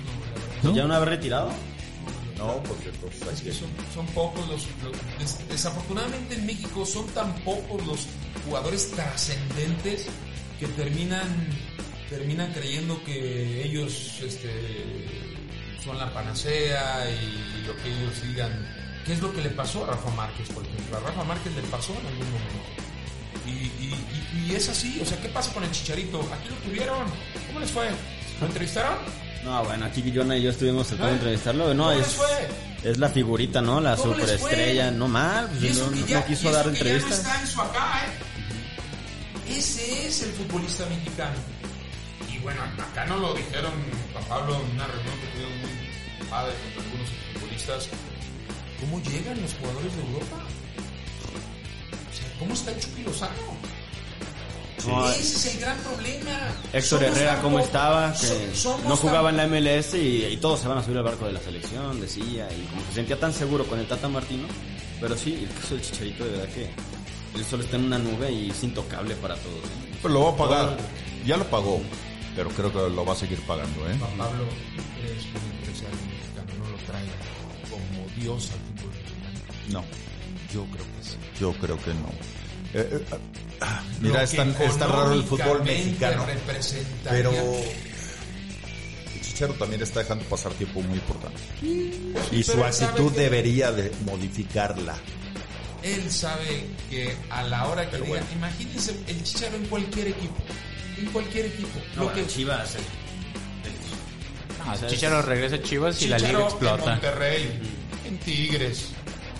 ¿Ya 0.75 0.83
una 0.83 0.99
vez 0.99 1.07
retirado? 1.09 1.49
No, 2.37 2.61
porque 2.63 2.89
pues, 3.01 3.21
Es 3.33 3.41
que 3.41 3.51
son, 3.51 3.69
son 3.93 4.05
pocos 4.07 4.47
los, 4.47 4.67
los- 4.83 5.19
des- 5.19 5.47
desafortunadamente 5.49 6.35
en 6.35 6.45
México 6.45 6.85
son 6.85 7.07
tan 7.07 7.33
pocos 7.43 7.85
los 7.87 8.05
jugadores 8.45 8.91
trascendentes 8.91 10.05
que 10.59 10.67
terminan 10.67 11.27
terminan 12.09 12.53
creyendo 12.53 13.03
que 13.03 13.63
ellos 13.65 14.19
este, 14.23 14.49
son 15.83 15.97
la 15.97 16.13
panacea 16.13 17.05
y 17.09 17.65
lo 17.67 17.75
que 17.77 17.89
ellos 17.89 18.21
digan. 18.27 18.51
Qué 19.05 19.13
es 19.13 19.21
lo 19.21 19.33
que 19.33 19.41
le 19.41 19.49
pasó 19.49 19.83
a 19.83 19.87
Rafa 19.87 20.09
Márquez 20.11 20.47
por 20.49 20.63
ejemplo 20.65 20.97
a 20.97 20.99
Rafa 21.01 21.23
Márquez 21.25 21.53
le 21.55 21.61
pasó 21.63 21.93
en 21.99 22.05
algún 22.07 22.31
momento. 22.31 22.69
Y, 23.45 23.49
y- 23.49 23.95
y- 24.45 24.51
y 24.51 24.55
es 24.55 24.69
así. 24.69 24.99
O 25.01 25.05
sea 25.05 25.19
qué 25.21 25.29
pasa 25.29 25.51
con 25.53 25.63
el 25.63 25.71
Chicharito 25.71 26.19
aquí 26.33 26.49
lo 26.49 26.55
tuvieron. 26.57 27.05
Cómo 27.47 27.59
les 27.59 27.71
fue 27.71 27.89
lo 28.39 28.45
entrevistaron 28.47 28.97
No, 29.47 29.63
bueno, 29.63 29.85
aquí 29.85 30.11
Jonah 30.13 30.35
y 30.35 30.41
yo 30.41 30.49
estuvimos 30.49 30.87
tratando 30.87 31.07
de 31.07 31.13
entrevistarlo. 31.13 31.73
No, 31.73 31.85
¿Cómo 31.85 31.91
es, 32.01 32.07
fue? 32.07 32.49
es 32.83 32.97
la 32.97 33.07
figurita, 33.07 33.61
¿no? 33.61 33.79
La 33.79 33.95
superestrella. 33.95 34.91
No 34.91 35.07
mal, 35.07 35.49
pues, 35.57 35.77
no, 35.77 36.25
quiso 36.25 36.51
dar 36.51 36.69
ya 36.73 36.83
no 36.99 37.07
está 37.07 37.39
en 37.39 37.47
su 37.47 37.61
acá, 37.61 38.01
¿eh? 38.05 39.57
Ese 39.57 40.07
es 40.07 40.23
el 40.23 40.31
futbolista 40.31 40.85
mexicano. 40.87 41.37
Y 42.29 42.39
bueno, 42.39 42.61
acá 42.61 43.05
no 43.05 43.15
lo 43.19 43.33
dijeron 43.35 43.71
Juan 44.11 44.25
Pablo 44.25 44.55
en 44.55 44.71
una 44.71 44.85
reunión 44.85 45.15
que 45.21 45.27
tuvieron 45.27 45.59
muy 45.61 46.29
padre 46.29 46.53
con 46.75 46.83
algunos 46.83 47.09
futbolistas. 47.33 47.89
¿Cómo 48.81 49.01
llegan 49.01 49.41
los 49.41 49.53
jugadores 49.53 49.95
de 49.95 50.01
Europa? 50.01 50.37
O 52.11 52.13
sea, 52.13 52.39
¿cómo 52.39 52.53
está 52.53 52.77
Chucky 52.77 53.03
Lozano? 53.03 53.76
No, 54.87 55.09
Ese 55.09 55.21
es 55.21 55.55
el 55.55 55.61
gran 55.61 55.77
problema. 55.79 56.31
Héctor 56.73 56.99
Somos 56.99 57.03
Herrera, 57.17 57.41
¿cómo 57.41 57.59
estaba? 57.59 58.13
Que 58.13 58.55
somos 58.55 58.83
no 58.85 58.95
jugaba 58.95 59.29
en 59.29 59.37
la 59.37 59.47
MLS 59.47 59.93
y, 59.95 60.25
y 60.25 60.37
todos 60.37 60.59
se 60.59 60.67
van 60.67 60.77
a 60.79 60.83
subir 60.83 60.97
al 60.97 61.03
barco 61.03 61.25
de 61.25 61.33
la 61.33 61.39
selección, 61.41 61.99
decía. 62.01 62.47
Y 62.51 62.61
como 62.67 62.81
se 62.87 62.93
sentía 62.93 63.19
tan 63.19 63.33
seguro 63.33 63.65
con 63.65 63.79
el 63.79 63.87
Tata 63.87 64.07
Martino. 64.07 64.47
Pero 64.99 65.15
sí, 65.17 65.33
el 65.47 65.49
caso 65.61 65.75
del 65.75 65.83
Chicharito, 65.83 66.25
de 66.25 66.31
verdad 66.31 66.49
que 66.53 66.69
él 67.35 67.45
solo 67.45 67.63
está 67.63 67.75
en 67.77 67.85
una 67.85 67.99
nube 67.99 68.31
y 68.31 68.49
es 68.49 68.63
intocable 68.63 69.15
para 69.15 69.35
todos. 69.35 69.57
¿eh? 69.63 69.97
Pero 70.01 70.13
lo 70.13 70.21
va 70.23 70.31
a 70.31 70.35
pagar. 70.35 70.77
Ya 71.25 71.37
lo 71.37 71.43
pagó, 71.45 71.81
pero 72.35 72.49
creo 72.49 72.71
que 72.71 72.95
lo 72.95 73.05
va 73.05 73.13
a 73.13 73.15
seguir 73.15 73.39
pagando, 73.41 73.81
¿eh? 73.89 73.95
Juan 73.99 74.17
Pablo, 74.17 74.45
¿tú 74.75 74.83
crees 75.01 75.23
que 75.23 75.37
un 75.37 75.57
empresario 75.57 75.97
mexicano 76.07 76.63
no 76.63 76.71
lo 76.71 76.77
traiga 76.85 77.13
como 77.69 78.07
Dios 78.15 78.49
al 78.51 78.59
fútbol 78.59 78.91
mexicano? 78.95 79.81
No, 79.81 79.83
Yo 80.53 80.63
creo 80.71 80.85
que 80.85 81.03
sí. 81.03 81.17
yo 81.39 81.53
creo 81.53 81.77
que 81.83 81.93
no. 81.95 82.09
Eh, 82.73 82.89
eh, 82.91 83.05
ah, 83.61 83.81
mira, 84.01 84.23
es 84.23 84.35
tan, 84.35 84.49
es 84.61 84.77
tan 84.77 84.89
raro 84.91 85.13
el 85.13 85.23
fútbol 85.23 85.63
mexicano, 85.63 86.25
representaría 86.25 87.09
pero 87.09 87.31
el 89.13 89.21
Chicharo 89.21 89.53
también 89.53 89.81
está 89.81 89.99
dejando 90.01 90.25
pasar 90.25 90.51
tiempo 90.53 90.81
muy 90.81 90.95
importante. 90.97 91.39
Y 92.31 92.43
su 92.43 92.63
actitud 92.63 93.11
que- 93.13 93.21
debería 93.21 93.71
de 93.71 93.91
modificarla. 94.05 94.95
Él 95.83 96.11
sabe 96.11 96.65
que 96.89 97.15
a 97.29 97.43
la 97.43 97.67
hora 97.67 97.89
que 97.89 97.97
diga, 97.97 98.07
bueno. 98.09 98.25
imagínense 98.35 98.95
el 99.07 99.23
Chicharo 99.23 99.55
en 99.55 99.65
cualquier 99.67 100.07
equipo, 100.07 100.35
en 100.97 101.05
cualquier 101.05 101.45
equipo. 101.45 101.79
No, 101.95 102.03
lo 102.05 102.13
que 102.13 102.27
Chivas. 102.27 102.75
eh, 102.75 102.79
No, 104.65 104.73
O 104.73 104.75
sea, 104.75 104.89
Chicharo 104.89 105.21
regresa 105.21 105.55
a 105.55 105.61
Chivas 105.61 106.01
y 106.01 106.07
la 106.07 106.17
liga 106.17 106.27
Chicharo 106.29 106.41
en 106.43 106.47
explota. 106.51 106.91
Monterrey, 106.91 107.59
en 108.05 108.17
Tigres, 108.19 108.89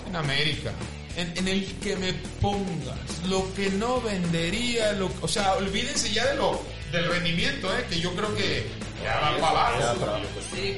en 0.07 0.15
América, 0.15 0.71
en, 1.17 1.33
en 1.35 1.47
el 1.47 1.65
que 1.79 1.95
me 1.95 2.13
pongas, 2.39 3.27
lo 3.27 3.53
que 3.55 3.71
no 3.71 3.99
vendería, 4.01 4.93
lo, 4.93 5.11
o 5.21 5.27
sea, 5.27 5.55
olvídense 5.55 6.11
ya 6.13 6.25
de 6.27 6.35
lo 6.35 6.61
del 6.91 7.09
rendimiento, 7.09 7.75
¿eh? 7.75 7.85
que 7.89 7.99
yo 7.99 8.13
creo 8.13 8.33
que 8.35 8.67
ya 9.03 9.19
va 9.19 9.37
para 9.39 9.67
abajo. 9.67 10.19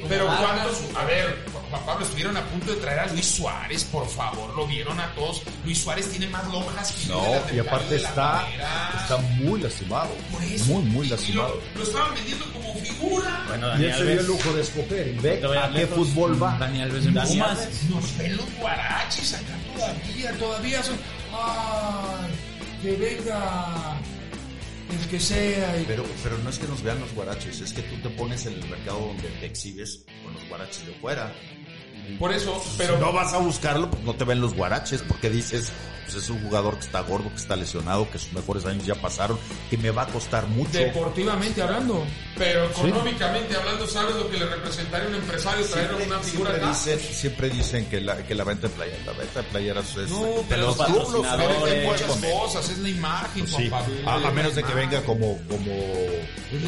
Pero 0.08 0.26
cuántos, 0.26 0.78
a 0.96 1.04
ver, 1.04 1.36
Juan 1.70 1.86
Pablo, 1.86 2.04
estuvieron 2.04 2.36
a 2.36 2.44
punto 2.46 2.72
de 2.72 2.80
traer 2.80 2.98
a 3.00 3.06
Luis 3.06 3.26
Suárez, 3.26 3.84
por 3.84 4.08
favor, 4.08 4.54
lo 4.56 4.66
vieron 4.66 4.98
a 4.98 5.14
todos. 5.14 5.40
Luis 5.64 5.78
Suárez 5.78 6.08
tiene 6.10 6.26
más 6.28 6.44
lonjas 6.48 6.90
que 6.92 7.08
No, 7.08 7.22
y 7.54 7.58
aparte 7.60 7.96
está, 7.96 8.44
está 9.00 9.16
muy 9.36 9.60
lastimado. 9.60 10.10
Por 10.32 10.42
eso. 10.42 10.64
Muy, 10.66 10.82
muy 10.84 11.04
Y- 11.04 11.08
y 11.08 11.12
lastimado. 11.12 11.60
lo, 11.74 11.78
lo 11.78 11.86
estaban 11.86 12.14
vendiendo 12.14 12.44
como 12.52 12.74
figura. 12.74 13.44
Bueno, 13.48 13.66
Y 13.68 13.70
Dani 13.70 13.84
él 13.84 13.94
se 13.94 14.04
dio 14.04 14.20
el 14.20 14.26
lujo 14.26 14.52
de 14.52 14.62
escoger. 14.62 15.08
Y 15.08 15.18
ve 15.18 15.42
a 15.44 15.64
a 15.64 15.68
qué 15.68 15.78
lejos. 15.78 15.96
fútbol 16.08 16.42
va. 16.42 16.56
Dani 16.58 16.82
Alves 16.82 17.06
en 17.06 17.14
Pumas. 17.14 17.68
Nos 17.88 18.18
ven 18.18 18.36
los 18.36 18.46
guaraches 18.58 19.34
acá 19.34 19.44
todavía, 19.76 20.32
todavía 20.38 20.82
son. 20.82 20.96
¡Ay! 21.32 22.30
Que 22.82 22.92
venga 22.96 23.96
el 24.90 25.08
que 25.08 25.20
sea. 25.20 25.80
y- 25.80 25.84
Pero, 25.84 26.04
pero 26.22 26.36
no 26.38 26.50
es 26.50 26.58
que 26.58 26.66
nos 26.66 26.82
vean 26.82 26.98
los 27.00 27.12
guaraches, 27.14 27.60
es 27.60 27.72
que 27.72 27.82
tú 27.82 27.96
te 28.02 28.08
pones 28.10 28.44
en 28.46 28.54
el 28.54 28.68
mercado 28.68 28.98
donde 28.98 29.28
te 29.38 29.46
exhibes 29.46 30.00
con 30.24 30.34
los 30.34 30.48
guaraches 30.48 30.86
de 30.86 30.92
fuera. 30.94 31.32
Por 32.18 32.32
eso, 32.32 32.62
pero 32.76 32.96
Si 32.96 33.00
no 33.00 33.12
vas 33.12 33.32
a 33.32 33.38
buscarlo, 33.38 33.90
pues 33.90 34.02
no 34.02 34.14
te 34.14 34.24
ven 34.24 34.40
los 34.40 34.54
guaraches, 34.54 35.02
porque 35.02 35.30
dices, 35.30 35.70
pues 36.04 36.22
es 36.24 36.28
un 36.30 36.42
jugador 36.42 36.74
que 36.74 36.86
está 36.86 37.00
gordo, 37.00 37.28
que 37.30 37.36
está 37.36 37.56
lesionado, 37.56 38.10
que 38.10 38.18
sus 38.18 38.32
mejores 38.32 38.66
años 38.66 38.84
ya 38.84 38.94
pasaron, 38.96 39.38
que 39.70 39.78
me 39.78 39.90
va 39.90 40.02
a 40.02 40.06
costar 40.06 40.46
mucho. 40.48 40.78
deportivamente 40.78 41.62
hablando, 41.62 42.04
pero 42.36 42.64
económicamente 42.66 43.56
hablando, 43.56 43.86
¿sabes 43.86 44.16
lo 44.16 44.28
que 44.28 44.38
le 44.38 44.46
representaría 44.46 45.06
a 45.06 45.08
un 45.10 45.14
empresario 45.16 45.64
traer 45.66 45.94
una 45.94 46.18
figura 46.18 46.50
siempre 46.50 46.68
dicen, 46.68 47.14
siempre 47.14 47.50
dicen 47.50 47.86
que 47.86 48.00
la, 48.00 48.16
que 48.26 48.34
la 48.34 48.44
venta 48.44 48.68
de 48.68 48.74
playeras, 48.74 49.06
la 49.06 49.12
venta 49.12 49.42
de 49.42 49.48
playeras 49.48 49.96
es 49.96 50.10
No, 50.10 50.24
de 50.24 50.44
pero 50.48 50.62
los 50.66 50.76
clubes, 50.76 51.86
muchas 51.86 52.16
cosas, 52.32 52.68
es 52.70 52.78
la 52.78 52.88
imagen, 52.88 53.46
Sí, 53.46 53.68
papá. 53.70 53.86
a, 54.06 54.30
menos 54.32 54.54
de 54.54 54.62
que 54.62 54.74
venga 54.74 55.02
como, 55.02 55.38
como 55.48 55.72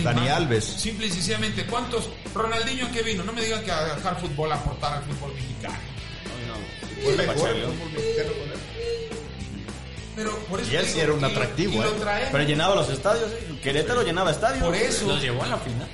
Dani. 0.02 0.28
Alves. 0.28 0.64
Simple 0.64 1.06
y 1.06 1.10
sencillamente, 1.10 1.64
¿cuántos? 1.66 2.08
Ronaldinho 2.34 2.90
que 2.92 3.02
vino, 3.02 3.24
no 3.24 3.32
me 3.32 3.42
digan 3.42 3.62
que 3.64 3.70
a 3.70 3.96
dejar 3.96 4.20
fútbol 4.20 4.52
a 4.52 4.54
aportar 4.54 4.94
al 4.98 5.02
fútbol 5.02 5.21
mexicano. 5.28 5.74
Pero 10.14 10.38
por 10.40 10.60
eso 10.60 10.72
Y 10.72 10.76
él 10.76 10.86
sí 10.86 11.00
era 11.00 11.12
un 11.12 11.24
atractivo, 11.24 11.82
¿eh? 11.82 12.28
Pero 12.30 12.44
llenaba 12.44 12.74
los 12.74 12.88
estadios, 12.90 13.30
¿eh? 13.30 13.58
Querétaro 13.62 14.02
llenaba 14.02 14.30
estadios. 14.30 14.64
Por 14.64 14.74
eso. 14.74 15.06
Los 15.06 15.22
llevó 15.22 15.42
a 15.42 15.46
la 15.46 15.58
final. 15.58 15.88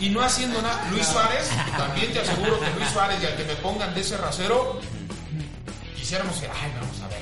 Y 0.00 0.10
no 0.10 0.22
haciendo 0.22 0.60
nada. 0.60 0.88
Luis 0.90 1.06
Suárez, 1.06 1.48
también 1.76 2.12
te 2.12 2.20
aseguro 2.20 2.58
que 2.58 2.66
Luis 2.78 2.90
Suárez 2.92 3.22
y 3.22 3.26
al 3.26 3.36
que 3.36 3.44
me 3.44 3.54
pongan 3.56 3.94
de 3.94 4.00
ese 4.00 4.16
rasero, 4.16 4.80
quisiéramos 5.96 6.36
que, 6.36 6.46
ay, 6.46 6.72
vamos 6.80 7.00
a 7.00 7.08
ver. 7.08 7.20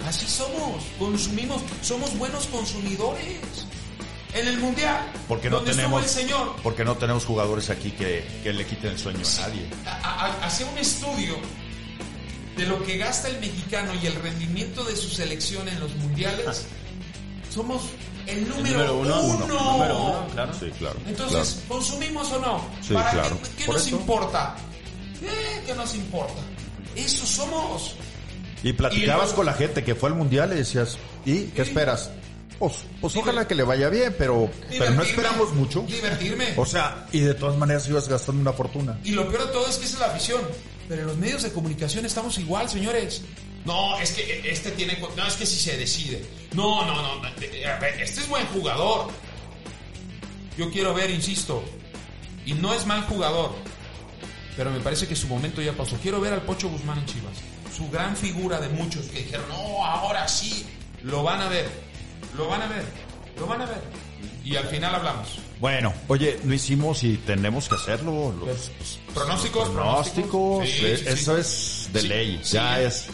¿no? 0.00 0.06
Así 0.06 0.26
somos, 0.26 0.84
consumimos, 0.98 1.60
somos 1.82 2.16
buenos 2.16 2.46
consumidores. 2.46 3.66
En 4.34 4.46
el 4.46 4.58
mundial, 4.58 5.10
Porque 5.26 5.48
no 5.50 5.56
donde 5.56 5.72
tenemos, 5.72 6.02
el 6.02 6.08
señor, 6.08 6.54
porque 6.62 6.84
no 6.84 6.96
tenemos 6.96 7.24
jugadores 7.24 7.70
aquí 7.70 7.90
que, 7.92 8.26
que 8.42 8.52
le 8.52 8.66
quiten 8.66 8.90
el 8.92 8.98
sueño 8.98 9.20
a 9.20 9.40
nadie. 9.48 9.66
a- 9.86 10.26
a- 10.26 10.46
hace 10.46 10.64
un 10.64 10.76
estudio 10.78 11.34
de 12.56 12.66
lo 12.66 12.82
que 12.84 12.98
gasta 12.98 13.28
el 13.28 13.40
mexicano 13.40 13.92
y 14.02 14.06
el 14.06 14.14
rendimiento 14.16 14.84
de 14.84 14.96
su 14.96 15.08
selección 15.08 15.66
en 15.68 15.80
los 15.80 15.94
mundiales, 15.96 16.66
somos 17.52 17.82
el 18.26 18.46
número, 18.48 18.78
número 18.80 18.94
uno, 18.96 19.20
uno. 19.22 19.44
uno. 19.46 19.72
Número 19.72 19.98
uno, 20.02 20.26
claro. 20.34 20.52
Sí, 20.58 20.70
claro. 20.78 20.96
Entonces, 21.06 21.62
¿consumimos 21.66 22.30
o 22.32 22.38
no? 22.40 22.64
Sí, 22.86 22.92
¿Para 22.94 23.10
claro. 23.10 23.38
qué, 23.42 23.50
qué 23.58 23.64
Por 23.64 23.74
nos 23.76 23.86
eso. 23.86 23.96
importa? 23.96 24.56
Eh, 25.22 25.62
¿Qué 25.66 25.74
nos 25.74 25.94
importa? 25.94 26.40
Eso 26.94 27.24
somos. 27.24 27.94
Y 28.62 28.72
platicabas 28.72 29.30
Y 29.30 29.34
con 29.34 29.46
la 29.46 29.54
gente 29.54 29.84
que 29.84 29.94
fue 29.94 30.10
al 30.10 30.16
mundial 30.16 30.52
y 30.52 30.56
decías, 30.56 30.98
¿y 31.24 31.44
qué 31.44 31.62
esperas? 31.62 32.10
Pues, 32.58 32.84
pues 33.00 33.16
ojalá 33.16 33.46
que 33.46 33.54
le 33.54 33.62
vaya 33.62 33.88
bien, 33.88 34.14
pero, 34.18 34.50
pero 34.68 34.90
no 34.90 35.02
esperamos 35.02 35.54
mucho. 35.54 35.82
Divertirme. 35.82 36.54
O 36.56 36.66
sea, 36.66 37.06
y 37.12 37.20
de 37.20 37.34
todas 37.34 37.56
maneras 37.56 37.88
ibas 37.88 38.08
gastando 38.08 38.40
una 38.40 38.52
fortuna. 38.52 38.98
Y 39.04 39.12
lo 39.12 39.28
peor 39.28 39.46
de 39.46 39.52
todo 39.52 39.66
es 39.68 39.76
que 39.76 39.84
esa 39.84 39.94
es 39.94 40.00
la 40.00 40.06
afición. 40.06 40.40
Pero 40.88 41.02
en 41.02 41.06
los 41.06 41.16
medios 41.18 41.42
de 41.42 41.52
comunicación 41.52 42.04
estamos 42.04 42.38
igual, 42.38 42.68
señores. 42.68 43.22
No, 43.64 43.98
es 44.00 44.12
que 44.12 44.50
este 44.50 44.70
tiene... 44.72 44.98
No, 45.16 45.26
es 45.26 45.34
que 45.34 45.46
si 45.46 45.58
se 45.58 45.76
decide. 45.76 46.24
No, 46.54 46.84
no, 46.84 47.02
no. 47.02 47.22
no, 47.22 47.28
Este 48.00 48.20
es 48.20 48.28
buen 48.28 48.46
jugador. 48.46 49.08
Yo 50.56 50.70
quiero 50.70 50.94
ver, 50.94 51.10
insisto. 51.10 51.62
Y 52.46 52.54
no 52.54 52.74
es 52.74 52.86
mal 52.86 53.02
jugador. 53.02 53.52
Pero 54.56 54.70
me 54.70 54.80
parece 54.80 55.06
que 55.06 55.14
su 55.14 55.28
momento 55.28 55.62
ya 55.62 55.72
pasó. 55.74 55.96
Quiero 56.02 56.20
ver 56.20 56.32
al 56.32 56.42
Pocho 56.42 56.68
Guzmán 56.68 56.98
en 56.98 57.06
Chivas. 57.06 57.36
Su 57.76 57.88
gran 57.90 58.16
figura 58.16 58.58
de 58.58 58.68
muchos 58.70 59.06
que 59.06 59.18
dijeron, 59.20 59.46
no, 59.48 59.84
ahora 59.84 60.26
sí. 60.26 60.66
Lo 61.02 61.22
van 61.22 61.42
a 61.42 61.48
ver. 61.48 61.87
Lo 62.36 62.48
van 62.48 62.62
a 62.62 62.66
ver. 62.66 62.84
Lo 63.38 63.46
van 63.46 63.62
a 63.62 63.66
ver. 63.66 63.80
Y 64.44 64.56
al 64.56 64.66
final 64.66 64.94
hablamos. 64.94 65.38
Bueno, 65.60 65.92
oye, 66.08 66.38
lo 66.44 66.54
hicimos 66.54 67.02
y 67.04 67.16
tenemos 67.18 67.68
que 67.68 67.74
hacerlo. 67.74 68.32
Los, 68.38 68.70
Pronósticos, 69.12 69.68
pronósticos, 69.70 70.68
Sí, 70.68 70.86
eh, 70.86 70.96
sí, 70.96 71.04
sí. 71.04 71.08
eso 71.10 71.36
es 71.36 71.88
de 71.92 72.00
Sí, 72.00 72.08
ley. 72.08 72.40
sí. 72.42 72.54
Ya 72.54 72.80
es. 72.80 73.06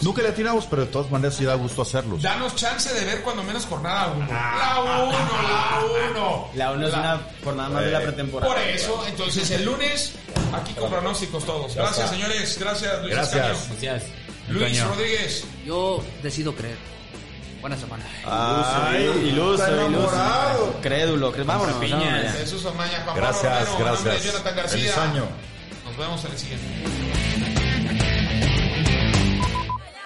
Nunca 0.00 0.20
le 0.22 0.28
atinamos, 0.30 0.66
pero 0.66 0.82
de 0.82 0.88
todas 0.90 1.08
maneras 1.12 1.36
sí 1.36 1.44
da 1.44 1.54
gusto 1.54 1.82
hacerlos. 1.82 2.20
Danos 2.22 2.56
chance 2.56 2.92
de 2.92 3.04
ver 3.04 3.22
cuando 3.22 3.44
menos 3.44 3.64
jornada 3.66 4.08
1. 4.16 4.26
La 4.26 4.80
1, 4.80 5.12
la 5.12 5.84
1. 6.10 6.50
La 6.54 6.72
uno 6.72 6.88
es 6.88 6.94
una 6.94 7.20
jornada 7.44 7.68
más 7.68 7.84
de 7.84 7.90
la 7.92 8.00
pretemporada. 8.00 8.52
Por 8.52 8.62
eso, 8.62 9.04
entonces 9.06 9.48
el 9.52 9.64
lunes, 9.64 10.14
aquí 10.52 10.72
con 10.74 10.90
pronósticos 10.90 11.44
todos. 11.44 11.76
Gracias, 11.76 12.10
señores. 12.10 12.58
Gracias, 12.58 13.00
Luis 13.02 13.14
Gracias. 13.14 13.46
Escaño. 13.46 13.78
Gracias. 13.80 14.02
Luis. 14.48 14.84
Rodríguez. 14.84 15.44
Yo 15.64 16.02
decido 16.22 16.52
creer. 16.56 16.76
Buena 17.62 17.76
semana. 17.76 18.04
Ay, 18.26 19.04
iluso, 19.32 19.64
está 19.64 19.84
iluso. 19.86 20.78
Crédulo, 20.82 21.32
cre- 21.32 21.46
vámonos. 21.46 21.76
Piña. 21.76 21.96
vámonos 21.96 22.22
ya. 22.24 22.32
Jesús 22.32 22.64
Omaña, 22.66 23.02
Juan 23.04 23.16
Gracias, 23.16 23.52
Pablo 23.68 23.78
Romero, 23.78 23.98
gracias. 24.04 24.24
Jonathan 24.32 24.56
García. 24.56 25.02
Año. 25.02 25.24
Nos 25.84 25.96
vemos 25.96 26.24
en 26.24 26.30
el 26.32 26.38
siguiente. 26.38 26.66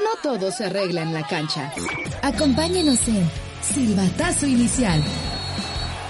No 0.00 0.10
todo 0.22 0.52
se 0.52 0.66
arregla 0.66 1.02
en 1.02 1.14
la 1.14 1.26
cancha. 1.26 1.72
Acompáñenos 2.22 2.98
en 3.08 3.28
Silbatazo 3.62 4.46
Inicial. 4.46 5.02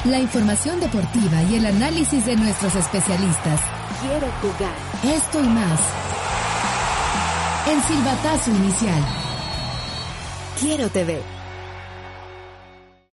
La 0.04 0.18
información 0.18 0.80
deportiva 0.80 1.42
y 1.50 1.56
el 1.56 1.66
análisis 1.66 2.26
de 2.26 2.36
nuestros 2.36 2.74
especialistas. 2.74 3.60
Quiero 4.00 4.26
jugar. 4.42 4.74
Esto 5.16 5.40
y 5.40 5.48
más. 5.48 5.80
En 7.68 7.82
Silbatazo 7.84 8.50
Inicial. 8.50 9.04
Quiero 10.60 10.88
TV. 10.88 11.20